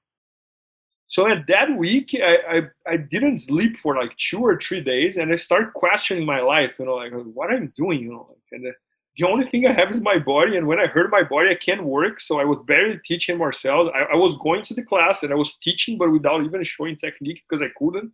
So 1.11 1.27
at 1.27 1.49
that 1.49 1.77
week, 1.77 2.15
I, 2.15 2.59
I, 2.59 2.93
I 2.93 2.97
didn't 2.97 3.39
sleep 3.39 3.77
for 3.77 3.97
like 3.97 4.17
two 4.17 4.39
or 4.39 4.57
three 4.57 4.81
days, 4.81 5.17
and 5.17 5.33
I 5.33 5.35
started 5.35 5.73
questioning 5.75 6.25
my 6.25 6.41
life. 6.41 6.71
You 6.79 6.87
know, 6.87 6.95
like 6.95 7.13
what 7.13 7.51
I'm 7.51 7.73
doing. 7.77 8.01
You 8.01 8.13
know, 8.13 8.37
and 8.53 8.65
uh, 8.65 8.71
the 9.17 9.27
only 9.27 9.45
thing 9.45 9.67
I 9.67 9.73
have 9.73 9.91
is 9.91 10.01
my 10.01 10.21
body. 10.21 10.57
And 10.57 10.69
when 10.69 10.79
I 10.79 10.87
hurt 10.87 11.11
my 11.11 11.25
body, 11.25 11.51
I 11.51 11.57
can't 11.57 11.83
work. 11.83 12.21
So 12.21 12.39
I 12.39 12.45
was 12.45 12.61
barely 12.61 13.01
teaching 13.05 13.39
Marcel. 13.39 13.91
I, 13.91 14.13
I 14.13 14.15
was 14.15 14.37
going 14.37 14.63
to 14.63 14.75
the 14.75 14.85
class 14.85 15.25
and 15.25 15.33
I 15.33 15.35
was 15.35 15.57
teaching, 15.57 15.99
but 15.99 16.13
without 16.13 16.45
even 16.45 16.63
showing 16.63 16.95
technique 16.95 17.43
because 17.49 17.61
I 17.61 17.73
couldn't. 17.77 18.13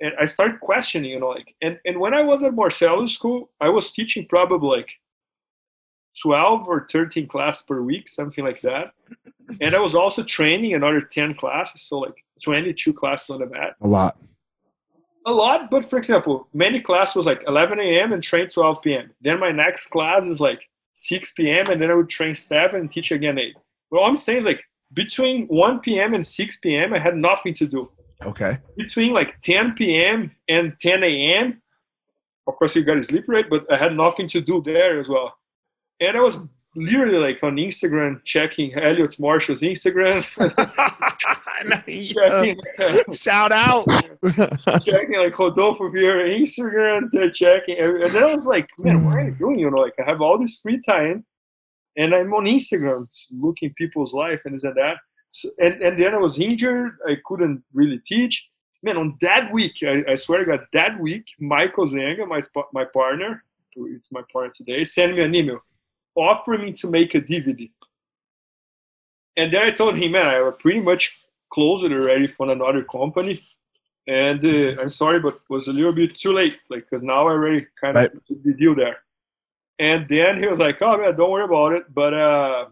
And 0.00 0.12
I 0.20 0.26
started 0.26 0.60
questioning. 0.60 1.10
You 1.10 1.20
know, 1.20 1.28
like 1.28 1.54
and 1.62 1.78
and 1.86 1.98
when 1.98 2.12
I 2.12 2.22
was 2.22 2.44
at 2.44 2.52
Marcelo 2.52 3.06
school, 3.06 3.50
I 3.62 3.70
was 3.70 3.92
teaching 3.92 4.26
probably 4.28 4.76
like 4.76 4.90
12 6.20 6.68
or 6.68 6.86
13 6.90 7.26
classes 7.26 7.62
per 7.62 7.82
week, 7.82 8.08
something 8.08 8.44
like 8.44 8.60
that. 8.62 8.92
And 9.60 9.74
I 9.74 9.78
was 9.78 9.94
also 9.94 10.22
training 10.22 10.74
another 10.74 11.00
10 11.00 11.34
classes, 11.34 11.82
so 11.82 11.98
like 11.98 12.24
22 12.42 12.92
classes 12.92 13.30
on 13.30 13.40
the 13.40 13.46
mat. 13.46 13.74
A 13.82 13.88
lot. 13.88 14.16
A 15.26 15.32
lot, 15.32 15.70
but 15.70 15.88
for 15.88 15.96
example, 15.96 16.48
many 16.52 16.80
classes 16.80 17.16
was 17.16 17.26
like 17.26 17.42
11 17.46 17.80
a.m. 17.80 18.12
and 18.12 18.22
train 18.22 18.48
12 18.48 18.82
p.m. 18.82 19.10
Then 19.22 19.40
my 19.40 19.50
next 19.50 19.86
class 19.86 20.26
is 20.26 20.40
like 20.40 20.68
6 20.92 21.32
p.m. 21.32 21.70
and 21.70 21.80
then 21.80 21.90
I 21.90 21.94
would 21.94 22.10
train 22.10 22.34
7 22.34 22.78
and 22.78 22.92
teach 22.92 23.10
again 23.10 23.38
8. 23.38 23.54
Well, 23.90 24.02
all 24.02 24.08
I'm 24.08 24.16
saying 24.16 24.38
is 24.38 24.44
like 24.44 24.62
between 24.92 25.46
1 25.46 25.80
p.m. 25.80 26.14
and 26.14 26.26
6 26.26 26.56
p.m. 26.58 26.92
I 26.92 26.98
had 26.98 27.16
nothing 27.16 27.54
to 27.54 27.66
do. 27.66 27.90
Okay. 28.22 28.58
Between 28.76 29.12
like 29.12 29.40
10 29.40 29.72
p.m. 29.74 30.30
and 30.48 30.74
10 30.80 31.02
a.m. 31.02 31.60
Of 32.46 32.56
course, 32.56 32.76
you 32.76 32.84
got 32.84 32.94
to 32.94 33.02
sleep 33.02 33.24
right, 33.26 33.48
but 33.48 33.70
I 33.72 33.76
had 33.78 33.96
nothing 33.96 34.28
to 34.28 34.40
do 34.40 34.62
there 34.62 35.00
as 35.00 35.08
well. 35.08 35.34
And 36.00 36.16
I 36.16 36.20
was 36.20 36.38
literally 36.76 37.18
like 37.18 37.42
on 37.42 37.56
Instagram 37.56 38.22
checking 38.24 38.74
Elliott 38.74 39.18
Marshall's 39.18 39.60
Instagram, 39.60 40.24
checking, 41.86 43.14
Shout 43.14 43.52
out. 43.52 43.86
checking 44.84 45.18
like 45.18 45.38
Rodolfo 45.38 45.88
Vieira 45.88 46.38
Instagram, 46.38 47.08
to 47.10 47.30
checking, 47.30 47.78
and 47.78 48.02
then 48.02 48.22
I 48.22 48.34
was 48.34 48.46
like, 48.46 48.68
man, 48.78 49.04
what 49.04 49.18
are 49.18 49.24
you 49.24 49.34
doing? 49.34 49.58
You 49.58 49.70
know, 49.70 49.78
like 49.78 49.94
I 49.98 50.08
have 50.08 50.20
all 50.20 50.38
this 50.38 50.60
free 50.60 50.80
time, 50.80 51.24
and 51.96 52.14
I'm 52.14 52.32
on 52.34 52.44
Instagram 52.44 53.06
looking 53.30 53.72
people's 53.74 54.12
life 54.12 54.40
and 54.44 54.54
this 54.54 54.64
and 54.64 54.74
that. 54.76 54.96
So, 55.32 55.50
and 55.58 55.82
and 55.82 56.00
then 56.00 56.14
I 56.14 56.18
was 56.18 56.38
injured. 56.38 56.96
I 57.06 57.16
couldn't 57.24 57.62
really 57.72 58.00
teach. 58.06 58.48
Man, 58.82 58.98
on 58.98 59.16
that 59.22 59.50
week, 59.50 59.78
I, 59.82 60.04
I 60.10 60.14
swear 60.14 60.40
to 60.40 60.44
God, 60.44 60.66
that 60.74 61.00
week, 61.00 61.24
Michael 61.40 61.88
Zenga, 61.88 62.28
my 62.28 62.40
my 62.72 62.84
partner, 62.84 63.44
it's 63.76 64.12
my 64.12 64.20
partner 64.32 64.52
today, 64.54 64.84
sent 64.84 65.14
me 65.14 65.22
an 65.22 65.34
email. 65.34 65.60
Offering 66.14 66.62
me 66.62 66.72
to 66.72 66.88
make 66.88 67.14
a 67.14 67.20
DVD. 67.20 67.70
And 69.36 69.52
then 69.52 69.62
I 69.62 69.70
told 69.70 69.96
him, 69.96 70.12
man, 70.12 70.26
I 70.26 70.40
was 70.40 70.54
pretty 70.58 70.80
much 70.80 71.18
closed 71.52 71.84
it 71.84 71.92
already 71.92 72.26
for 72.26 72.50
another 72.50 72.84
company. 72.84 73.42
And 74.06 74.44
uh, 74.44 74.80
I'm 74.80 74.90
sorry, 74.90 75.18
but 75.18 75.34
it 75.34 75.50
was 75.50 75.68
a 75.68 75.72
little 75.72 75.92
bit 75.92 76.16
too 76.16 76.32
late, 76.32 76.58
like, 76.68 76.86
because 76.88 77.02
now 77.02 77.26
I 77.26 77.32
already 77.32 77.66
kind 77.80 77.96
of 77.96 78.12
right. 78.12 78.42
the 78.44 78.52
deal 78.52 78.74
there. 78.74 78.98
And 79.78 80.06
then 80.08 80.40
he 80.40 80.46
was 80.46 80.58
like, 80.58 80.80
oh, 80.82 80.98
man, 80.98 81.16
don't 81.16 81.30
worry 81.30 81.44
about 81.44 81.72
it. 81.72 81.92
But 81.92 82.14
uh, 82.14 82.66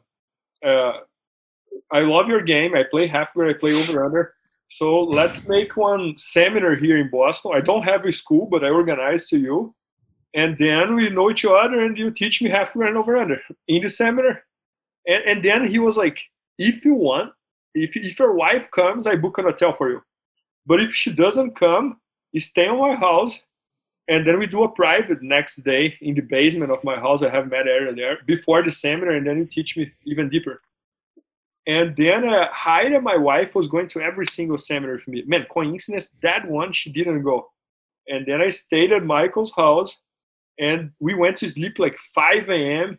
uh, 0.64 0.92
I 1.90 2.00
love 2.00 2.28
your 2.28 2.42
game. 2.42 2.74
I 2.74 2.84
play 2.88 3.06
half 3.06 3.30
where 3.34 3.48
I 3.48 3.54
play 3.54 3.74
over 3.74 4.04
under. 4.04 4.34
So 4.68 5.00
let's 5.00 5.46
make 5.46 5.76
one 5.76 6.16
seminar 6.16 6.74
here 6.76 6.98
in 6.98 7.10
Boston. 7.10 7.52
I 7.54 7.60
don't 7.60 7.82
have 7.82 8.04
a 8.04 8.12
school, 8.12 8.46
but 8.46 8.64
I 8.64 8.70
organize 8.70 9.28
to 9.28 9.38
you. 9.38 9.74
And 10.34 10.56
then 10.58 10.94
we 10.94 11.10
know 11.10 11.30
each 11.30 11.44
other 11.44 11.84
and 11.84 11.96
you 11.96 12.10
teach 12.10 12.40
me 12.40 12.48
half 12.48 12.74
and 12.74 12.96
over 12.96 13.16
under 13.16 13.40
in 13.68 13.82
the 13.82 13.90
seminar. 13.90 14.44
And, 15.06 15.24
and 15.24 15.42
then 15.42 15.66
he 15.66 15.78
was 15.78 15.96
like, 15.96 16.22
if 16.58 16.84
you 16.84 16.94
want, 16.94 17.32
if, 17.74 17.96
if 17.96 18.18
your 18.18 18.34
wife 18.34 18.70
comes, 18.70 19.06
I 19.06 19.16
book 19.16 19.38
an 19.38 19.44
hotel 19.44 19.74
for 19.74 19.90
you. 19.90 20.02
But 20.66 20.82
if 20.82 20.94
she 20.94 21.12
doesn't 21.12 21.56
come, 21.56 22.00
you 22.32 22.40
stay 22.40 22.66
in 22.66 22.78
my 22.78 22.94
house. 22.94 23.40
And 24.08 24.26
then 24.26 24.38
we 24.38 24.46
do 24.46 24.64
a 24.64 24.68
private 24.68 25.22
next 25.22 25.56
day 25.56 25.96
in 26.00 26.14
the 26.14 26.22
basement 26.22 26.72
of 26.72 26.82
my 26.82 26.96
house. 26.96 27.22
I 27.22 27.30
have 27.30 27.50
met 27.50 27.66
area 27.66 27.94
there 27.94 28.18
before 28.26 28.62
the 28.62 28.70
seminar, 28.70 29.14
and 29.14 29.26
then 29.26 29.38
you 29.38 29.46
teach 29.46 29.76
me 29.76 29.92
even 30.04 30.28
deeper. 30.28 30.60
And 31.66 31.94
then 31.96 32.28
uh, 32.28 32.48
Haida, 32.50 33.00
my 33.00 33.16
wife, 33.16 33.54
was 33.54 33.68
going 33.68 33.88
to 33.90 34.00
every 34.00 34.26
single 34.26 34.58
seminar 34.58 34.98
for 34.98 35.10
me. 35.10 35.22
Man, 35.26 35.46
coincidence, 35.50 36.14
that 36.22 36.48
one 36.48 36.72
she 36.72 36.90
didn't 36.90 37.22
go. 37.22 37.50
And 38.08 38.26
then 38.26 38.40
I 38.40 38.48
stayed 38.48 38.90
at 38.90 39.04
Michael's 39.04 39.52
house 39.52 40.00
and 40.58 40.90
we 41.00 41.14
went 41.14 41.36
to 41.38 41.48
sleep 41.48 41.78
like 41.78 41.96
5 42.14 42.48
a.m. 42.48 42.98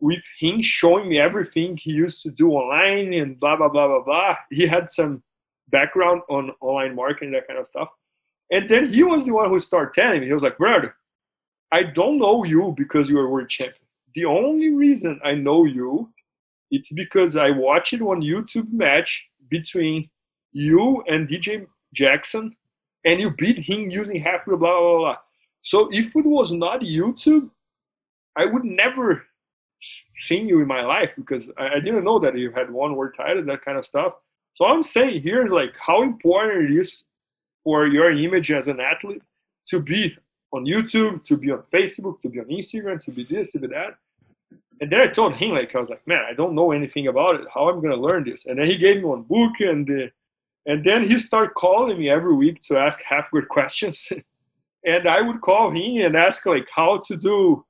with 0.00 0.22
him 0.38 0.62
showing 0.62 1.08
me 1.08 1.18
everything 1.18 1.76
he 1.76 1.92
used 1.92 2.22
to 2.22 2.30
do 2.30 2.50
online 2.50 3.12
and 3.14 3.38
blah, 3.38 3.56
blah, 3.56 3.68
blah, 3.68 3.86
blah, 3.86 4.02
blah. 4.04 4.36
He 4.50 4.66
had 4.66 4.90
some 4.90 5.22
background 5.68 6.22
on 6.28 6.50
online 6.60 6.94
marketing, 6.94 7.32
that 7.32 7.46
kind 7.46 7.58
of 7.58 7.66
stuff. 7.66 7.88
And 8.50 8.68
then 8.68 8.92
he 8.92 9.02
was 9.02 9.24
the 9.24 9.32
one 9.32 9.48
who 9.48 9.58
started 9.58 9.94
telling 9.94 10.20
me, 10.20 10.26
he 10.26 10.32
was 10.32 10.42
like, 10.42 10.58
brother, 10.58 10.94
I 11.72 11.82
don't 11.82 12.18
know 12.18 12.44
you 12.44 12.74
because 12.76 13.08
you 13.08 13.18
are 13.18 13.28
world 13.28 13.48
champion. 13.48 13.86
The 14.14 14.26
only 14.26 14.72
reason 14.72 15.20
I 15.24 15.34
know 15.34 15.64
you 15.64 16.12
it's 16.74 16.92
because 16.92 17.36
I 17.36 17.50
watched 17.50 18.00
one 18.00 18.20
YouTube 18.20 18.72
match 18.72 19.28
between 19.48 20.10
you 20.52 21.04
and 21.06 21.28
DJ 21.28 21.66
Jackson, 21.94 22.56
and 23.04 23.20
you 23.20 23.30
beat 23.30 23.58
him 23.58 23.90
using 23.90 24.16
half 24.20 24.44
blah 24.44 24.56
blah 24.56 24.80
blah. 24.80 24.98
blah. 24.98 25.16
So 25.64 25.88
if 25.90 26.14
it 26.14 26.26
was 26.26 26.52
not 26.52 26.82
YouTube, 26.82 27.50
I 28.36 28.44
would 28.44 28.64
never 28.64 29.24
seen 30.14 30.46
you 30.46 30.60
in 30.60 30.68
my 30.68 30.82
life 30.82 31.10
because 31.16 31.50
I, 31.56 31.76
I 31.76 31.80
didn't 31.80 32.04
know 32.04 32.18
that 32.20 32.38
you 32.38 32.50
had 32.52 32.70
one 32.70 32.94
word 32.96 33.14
title, 33.16 33.44
that 33.44 33.64
kind 33.64 33.78
of 33.78 33.84
stuff. 33.84 34.14
So 34.54 34.66
I'm 34.66 34.82
saying 34.82 35.22
here 35.22 35.44
is 35.44 35.52
like 35.52 35.72
how 35.78 36.02
important 36.02 36.70
it 36.70 36.78
is 36.78 37.04
for 37.64 37.86
your 37.86 38.10
image 38.10 38.52
as 38.52 38.68
an 38.68 38.78
athlete 38.78 39.22
to 39.66 39.80
be 39.80 40.16
on 40.52 40.64
YouTube, 40.64 41.24
to 41.24 41.36
be 41.36 41.50
on 41.50 41.62
Facebook, 41.72 42.20
to 42.20 42.28
be 42.28 42.40
on 42.40 42.46
Instagram, 42.46 43.00
to 43.00 43.10
be 43.10 43.24
this, 43.24 43.52
to 43.52 43.58
be 43.58 43.66
that. 43.68 43.96
And 44.80 44.90
then 44.90 45.00
I 45.00 45.06
told 45.06 45.34
him, 45.34 45.50
like, 45.50 45.74
I 45.74 45.80
was 45.80 45.88
like, 45.88 46.06
man, 46.06 46.24
I 46.28 46.34
don't 46.34 46.54
know 46.54 46.72
anything 46.72 47.06
about 47.06 47.40
it. 47.40 47.46
How 47.52 47.70
am 47.70 47.78
I 47.78 47.82
gonna 47.82 47.96
learn 47.96 48.24
this? 48.24 48.46
And 48.46 48.58
then 48.58 48.66
he 48.66 48.76
gave 48.76 48.96
me 48.96 49.04
one 49.04 49.22
book, 49.22 49.52
and 49.60 49.88
uh, 49.88 50.06
and 50.66 50.84
then 50.84 51.08
he 51.08 51.18
started 51.18 51.54
calling 51.54 51.98
me 51.98 52.10
every 52.10 52.34
week 52.34 52.60
to 52.62 52.76
ask 52.76 53.00
half 53.02 53.30
good 53.30 53.48
questions. 53.56 54.12
And 54.84 55.08
I 55.08 55.20
would 55.20 55.40
call 55.40 55.70
him 55.70 56.04
and 56.04 56.16
ask 56.16 56.46
like 56.46 56.68
how 56.74 57.00
to 57.06 57.16
do 57.16 57.64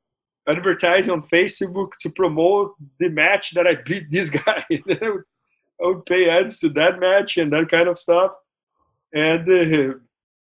advertising 0.48 1.12
on 1.12 1.22
Facebook 1.22 1.90
to 2.00 2.10
promote 2.10 2.74
the 2.98 3.08
match 3.08 3.52
that 3.52 3.66
I 3.66 3.76
beat 3.76 4.10
this 4.10 4.30
guy. 4.44 4.64
I, 4.70 4.82
would, 4.86 5.24
I 5.82 5.86
would 5.86 6.06
pay 6.06 6.28
ads 6.28 6.58
to 6.60 6.68
that 6.70 7.00
match 7.00 7.36
and 7.36 7.52
that 7.52 7.68
kind 7.68 7.88
of 7.88 7.98
stuff. 7.98 8.32
And 9.12 9.48
uh, 9.48 9.94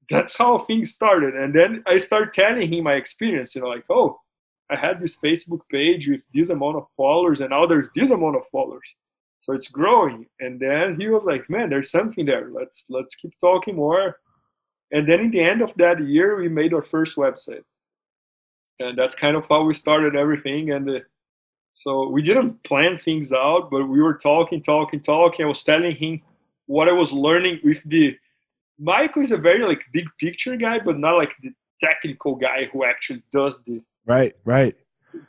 that's 0.09 0.38
how 0.38 0.59
things 0.59 0.93
started. 0.93 1.36
And 1.36 1.53
then 1.53 1.84
I 1.88 1.97
started 1.99 2.34
telling 2.34 2.71
him 2.71 2.84
my 2.84 2.93
experience, 2.93 3.55
you 3.55 3.61
know, 3.61 3.67
like, 3.67 3.86
oh, 3.89 4.19
I 4.69 4.80
had 4.80 4.99
this 4.99 5.17
Facebook 5.17 5.61
page 5.69 6.07
with 6.07 6.24
this 6.34 6.49
amount 6.49 6.78
of 6.78 6.88
followers, 6.97 7.41
and 7.41 7.51
now 7.51 7.65
there's 7.65 7.89
this 7.95 8.11
amount 8.11 8.38
of 8.38 8.43
followers. 8.51 8.88
So 9.41 9.53
it's 9.53 9.67
growing. 9.67 10.26
And 10.39 10.59
then 10.59 10.99
he 10.99 11.09
was 11.09 11.26
like, 11.26 11.49
"Man, 11.49 11.69
there's 11.69 11.91
something 11.91 12.26
there. 12.26 12.49
Let's 12.49 12.86
let's 12.89 13.15
keep 13.15 13.38
talking 13.38 13.76
more." 13.76 14.17
And 14.93 15.09
then 15.09 15.19
in 15.19 15.31
the 15.31 15.41
end 15.41 15.61
of 15.61 15.73
that 15.75 16.01
year, 16.01 16.37
we 16.37 16.47
made 16.47 16.73
our 16.73 16.83
first 16.83 17.17
website, 17.17 17.63
and 18.79 18.97
that's 18.97 19.15
kind 19.15 19.35
of 19.35 19.45
how 19.49 19.63
we 19.63 19.73
started 19.73 20.15
everything. 20.15 20.71
And 20.71 20.89
uh, 20.89 20.99
so 21.73 22.07
we 22.07 22.21
didn't 22.21 22.63
plan 22.63 22.99
things 22.99 23.33
out, 23.33 23.69
but 23.71 23.85
we 23.87 24.01
were 24.01 24.13
talking, 24.13 24.61
talking, 24.61 25.01
talking. 25.01 25.45
I 25.45 25.47
was 25.49 25.63
telling 25.63 25.95
him 25.95 26.21
what 26.67 26.87
I 26.87 26.93
was 26.93 27.11
learning 27.11 27.59
with 27.63 27.81
the. 27.85 28.15
Michael 28.79 29.23
is 29.23 29.31
a 29.31 29.37
very 29.37 29.65
like 29.67 29.83
big 29.91 30.07
picture 30.19 30.55
guy, 30.55 30.79
but 30.79 30.97
not 30.97 31.17
like 31.17 31.31
the 31.41 31.51
technical 31.81 32.35
guy 32.35 32.69
who 32.71 32.85
actually 32.85 33.23
does 33.31 33.63
the 33.63 33.81
Right, 34.05 34.35
right. 34.45 34.75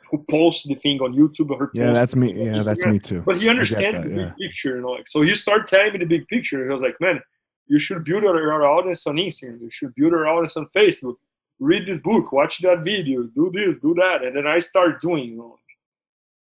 Who 0.09 0.25
posts 0.29 0.65
the 0.65 0.75
thing 0.75 0.99
on 0.99 1.13
YouTube 1.13 1.51
or 1.51 1.69
Yeah, 1.73 1.93
that's 1.93 2.15
me. 2.15 2.33
Yeah, 2.33 2.63
that's 2.63 2.85
me 2.85 2.99
too. 2.99 3.21
But 3.21 3.41
he 3.41 3.47
understands 3.49 4.01
that, 4.01 4.09
the 4.09 4.15
yeah. 4.15 4.25
big 4.37 4.37
picture, 4.37 4.75
you 4.77 4.81
know. 4.81 4.91
Like, 4.91 5.07
so 5.07 5.21
he 5.21 5.35
started 5.35 5.67
telling 5.67 5.93
me 5.93 5.99
the 5.99 6.05
big 6.05 6.27
picture. 6.27 6.65
He 6.65 6.73
was 6.73 6.81
like, 6.81 6.99
"Man, 6.99 7.21
you 7.67 7.79
should 7.79 8.03
build 8.03 8.23
your 8.23 8.65
audience 8.65 9.05
on 9.07 9.15
Instagram. 9.15 9.61
You 9.61 9.71
should 9.71 9.93
build 9.95 10.11
your 10.11 10.27
audience 10.27 10.57
on 10.57 10.67
Facebook. 10.75 11.15
Read 11.59 11.87
this 11.87 11.99
book, 11.99 12.31
watch 12.31 12.59
that 12.59 12.79
video, 12.83 13.23
do 13.23 13.51
this, 13.53 13.79
do 13.79 13.93
that." 13.95 14.23
And 14.23 14.35
then 14.35 14.47
I 14.47 14.59
start 14.59 15.01
doing. 15.01 15.39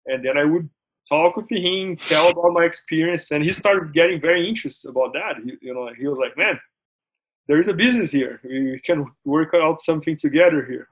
And 0.07 0.25
then 0.25 0.37
I 0.37 0.45
would 0.45 0.69
talk 1.09 1.37
with 1.37 1.51
him, 1.51 1.97
tell 1.97 2.29
about 2.29 2.53
my 2.53 2.65
experience, 2.65 3.31
and 3.31 3.45
he 3.45 3.53
started 3.53 3.95
getting 3.95 4.21
very 4.21 4.49
interested 4.49 4.91
about 4.91 5.13
that. 5.15 5.37
He, 5.45 5.57
you 5.63 5.75
know, 5.75 5.89
he 5.99 6.07
was 6.07 6.19
like, 6.19 6.37
"Man, 6.37 6.59
there 7.47 7.61
is 7.61 7.69
a 7.69 7.75
business 7.75 8.11
here. 8.11 8.41
We 8.45 8.81
can 8.85 9.07
work 9.25 9.55
out 9.55 9.81
something 9.83 10.17
together 10.17 10.65
here." 10.65 10.89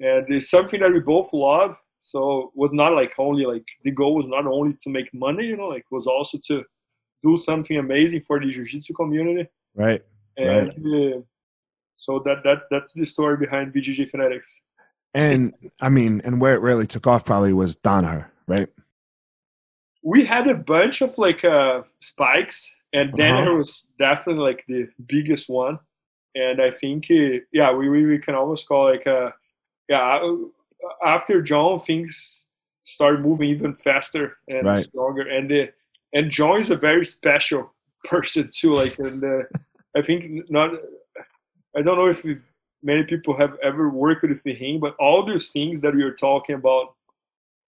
and 0.00 0.26
it's 0.28 0.50
something 0.50 0.80
that 0.80 0.92
we 0.92 1.00
both 1.00 1.32
love 1.32 1.76
so 2.00 2.42
it 2.42 2.50
was 2.54 2.72
not 2.72 2.92
like 2.92 3.12
only 3.18 3.46
like 3.46 3.64
the 3.84 3.90
goal 3.90 4.14
was 4.14 4.26
not 4.26 4.46
only 4.46 4.74
to 4.80 4.90
make 4.90 5.12
money 5.14 5.46
you 5.46 5.56
know 5.56 5.68
like 5.68 5.84
was 5.90 6.06
also 6.06 6.38
to 6.44 6.62
do 7.26 7.36
something 7.36 7.76
amazing 7.78 8.22
for 8.26 8.38
the 8.40 8.50
jiu-jitsu 8.52 8.94
community 8.94 9.48
right 9.74 10.02
and 10.36 10.72
right. 10.84 11.14
Uh, 11.14 11.20
so 11.96 12.20
that 12.24 12.38
that 12.44 12.58
that's 12.70 12.92
the 12.92 13.04
story 13.04 13.36
behind 13.36 13.72
bjj 13.72 14.10
fanatics 14.10 14.60
and 15.14 15.52
i 15.80 15.88
mean 15.88 16.20
and 16.24 16.40
where 16.40 16.54
it 16.54 16.60
really 16.60 16.86
took 16.86 17.06
off 17.06 17.24
probably 17.24 17.52
was 17.52 17.76
danaher 17.78 18.26
right 18.46 18.68
we 20.02 20.24
had 20.24 20.46
a 20.46 20.54
bunch 20.54 21.02
of 21.02 21.16
like 21.18 21.44
uh 21.44 21.82
spikes 22.00 22.74
and 22.92 23.20
uh-huh. 23.20 23.54
was 23.54 23.86
definitely 23.98 24.42
like 24.42 24.64
the 24.68 24.88
biggest 25.06 25.48
one 25.48 25.78
and 26.34 26.60
i 26.60 26.70
think 26.70 27.06
uh, 27.10 27.38
yeah 27.52 27.72
we, 27.72 27.88
we, 27.88 28.04
we 28.04 28.18
can 28.18 28.34
almost 28.34 28.68
call 28.68 28.90
like 28.90 29.06
a 29.06 29.32
yeah, 29.88 30.20
after 31.04 31.42
John, 31.42 31.80
things 31.80 32.46
start 32.84 33.20
moving 33.20 33.50
even 33.50 33.74
faster 33.74 34.38
and 34.48 34.66
right. 34.66 34.84
stronger. 34.84 35.22
And 35.22 35.50
the, 35.50 35.68
and 36.16 36.30
John 36.30 36.60
is 36.60 36.70
a 36.70 36.76
very 36.76 37.04
special 37.04 37.74
person 38.04 38.50
too. 38.52 38.74
Like, 38.74 38.98
and 38.98 39.22
uh, 39.22 39.42
I 39.94 40.00
think 40.00 40.50
not. 40.50 40.70
I 41.76 41.82
don't 41.82 41.98
know 41.98 42.06
if 42.06 42.24
we, 42.24 42.38
many 42.82 43.04
people 43.04 43.36
have 43.36 43.56
ever 43.62 43.90
worked 43.90 44.22
with 44.22 44.42
him, 44.46 44.80
but 44.80 44.96
all 44.98 45.26
those 45.26 45.48
things 45.48 45.82
that 45.82 45.94
we 45.94 46.02
are 46.02 46.14
talking 46.14 46.54
about, 46.54 46.94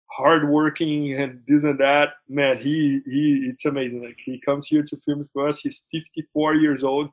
hardworking 0.06 1.12
and 1.20 1.42
this 1.46 1.64
and 1.64 1.78
that, 1.78 2.14
man, 2.26 2.56
he 2.56 3.02
he, 3.04 3.50
it's 3.50 3.66
amazing. 3.66 4.02
Like 4.02 4.18
he 4.24 4.40
comes 4.40 4.66
here 4.66 4.82
to 4.82 4.96
film 5.04 5.28
for 5.34 5.46
us. 5.46 5.60
He's 5.60 5.84
54 5.92 6.54
years 6.54 6.82
old 6.82 7.10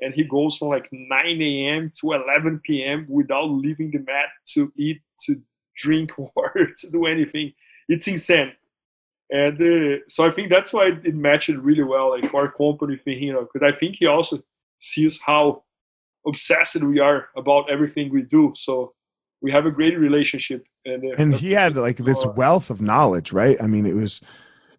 and 0.00 0.12
he 0.12 0.24
goes 0.24 0.58
from 0.58 0.68
like 0.68 0.88
9 0.92 1.42
a.m. 1.42 1.90
to 2.00 2.12
11 2.12 2.60
p.m. 2.64 3.06
without 3.08 3.46
leaving 3.46 3.90
the 3.90 4.00
mat 4.00 4.28
to 4.52 4.70
eat, 4.76 5.00
to 5.24 5.40
drink 5.74 6.12
water, 6.18 6.70
to 6.76 6.90
do 6.90 7.06
anything. 7.06 7.54
It's 7.88 8.06
insane. 8.08 8.52
And 9.30 9.60
uh, 9.60 9.96
so 10.08 10.24
I 10.24 10.30
think 10.30 10.50
that's 10.50 10.72
why 10.72 10.90
it 11.04 11.14
matched 11.14 11.48
really 11.48 11.82
well, 11.82 12.10
like 12.10 12.32
our 12.32 12.50
company 12.50 12.96
thing, 12.96 13.22
you 13.22 13.32
know, 13.32 13.42
because 13.42 13.62
I 13.62 13.76
think 13.76 13.96
he 13.96 14.06
also 14.06 14.40
sees 14.78 15.18
how 15.20 15.64
obsessed 16.26 16.82
we 16.82 17.00
are 17.00 17.28
about 17.36 17.70
everything 17.70 18.12
we 18.12 18.22
do. 18.22 18.52
So 18.56 18.92
we 19.40 19.50
have 19.50 19.66
a 19.66 19.70
great 19.70 19.98
relationship. 19.98 20.64
And, 20.84 21.04
uh, 21.04 21.16
and 21.18 21.34
he 21.34 21.52
had 21.52 21.76
like 21.76 21.98
this 21.98 22.24
wealth 22.24 22.70
of 22.70 22.80
knowledge, 22.80 23.32
right? 23.32 23.60
I 23.60 23.66
mean, 23.66 23.86
it 23.86 23.94
was 23.94 24.20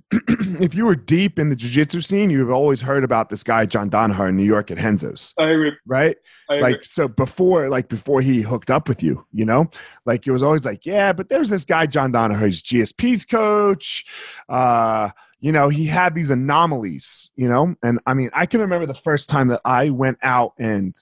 if 0.11 0.73
you 0.73 0.85
were 0.85 0.95
deep 0.95 1.37
in 1.37 1.49
the 1.49 1.55
jiu-jitsu 1.55 1.99
scene, 1.99 2.29
you've 2.29 2.49
always 2.49 2.79
heard 2.79 3.03
about 3.03 3.29
this 3.29 3.43
guy 3.43 3.65
John 3.65 3.89
Danaher 3.89 4.29
in 4.29 4.37
New 4.37 4.45
York 4.45 4.71
at 4.71 4.77
Renzo's. 4.77 5.33
I 5.37 5.49
agree. 5.49 5.73
Right? 5.85 6.17
I 6.49 6.55
agree. 6.55 6.71
Like 6.71 6.83
so 6.85 7.09
before 7.09 7.67
like 7.69 7.89
before 7.89 8.21
he 8.21 8.41
hooked 8.41 8.71
up 8.71 8.87
with 8.87 9.03
you, 9.03 9.25
you 9.33 9.43
know? 9.43 9.69
Like 10.05 10.25
it 10.25 10.31
was 10.31 10.43
always 10.43 10.63
like, 10.63 10.85
yeah, 10.85 11.11
but 11.11 11.27
there's 11.27 11.49
this 11.49 11.65
guy 11.65 11.87
John 11.87 12.13
Danaher, 12.13 12.45
he's 12.45 12.63
GSP's 12.63 13.25
coach. 13.25 14.05
Uh, 14.47 15.09
you 15.39 15.51
know, 15.51 15.67
he 15.67 15.85
had 15.85 16.15
these 16.15 16.31
anomalies, 16.31 17.31
you 17.35 17.49
know? 17.49 17.75
And 17.83 17.99
I 18.05 18.13
mean, 18.13 18.29
I 18.33 18.45
can 18.45 18.61
remember 18.61 18.85
the 18.85 18.93
first 18.93 19.29
time 19.29 19.49
that 19.49 19.61
I 19.65 19.89
went 19.89 20.19
out 20.23 20.53
and 20.57 20.95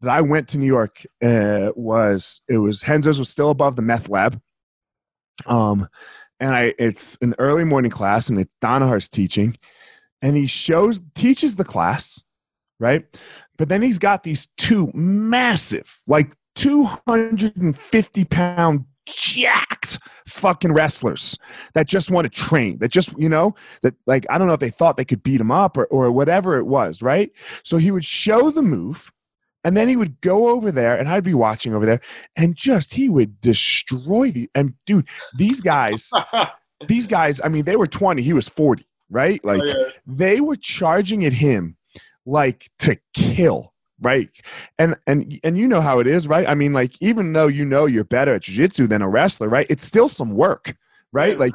that 0.00 0.10
I 0.10 0.20
went 0.20 0.48
to 0.48 0.58
New 0.58 0.66
York 0.66 1.06
uh, 1.24 1.70
was 1.76 2.42
it 2.48 2.58
was 2.58 2.82
Renzo's 2.82 3.20
was 3.20 3.28
still 3.28 3.50
above 3.50 3.76
the 3.76 3.82
meth 3.82 4.08
lab. 4.08 4.40
Um 5.46 5.88
and 6.42 6.56
I 6.56 6.74
it's 6.76 7.16
an 7.22 7.34
early 7.38 7.64
morning 7.64 7.90
class, 7.90 8.28
and 8.28 8.38
it's 8.38 8.50
Danaher's 8.60 9.08
teaching, 9.08 9.56
and 10.20 10.36
he 10.36 10.46
shows 10.46 11.00
teaches 11.14 11.54
the 11.54 11.64
class, 11.64 12.22
right? 12.80 13.04
But 13.56 13.68
then 13.68 13.80
he's 13.80 13.98
got 13.98 14.24
these 14.24 14.48
two 14.58 14.90
massive, 14.92 16.00
like 16.08 16.34
250 16.56 18.24
pound 18.24 18.84
jacked 19.06 20.00
fucking 20.26 20.72
wrestlers 20.72 21.38
that 21.74 21.86
just 21.88 22.10
want 22.10 22.24
to 22.24 22.30
train 22.30 22.78
that 22.78 22.90
just 22.90 23.16
you 23.18 23.28
know 23.28 23.52
that 23.82 23.94
like 24.06 24.24
i 24.30 24.38
don't 24.38 24.46
know 24.46 24.54
if 24.54 24.60
they 24.60 24.70
thought 24.70 24.96
they 24.96 25.04
could 25.04 25.24
beat 25.24 25.40
him 25.40 25.50
up 25.50 25.76
or, 25.76 25.86
or 25.86 26.12
whatever 26.12 26.56
it 26.56 26.66
was 26.66 27.02
right 27.02 27.32
so 27.64 27.78
he 27.78 27.90
would 27.90 28.04
show 28.04 28.52
the 28.52 28.62
move 28.62 29.10
and 29.64 29.76
then 29.76 29.88
he 29.88 29.96
would 29.96 30.20
go 30.20 30.48
over 30.48 30.70
there 30.72 30.96
and 30.96 31.08
i'd 31.08 31.24
be 31.24 31.34
watching 31.34 31.74
over 31.74 31.86
there 31.86 32.00
and 32.36 32.54
just 32.56 32.94
he 32.94 33.08
would 33.08 33.40
destroy 33.40 34.30
the 34.30 34.48
and 34.54 34.74
dude 34.86 35.06
these 35.38 35.60
guys 35.60 36.10
these 36.88 37.06
guys 37.06 37.40
i 37.44 37.48
mean 37.48 37.64
they 37.64 37.76
were 37.76 37.86
20 37.86 38.22
he 38.22 38.32
was 38.32 38.48
40 38.48 38.86
right 39.10 39.40
oh, 39.44 39.48
like 39.48 39.62
Oh, 39.62 39.66
yeah. 39.66 39.88
they 40.06 40.40
were 40.40 40.56
charging 40.56 41.24
at 41.24 41.32
him 41.32 41.76
like 42.26 42.70
to 42.80 42.96
kill 43.14 43.72
right 44.00 44.28
and 44.78 44.96
and 45.06 45.38
and 45.44 45.56
you 45.58 45.68
know 45.68 45.80
how 45.80 45.98
it 46.00 46.06
is 46.06 46.26
right 46.26 46.48
i 46.48 46.54
mean 46.54 46.72
like 46.72 47.00
even 47.00 47.32
though 47.32 47.46
you 47.46 47.64
know 47.64 47.86
you're 47.86 48.04
better 48.04 48.34
at 48.34 48.42
jiu-jitsu 48.42 48.86
than 48.86 49.02
a 49.02 49.08
wrestler 49.08 49.48
right 49.48 49.66
it's 49.70 49.84
still 49.84 50.08
some 50.08 50.30
work 50.34 50.74
right 51.12 51.34
Yeah, 51.34 51.38
like 51.38 51.52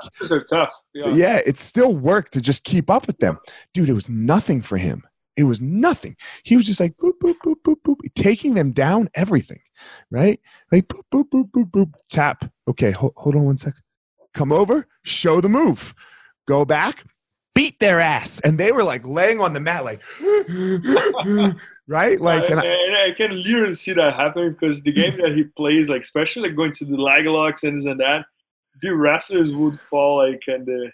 tough. 0.49 0.69
Yeah. 0.93 1.09
yeah. 1.09 1.41
it's 1.45 1.61
still 1.61 1.95
work 1.97 2.29
to 2.31 2.41
just 2.41 2.63
keep 2.63 2.89
up 2.89 3.07
with 3.07 3.17
them 3.17 3.37
dude 3.73 3.89
it 3.89 3.93
was 3.93 4.07
nothing 4.09 4.61
for 4.61 4.77
him 4.77 5.03
it 5.37 5.43
was 5.43 5.61
nothing. 5.61 6.15
He 6.43 6.57
was 6.57 6.65
just 6.65 6.79
like 6.79 6.97
boop 6.97 7.13
boop 7.21 7.35
boop 7.45 7.55
boop 7.65 7.77
boop 7.85 7.97
taking 8.15 8.55
them 8.55 8.71
down 8.71 9.09
everything 9.15 9.59
right? 10.11 10.39
Like 10.71 10.87
boop 10.87 11.03
boop 11.11 11.29
boop 11.29 11.51
boop 11.51 11.71
boop 11.71 11.93
tap. 12.09 12.49
Okay 12.67 12.91
ho- 12.91 13.13
hold 13.15 13.35
on 13.35 13.43
one 13.43 13.57
second. 13.57 13.81
Come 14.33 14.51
over 14.51 14.87
show 15.03 15.41
the 15.41 15.49
move. 15.49 15.93
Go 16.47 16.65
back 16.65 17.03
beat 17.57 17.79
their 17.79 17.99
ass. 17.99 18.39
And 18.41 18.59
they 18.59 18.71
were 18.71 18.83
like 18.83 19.05
laying 19.05 19.41
on 19.41 19.53
the 19.53 19.59
mat 19.59 19.83
like 19.83 20.01
right? 21.87 22.21
Like 22.21 22.49
and 22.49 22.59
and, 22.59 22.95
I, 22.95 23.09
I, 23.09 23.13
can 23.17 23.41
literally 23.41 23.73
see 23.73 23.93
that 23.93 24.13
happening 24.13 24.51
because 24.51 24.83
the 24.83 24.91
game 24.91 25.17
that 25.17 25.33
he 25.35 25.43
plays, 25.43 25.89
like 25.89 26.03
especially 26.03 26.49
like 26.49 26.55
going 26.55 26.73
to 26.73 26.85
the 26.85 26.95
leg 26.95 27.25
locks 27.25 27.63
and 27.63 27.81
this 27.81 27.87
and 27.87 27.99
that, 27.99 28.25
the 28.83 28.91
wrestlers 28.91 29.53
would 29.53 29.79
fall 29.89 30.29
like 30.29 30.41
and 30.45 30.67
the 30.67 30.91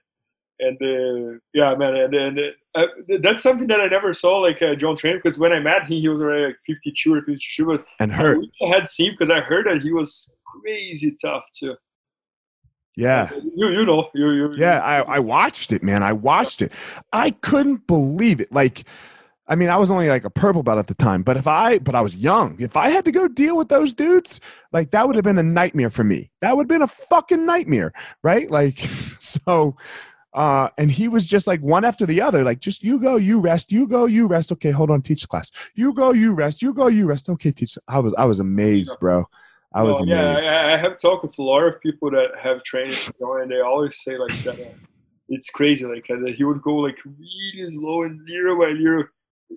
and 0.60 0.78
the 0.80 1.40
yeah 1.54 1.76
man 1.76 1.96
and 1.96 2.14
and 2.14 2.40
uh, 2.76 2.86
that's 3.22 3.44
something 3.44 3.68
that 3.68 3.80
I 3.80 3.88
never 3.88 4.14
saw 4.14 4.38
like 4.40 4.62
uh, 4.62 4.76
John 4.76 4.96
train 4.96 5.18
because 5.18 5.38
when 5.38 5.52
I 5.52 5.60
met 5.60 5.84
him 5.84 5.98
he 6.00 6.08
was 6.08 6.22
already 6.22 6.48
like 6.48 6.58
52 6.66 7.14
or 7.14 7.22
53 7.22 7.66
but 7.66 7.86
and 8.00 8.12
I 8.12 8.16
hurt 8.16 8.40
wish 8.40 8.50
I 8.64 8.68
had 8.68 8.90
seen 8.90 9.12
because 9.12 9.30
I 9.30 9.42
heard 9.42 9.68
that 9.68 9.82
he 9.82 9.92
was 9.92 10.34
crazy 10.62 11.16
tough 11.22 11.44
too. 11.56 11.76
yeah 12.96 13.32
You 13.34 13.70
you 13.70 13.86
know 13.86 14.10
you 14.14 14.32
you 14.32 14.54
Yeah, 14.56 14.80
I, 14.80 15.02
I 15.02 15.20
watched 15.20 15.72
it, 15.72 15.84
man. 15.84 16.04
I 16.04 16.14
watched 16.14 16.62
it. 16.62 16.72
I 17.12 17.32
couldn't 17.32 17.88
believe 17.88 18.40
it. 18.40 18.52
Like, 18.52 18.86
I 19.48 19.56
mean, 19.56 19.70
I 19.70 19.78
was 19.78 19.92
only 19.92 20.08
like 20.08 20.24
a 20.24 20.30
purple 20.30 20.64
belt 20.64 20.80
at 20.80 20.88
the 20.88 20.94
time, 20.94 21.22
but 21.22 21.38
if 21.38 21.48
I, 21.48 21.80
but 21.80 21.96
I 21.96 22.02
was 22.02 22.16
young. 22.16 22.56
If 22.60 22.78
I 22.78 22.90
had 22.90 23.04
to 23.06 23.12
go 23.12 23.28
deal 23.28 23.58
with 23.58 23.70
those 23.70 23.94
dudes, 23.94 24.40
like 24.72 24.92
that 24.92 25.06
would 25.06 25.16
have 25.16 25.26
been 25.26 25.38
a 25.38 25.44
nightmare 25.44 25.90
for 25.90 26.04
me. 26.04 26.32
That 26.42 26.56
would 26.56 26.64
have 26.64 26.70
been 26.70 26.82
a 26.82 26.88
fucking 26.88 27.46
nightmare, 27.46 27.94
right? 28.24 28.50
Like, 28.50 28.88
so, 29.20 29.76
uh, 30.34 30.70
and 30.78 30.92
he 30.92 31.08
was 31.08 31.28
just 31.28 31.48
like 31.48 31.62
one 31.62 31.86
after 31.86 32.06
the 32.06 32.22
other, 32.22 32.44
like 32.44 32.60
just 32.60 32.84
you 32.84 33.00
go, 33.00 33.16
you 33.16 33.40
rest, 33.40 33.72
you 33.72 33.88
go, 33.88 34.06
you 34.06 34.28
rest. 34.28 34.52
Okay, 34.52 34.72
hold 34.72 34.90
on, 34.90 35.02
teach 35.02 35.28
class. 35.28 35.52
You 35.76 35.94
go, 35.94 36.12
you 36.12 36.34
rest, 36.34 36.62
you 36.62 36.74
go, 36.74 36.88
you 36.88 37.06
rest. 37.06 37.30
Okay, 37.30 37.52
teach. 37.52 37.78
I 37.88 38.00
was, 38.00 38.14
I 38.18 38.26
was 38.26 38.40
amazed, 38.40 38.98
bro. 39.00 39.26
I 39.74 39.84
was 39.84 40.00
No, 40.02 40.06
yeah, 40.08 40.32
amazed. 40.32 40.48
I, 40.48 40.74
I 40.74 40.78
have 40.78 41.00
talked 41.00 41.24
with 41.24 41.38
a 41.40 41.44
lot 41.44 41.64
of 41.64 41.82
people 41.82 42.12
that 42.12 42.30
have 42.42 42.64
trained 42.64 42.98
and 43.20 43.52
they 43.52 43.62
always 43.62 43.98
say 44.04 44.18
like 44.18 44.44
that. 44.44 44.60
Uh, 44.60 44.74
it's 45.30 45.50
crazy, 45.50 45.86
like 45.86 46.06
uh, 46.10 46.20
that 46.26 46.36
he 46.36 46.44
would 46.44 46.62
go 46.62 46.76
like 46.76 46.98
really 47.06 47.76
slow 47.76 48.04
and 48.04 48.20
little 48.28 48.60
by 48.60 48.72
little, 48.72 49.06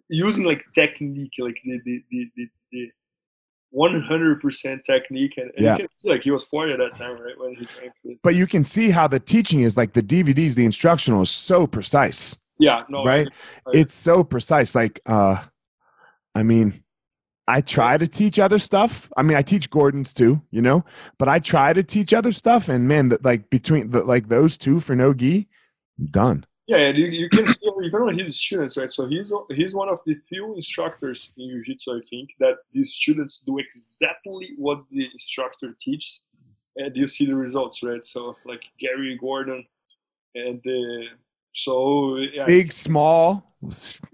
using 0.09 0.45
like 0.45 0.64
technique, 0.74 1.33
like 1.39 1.59
the 1.64 1.81
the 1.85 2.05
the 2.11 2.31
the, 2.37 2.49
the 2.72 2.91
100% 3.77 4.85
technique, 4.85 5.35
and, 5.37 5.51
and 5.57 5.64
Yeah. 5.64 5.77
can 5.77 5.87
like 6.05 6.22
he 6.22 6.31
was 6.31 6.45
40 6.45 6.72
at 6.72 6.79
that 6.79 6.95
time, 6.97 7.20
right 7.20 7.39
when 7.39 7.55
he 7.55 7.66
for. 7.66 8.14
But 8.22 8.35
you 8.35 8.47
can 8.47 8.64
see 8.64 8.91
how 8.91 9.07
the 9.07 9.20
teaching 9.20 9.61
is 9.61 9.77
like 9.77 9.93
the 9.93 10.03
DVDs, 10.03 10.55
the 10.55 10.64
instructional 10.64 11.20
is 11.22 11.31
so 11.31 11.66
precise. 11.66 12.37
Yeah, 12.59 12.85
no, 12.89 13.05
right 13.05 13.29
I- 13.66 13.70
it's 13.74 13.95
so 13.95 14.24
precise 14.24 14.74
like 14.74 14.99
uh 15.07 15.43
i 16.35 16.43
mean 16.43 16.83
i 17.47 17.61
try 17.61 17.99
to 17.99 18.07
teach 18.09 18.39
other 18.39 18.59
stuff 18.59 19.11
i 19.16 19.22
mean 19.22 19.37
i 19.37 19.43
teach 19.43 19.68
gordon's 19.70 20.14
too 20.14 20.41
you 20.51 20.62
know 20.62 20.83
but 21.18 21.29
i 21.29 21.39
try 21.39 21.72
to 21.74 21.83
teach 21.83 22.14
other 22.14 22.33
stuff 22.33 22.68
and 22.70 22.89
man 22.89 23.09
that 23.11 23.24
like 23.24 23.51
between 23.51 23.91
the, 23.91 24.03
like 24.05 24.29
those 24.29 24.57
two 24.57 24.81
for 24.81 24.97
no 24.97 25.12
gi 25.12 25.49
done 26.11 26.47
Yeah, 26.66 26.88
you, 26.90 27.06
you 27.06 27.28
can 27.28 27.46
see 27.46 27.70
even 27.84 28.02
on 28.02 28.18
his 28.18 28.40
students, 28.40 28.76
right? 28.76 28.92
So 28.92 29.06
he's 29.06 29.32
he's 29.50 29.74
one 29.74 29.88
of 29.88 30.00
the 30.04 30.16
few 30.28 30.56
instructors 30.56 31.30
in 31.36 31.48
jiu-jitsu, 31.48 31.92
I 31.92 32.00
think, 32.10 32.30
that 32.40 32.56
these 32.72 32.92
students 32.94 33.40
do 33.46 33.58
exactly 33.58 34.50
what 34.56 34.82
the 34.90 35.06
instructor 35.12 35.76
teaches, 35.80 36.24
and 36.76 36.96
you 36.96 37.06
see 37.06 37.26
the 37.26 37.36
results, 37.36 37.82
right? 37.82 38.04
So 38.04 38.36
like 38.44 38.62
Gary 38.80 39.16
Gordon, 39.20 39.64
and 40.34 40.58
uh, 40.66 41.06
so 41.54 42.16
yeah, 42.16 42.46
big 42.46 42.72
small 42.72 43.54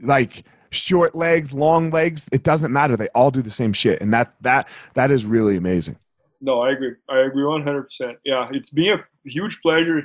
like 0.01 0.45
short 0.71 1.15
legs 1.15 1.53
long 1.53 1.91
legs 1.91 2.27
it 2.33 2.45
doesn't 2.45 2.73
matter 2.73 2.97
they 2.97 3.09
all 3.15 3.31
do 3.31 3.43
the 3.43 3.51
same 3.51 3.75
shit 3.75 4.01
and 4.01 4.15
that 4.15 4.35
that 4.41 4.67
that 4.95 5.11
is 5.11 5.27
really 5.27 5.57
amazing 5.57 5.99
no, 6.43 6.61
I 6.61 6.73
agree, 6.73 6.95
I 7.09 7.21
agree 7.21 7.45
one 7.45 7.63
hundred 7.63 7.85
percent. 7.85 8.19
Yeah, 8.25 8.49
it's 8.51 8.71
been 8.71 8.99
a 8.99 9.05
huge 9.25 9.63
pleasure, 9.63 10.03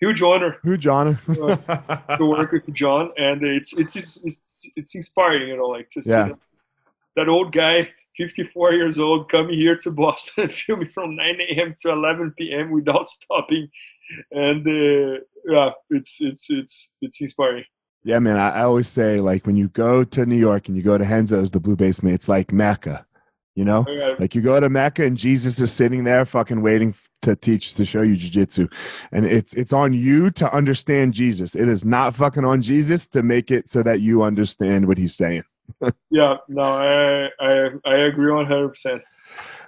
huge 0.00 0.22
honor 0.22 0.58
who 0.62 0.76
john 0.76 1.18
to 2.18 2.26
work 2.26 2.52
with 2.52 2.72
John, 2.72 3.10
and 3.16 3.42
it's 3.42 3.76
it's 3.76 3.96
it's 3.96 4.70
it's 4.76 4.94
inspiring, 4.94 5.48
you 5.48 5.56
know, 5.56 5.66
like 5.66 5.88
to 5.90 6.02
see 6.02 6.10
that, 6.10 6.38
that 7.16 7.28
old 7.28 7.52
guy, 7.52 7.90
54 8.16 8.72
years 8.72 8.98
old, 8.98 9.30
coming 9.30 9.54
here 9.56 9.76
to 9.76 9.90
Boston 10.02 10.44
and 10.44 10.52
filming 10.52 10.90
from 10.90 11.16
9 11.16 11.38
a.m. 11.50 11.74
to 11.80 11.90
11 11.92 12.34
p.m. 12.38 12.70
without 12.70 13.08
stopping, 13.16 13.68
and 14.30 14.66
uh, 14.66 15.20
yeah, 15.48 15.70
it's 15.90 16.18
it's 16.20 16.46
it's 16.50 16.90
it's 17.00 17.20
inspiring. 17.20 17.64
yeah 18.04 18.18
man 18.20 18.36
I, 18.36 18.50
I 18.50 18.62
always 18.62 18.88
say 18.88 19.20
like 19.20 19.46
when 19.46 19.56
you 19.56 19.68
go 19.68 20.04
to 20.04 20.26
new 20.26 20.36
york 20.36 20.68
and 20.68 20.76
you 20.76 20.82
go 20.82 20.96
to 20.98 21.04
renzo's 21.04 21.50
the 21.50 21.60
blue 21.60 21.76
basement 21.76 22.14
it's 22.14 22.28
like 22.28 22.52
mecca 22.52 23.04
you 23.56 23.64
know 23.64 23.84
Yeah, 23.88 24.14
Like 24.18 24.34
you 24.34 24.42
go 24.42 24.60
to 24.60 24.68
Mecca 24.68 25.04
and 25.04 25.16
Jesus 25.16 25.58
is 25.60 25.72
sitting 25.72 26.04
there 26.04 26.24
fucking 26.24 26.62
waiting 26.62 26.94
to 27.22 27.34
teach 27.34 27.74
to 27.74 27.84
show 27.84 28.02
you 28.02 28.14
jujitsu. 28.14 28.72
And 29.10 29.26
it's 29.26 29.52
it's 29.54 29.72
on 29.72 29.92
you 29.92 30.30
to 30.32 30.52
understand 30.54 31.14
Jesus. 31.14 31.56
It 31.56 31.68
is 31.68 31.84
not 31.84 32.14
fucking 32.14 32.44
on 32.44 32.62
Jesus 32.62 33.06
to 33.08 33.22
make 33.22 33.50
it 33.50 33.68
so 33.68 33.82
that 33.82 34.00
you 34.00 34.22
understand 34.22 34.86
what 34.86 34.98
he's 34.98 35.16
saying. 35.16 35.42
yeah, 36.10 36.36
no, 36.48 36.62
I 36.62 37.28
I 37.40 37.68
I 37.84 37.96
agree 38.06 38.30
100. 38.30 38.68
percent 38.68 39.02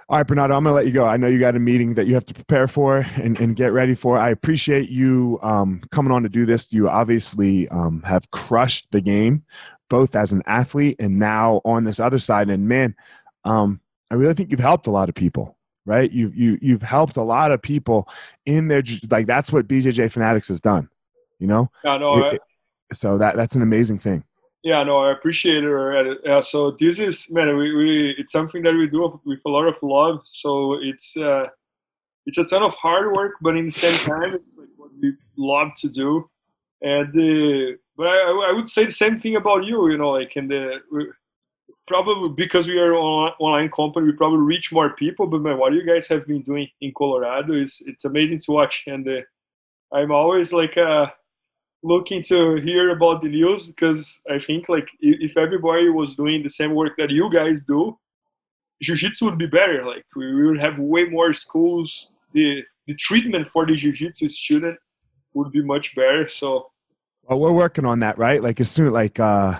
All 0.07 0.17
right, 0.17 0.25
Bernardo, 0.25 0.55
I'm 0.55 0.63
gonna 0.63 0.75
let 0.75 0.85
you 0.85 0.93
go. 0.93 1.05
I 1.05 1.17
know 1.17 1.27
you 1.27 1.39
got 1.39 1.55
a 1.55 1.59
meeting 1.59 1.95
that 1.95 2.07
you 2.07 2.13
have 2.13 2.25
to 2.25 2.33
prepare 2.33 2.67
for 2.67 2.97
and, 3.15 3.37
and 3.39 3.55
get 3.55 3.73
ready 3.73 3.95
for. 3.95 4.17
I 4.17 4.29
appreciate 4.29 4.89
you 4.89 5.39
um, 5.41 5.81
coming 5.91 6.11
on 6.11 6.23
to 6.23 6.29
do 6.29 6.45
this. 6.45 6.71
You 6.71 6.87
obviously 6.87 7.67
um, 7.69 8.03
have 8.05 8.29
crushed 8.31 8.91
the 8.91 9.01
game, 9.01 9.43
both 9.89 10.15
as 10.15 10.31
an 10.31 10.43
athlete 10.45 10.95
and 10.99 11.19
now 11.19 11.61
on 11.65 11.83
this 11.83 11.99
other 11.99 12.19
side. 12.19 12.49
And 12.49 12.67
man, 12.67 12.95
um, 13.49 13.79
I 14.11 14.15
really 14.15 14.33
think 14.33 14.51
you've 14.51 14.59
helped 14.59 14.87
a 14.87 14.91
lot 14.91 15.09
of 15.09 15.15
people. 15.15 15.55
Right? 15.85 16.11
You 16.11 16.31
you 16.35 16.59
you've 16.61 16.83
helped 16.83 17.17
a 17.17 17.23
lot 17.23 17.51
of 17.51 17.61
people 17.61 18.07
in 18.45 18.67
their 18.67 18.83
like 19.09 19.25
that's 19.25 19.51
what 19.51 19.67
BJJ 19.67 20.11
Fanatics 20.11 20.47
has 20.49 20.61
done. 20.61 20.87
You 21.39 21.47
know, 21.47 21.71
Yeah, 21.83 21.97
no, 21.97 22.17
It- 22.25 22.41
I, 22.91 22.93
so 22.93 23.17
that 23.17 23.35
that's 23.35 23.55
an 23.55 23.61
amazing 23.63 23.97
thing. 23.99 24.23
yeah, 24.63 24.83
no, 24.83 24.97
I 24.97 25.11
appreciate 25.13 25.63
it. 25.63 26.17
Yeah, 26.25 26.41
so 26.41 26.71
this 26.79 26.99
is 26.99 27.31
man, 27.31 27.55
we, 27.57 27.73
we 27.75 28.15
it's 28.19 28.31
something 28.33 28.61
that 28.63 28.73
we 28.73 28.87
do 28.87 29.19
with 29.25 29.39
a 29.45 29.49
lot 29.49 29.67
of 29.67 29.75
love. 29.81 30.19
So 30.31 30.77
it's 30.81 31.15
uh, 31.17 31.45
it's 32.27 32.37
a 32.37 32.45
ton 32.45 32.61
of 32.61 32.73
hard 32.75 33.11
work, 33.13 33.33
but 33.41 33.55
in 33.57 33.65
the 33.65 33.71
same 33.71 33.97
time, 34.11 34.35
it's 34.35 34.45
like 34.57 34.67
what 34.77 34.91
we 35.01 35.13
love 35.37 35.69
to 35.77 35.89
do. 35.89 36.29
And 36.81 37.09
uh, 37.09 37.77
but 37.97 38.07
I, 38.07 38.49
I 38.49 38.51
would 38.55 38.69
say 38.69 38.85
the 38.85 38.91
same 38.91 39.17
thing 39.17 39.35
about 39.37 39.63
you. 39.63 39.89
You 39.91 39.97
know, 39.97 40.11
like 40.11 40.35
in 40.35 40.47
the 40.49 40.81
we, 40.91 41.07
probably 41.89 42.29
because 42.29 42.67
we 42.67 42.77
are 42.77 42.93
an 42.93 43.33
online 43.39 43.69
company, 43.71 44.05
we 44.05 44.13
probably 44.13 44.39
reach 44.39 44.71
more 44.71 44.91
people. 44.91 45.27
But 45.27 45.41
man, 45.41 45.57
what 45.57 45.73
you 45.73 45.85
guys 45.85 46.07
have 46.07 46.25
been 46.25 46.43
doing 46.43 46.69
in 46.79 46.93
Colorado 46.95 47.53
is 47.53 47.81
it's 47.85 48.05
amazing 48.05 48.39
to 48.45 48.51
watch. 48.53 48.83
And 48.87 49.05
uh, 49.05 49.21
I'm 49.91 50.11
always 50.11 50.53
like 50.53 50.77
uh, 50.77 51.07
looking 51.83 52.21
to 52.23 52.55
hear 52.57 52.91
about 52.91 53.21
the 53.23 53.27
news 53.27 53.67
because 53.67 54.21
I 54.29 54.39
think 54.39 54.69
like 54.69 54.87
if 55.01 55.35
everybody 55.35 55.89
was 55.89 56.15
doing 56.15 56.43
the 56.43 56.49
same 56.49 56.73
work 56.75 56.93
that 56.97 57.09
you 57.09 57.29
guys 57.33 57.65
do, 57.65 57.97
jiu-jitsu 58.81 59.25
would 59.25 59.39
be 59.39 59.47
better. 59.47 59.85
Like 59.85 60.05
we 60.15 60.47
would 60.47 60.59
have 60.59 60.77
way 60.77 61.05
more 61.05 61.33
schools. 61.33 62.11
The 62.33 62.63
the 62.87 62.95
treatment 62.95 63.47
for 63.47 63.65
the 63.65 63.75
jiu-jitsu 63.75 64.29
student 64.29 64.77
would 65.33 65.51
be 65.51 65.63
much 65.63 65.95
better. 65.95 66.29
So 66.29 66.67
Well, 67.23 67.39
we're 67.39 67.51
working 67.51 67.85
on 67.85 67.99
that, 67.99 68.17
right? 68.17 68.41
Like 68.41 68.61
as 68.61 68.69
soon 68.69 68.93
like 68.93 69.19
uh 69.19 69.57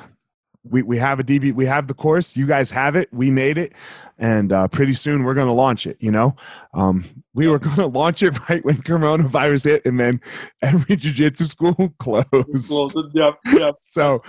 we, 0.69 0.81
we 0.83 0.97
have 0.97 1.19
a 1.19 1.23
DB, 1.23 1.53
we 1.53 1.65
have 1.65 1.87
the 1.87 1.93
course. 1.93 2.37
You 2.37 2.45
guys 2.45 2.71
have 2.71 2.95
it. 2.95 3.09
We 3.11 3.31
made 3.31 3.57
it, 3.57 3.73
and 4.17 4.51
uh, 4.51 4.67
pretty 4.67 4.93
soon 4.93 5.23
we're 5.23 5.33
going 5.33 5.47
to 5.47 5.53
launch 5.53 5.87
it. 5.87 5.97
You 5.99 6.11
know, 6.11 6.35
um, 6.73 7.05
we 7.33 7.47
were 7.47 7.59
going 7.59 7.75
to 7.75 7.87
launch 7.87 8.21
it 8.23 8.49
right 8.49 8.63
when 8.63 8.77
coronavirus 8.77 9.65
hit, 9.65 9.85
and 9.85 9.99
then 9.99 10.21
every 10.61 10.95
jiu-jitsu 10.95 11.45
school 11.45 11.93
closed. 11.99 12.95
Yep. 13.13 13.39
Yep. 13.53 13.75
So 13.83 14.21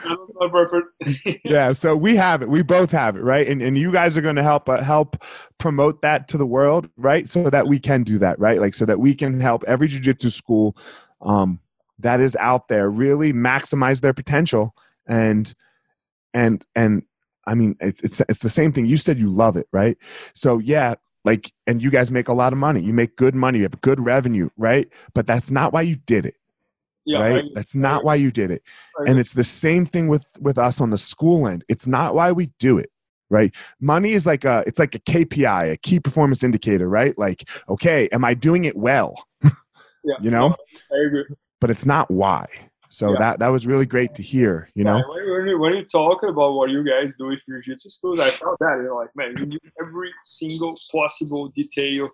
yeah, 1.44 1.72
so 1.72 1.94
we 1.94 2.16
have 2.16 2.42
it. 2.42 2.48
We 2.48 2.62
both 2.62 2.90
have 2.92 3.16
it, 3.16 3.20
right? 3.20 3.46
And 3.46 3.60
and 3.60 3.76
you 3.76 3.92
guys 3.92 4.16
are 4.16 4.22
going 4.22 4.36
to 4.36 4.42
help 4.42 4.68
uh, 4.68 4.82
help 4.82 5.22
promote 5.58 6.02
that 6.02 6.28
to 6.28 6.38
the 6.38 6.46
world, 6.46 6.88
right? 6.96 7.28
So 7.28 7.50
that 7.50 7.66
we 7.68 7.78
can 7.78 8.02
do 8.02 8.18
that, 8.18 8.38
right? 8.38 8.58
Like 8.58 8.74
so 8.74 8.86
that 8.86 8.98
we 8.98 9.14
can 9.14 9.38
help 9.38 9.64
every 9.64 9.88
jiu-jitsu 9.88 10.30
school 10.30 10.76
um, 11.20 11.60
that 11.98 12.20
is 12.20 12.36
out 12.36 12.68
there 12.68 12.88
really 12.88 13.32
maximize 13.32 14.00
their 14.00 14.14
potential 14.14 14.74
and 15.06 15.54
and 16.34 16.64
and 16.74 17.02
I 17.46 17.54
mean 17.54 17.76
it's 17.80 18.00
it's 18.02 18.20
it's 18.28 18.40
the 18.40 18.48
same 18.48 18.72
thing. 18.72 18.86
You 18.86 18.96
said 18.96 19.18
you 19.18 19.28
love 19.28 19.56
it, 19.56 19.68
right? 19.72 19.96
So 20.34 20.58
yeah, 20.58 20.94
like 21.24 21.52
and 21.66 21.82
you 21.82 21.90
guys 21.90 22.10
make 22.10 22.28
a 22.28 22.34
lot 22.34 22.52
of 22.52 22.58
money. 22.58 22.82
You 22.82 22.92
make 22.92 23.16
good 23.16 23.34
money. 23.34 23.58
You 23.58 23.64
have 23.64 23.80
good 23.80 24.00
revenue, 24.04 24.50
right? 24.56 24.88
But 25.14 25.26
that's 25.26 25.50
not 25.50 25.72
why 25.72 25.82
you 25.82 25.96
did 25.96 26.26
it, 26.26 26.36
yeah. 27.04 27.18
right? 27.18 27.44
That's 27.54 27.74
not 27.74 28.04
why 28.04 28.16
you 28.16 28.30
did 28.30 28.50
it 28.50 28.62
and 29.06 29.18
it's 29.18 29.32
the 29.32 29.44
same 29.44 29.86
thing 29.86 30.08
with 30.08 30.24
with 30.40 30.58
us 30.58 30.80
on 30.80 30.90
the 30.90 30.98
school 30.98 31.46
end 31.46 31.64
it's 31.68 31.86
not 31.86 32.14
why 32.14 32.32
we 32.32 32.46
do 32.58 32.78
it 32.78 32.90
right 33.28 33.54
money 33.80 34.12
is 34.12 34.26
like 34.26 34.44
a 34.44 34.62
it's 34.66 34.78
like 34.78 34.94
a 34.94 34.98
kpi 35.00 35.72
a 35.72 35.76
key 35.76 36.00
performance 36.00 36.42
indicator 36.42 36.88
right 36.88 37.16
like 37.18 37.48
okay 37.68 38.08
am 38.12 38.24
i 38.24 38.34
doing 38.34 38.64
it 38.64 38.76
well 38.76 39.14
yeah. 39.44 40.14
you 40.20 40.30
know 40.30 40.54
I 40.92 41.06
agree. 41.06 41.24
but 41.60 41.70
it's 41.70 41.86
not 41.86 42.10
why 42.10 42.46
so 42.90 43.12
Yeah. 43.12 43.18
that 43.18 43.38
that 43.38 43.48
was 43.48 43.66
really 43.66 43.86
great 43.86 44.14
to 44.16 44.22
hear 44.22 44.68
you 44.74 44.84
know 44.84 44.96
Yeah, 44.98 45.08
when, 45.08 45.30
when, 45.32 45.46
you, 45.48 45.58
when 45.58 45.72
you 45.74 45.84
talk 45.84 46.22
about 46.22 46.52
what 46.52 46.68
you 46.70 46.84
guys 46.84 47.14
do 47.18 47.26
with 47.26 47.40
jiu-jitsu 47.46 47.88
schools, 47.88 48.20
I 48.20 48.30
felt 48.30 48.58
that, 48.60 48.76
you 48.78 48.88
know, 48.88 48.96
like, 48.96 49.14
man, 49.14 49.34
you 49.38 49.46
knew 49.46 49.58
every 49.80 50.10
single 50.26 50.74
possible 50.92 51.48
detail 51.60 52.10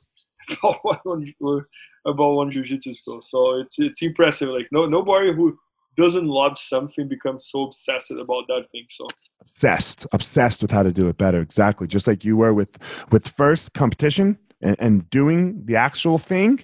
about 0.63 1.01
one, 1.05 1.35
uh, 1.45 1.61
about 2.07 2.35
one 2.35 2.51
jiu-jitsu 2.53 2.95
school. 2.95 3.21
So 3.23 3.59
it's 3.61 3.79
it's 3.79 4.03
impressive. 4.03 4.51
Like, 4.51 4.69
no 4.71 4.87
nobody 4.87 5.33
who 5.35 5.59
doesn't 5.97 6.27
love 6.27 6.59
something 6.59 7.09
becomes 7.09 7.49
so 7.51 7.65
obsessed 7.65 8.11
about 8.11 8.45
that 8.49 8.65
thing. 8.71 8.87
So 8.91 9.07
obsessed 9.41 10.07
obsessed 10.13 10.63
with 10.63 10.71
how 10.71 10.83
to 10.83 10.93
do 10.93 11.09
it 11.09 11.17
better 11.19 11.41
exactly 11.41 11.87
just 11.87 12.07
like 12.07 12.25
you 12.25 12.37
were 12.37 12.53
with 12.55 12.79
with 13.13 13.29
first 13.29 13.73
competition 13.75 14.39
and, 14.61 14.77
and 14.79 15.09
doing 15.11 15.65
the 15.67 15.77
actual 15.77 16.19
thing 16.19 16.63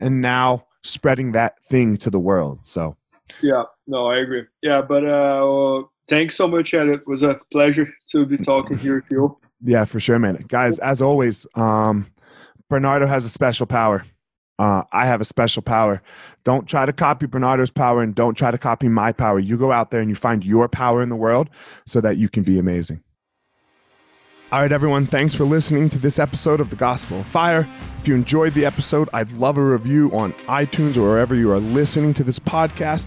and 0.00 0.20
now 0.20 0.64
spreading 0.82 1.32
that 1.32 1.62
thing 1.66 1.96
to 1.96 2.10
the 2.10 2.20
world 2.20 2.58
so 2.66 2.96
yeah, 3.42 3.64
no, 3.86 4.06
I 4.06 4.18
agree. 4.18 4.44
Yeah, 4.62 4.82
but 4.82 5.04
uh, 5.04 5.82
thanks 6.08 6.36
so 6.36 6.48
much, 6.48 6.74
Ed. 6.74 6.88
It 6.88 7.06
was 7.06 7.22
a 7.22 7.38
pleasure 7.52 7.92
to 8.10 8.26
be 8.26 8.36
talking 8.36 8.78
here 8.78 8.96
with 8.96 9.10
you. 9.10 9.38
Yeah, 9.62 9.84
for 9.84 10.00
sure, 10.00 10.18
man. 10.18 10.44
Guys, 10.48 10.78
as 10.78 11.02
always, 11.02 11.46
um, 11.54 12.06
Bernardo 12.68 13.06
has 13.06 13.24
a 13.24 13.28
special 13.28 13.66
power. 13.66 14.04
Uh, 14.58 14.84
I 14.92 15.06
have 15.06 15.22
a 15.22 15.24
special 15.24 15.62
power. 15.62 16.02
Don't 16.44 16.68
try 16.68 16.84
to 16.84 16.92
copy 16.92 17.26
Bernardo's 17.26 17.70
power 17.70 18.02
and 18.02 18.14
don't 18.14 18.36
try 18.36 18.50
to 18.50 18.58
copy 18.58 18.88
my 18.88 19.10
power. 19.10 19.38
You 19.38 19.56
go 19.56 19.72
out 19.72 19.90
there 19.90 20.00
and 20.00 20.10
you 20.10 20.14
find 20.14 20.44
your 20.44 20.68
power 20.68 21.00
in 21.02 21.08
the 21.08 21.16
world 21.16 21.48
so 21.86 22.00
that 22.02 22.18
you 22.18 22.28
can 22.28 22.42
be 22.42 22.58
amazing. 22.58 23.02
All 24.52 24.60
right, 24.60 24.72
everyone, 24.72 25.06
thanks 25.06 25.32
for 25.32 25.44
listening 25.44 25.88
to 25.90 25.98
this 25.98 26.18
episode 26.18 26.60
of 26.60 26.70
The 26.70 26.76
Gospel 26.76 27.20
of 27.20 27.26
Fire. 27.26 27.66
If 28.00 28.08
you 28.08 28.16
enjoyed 28.16 28.52
the 28.52 28.66
episode, 28.66 29.08
I'd 29.12 29.30
love 29.32 29.56
a 29.56 29.64
review 29.64 30.10
on 30.12 30.32
iTunes 30.48 30.96
or 30.96 31.02
wherever 31.02 31.36
you 31.36 31.52
are 31.52 31.60
listening 31.60 32.12
to 32.14 32.24
this 32.24 32.40
podcast. 32.40 33.06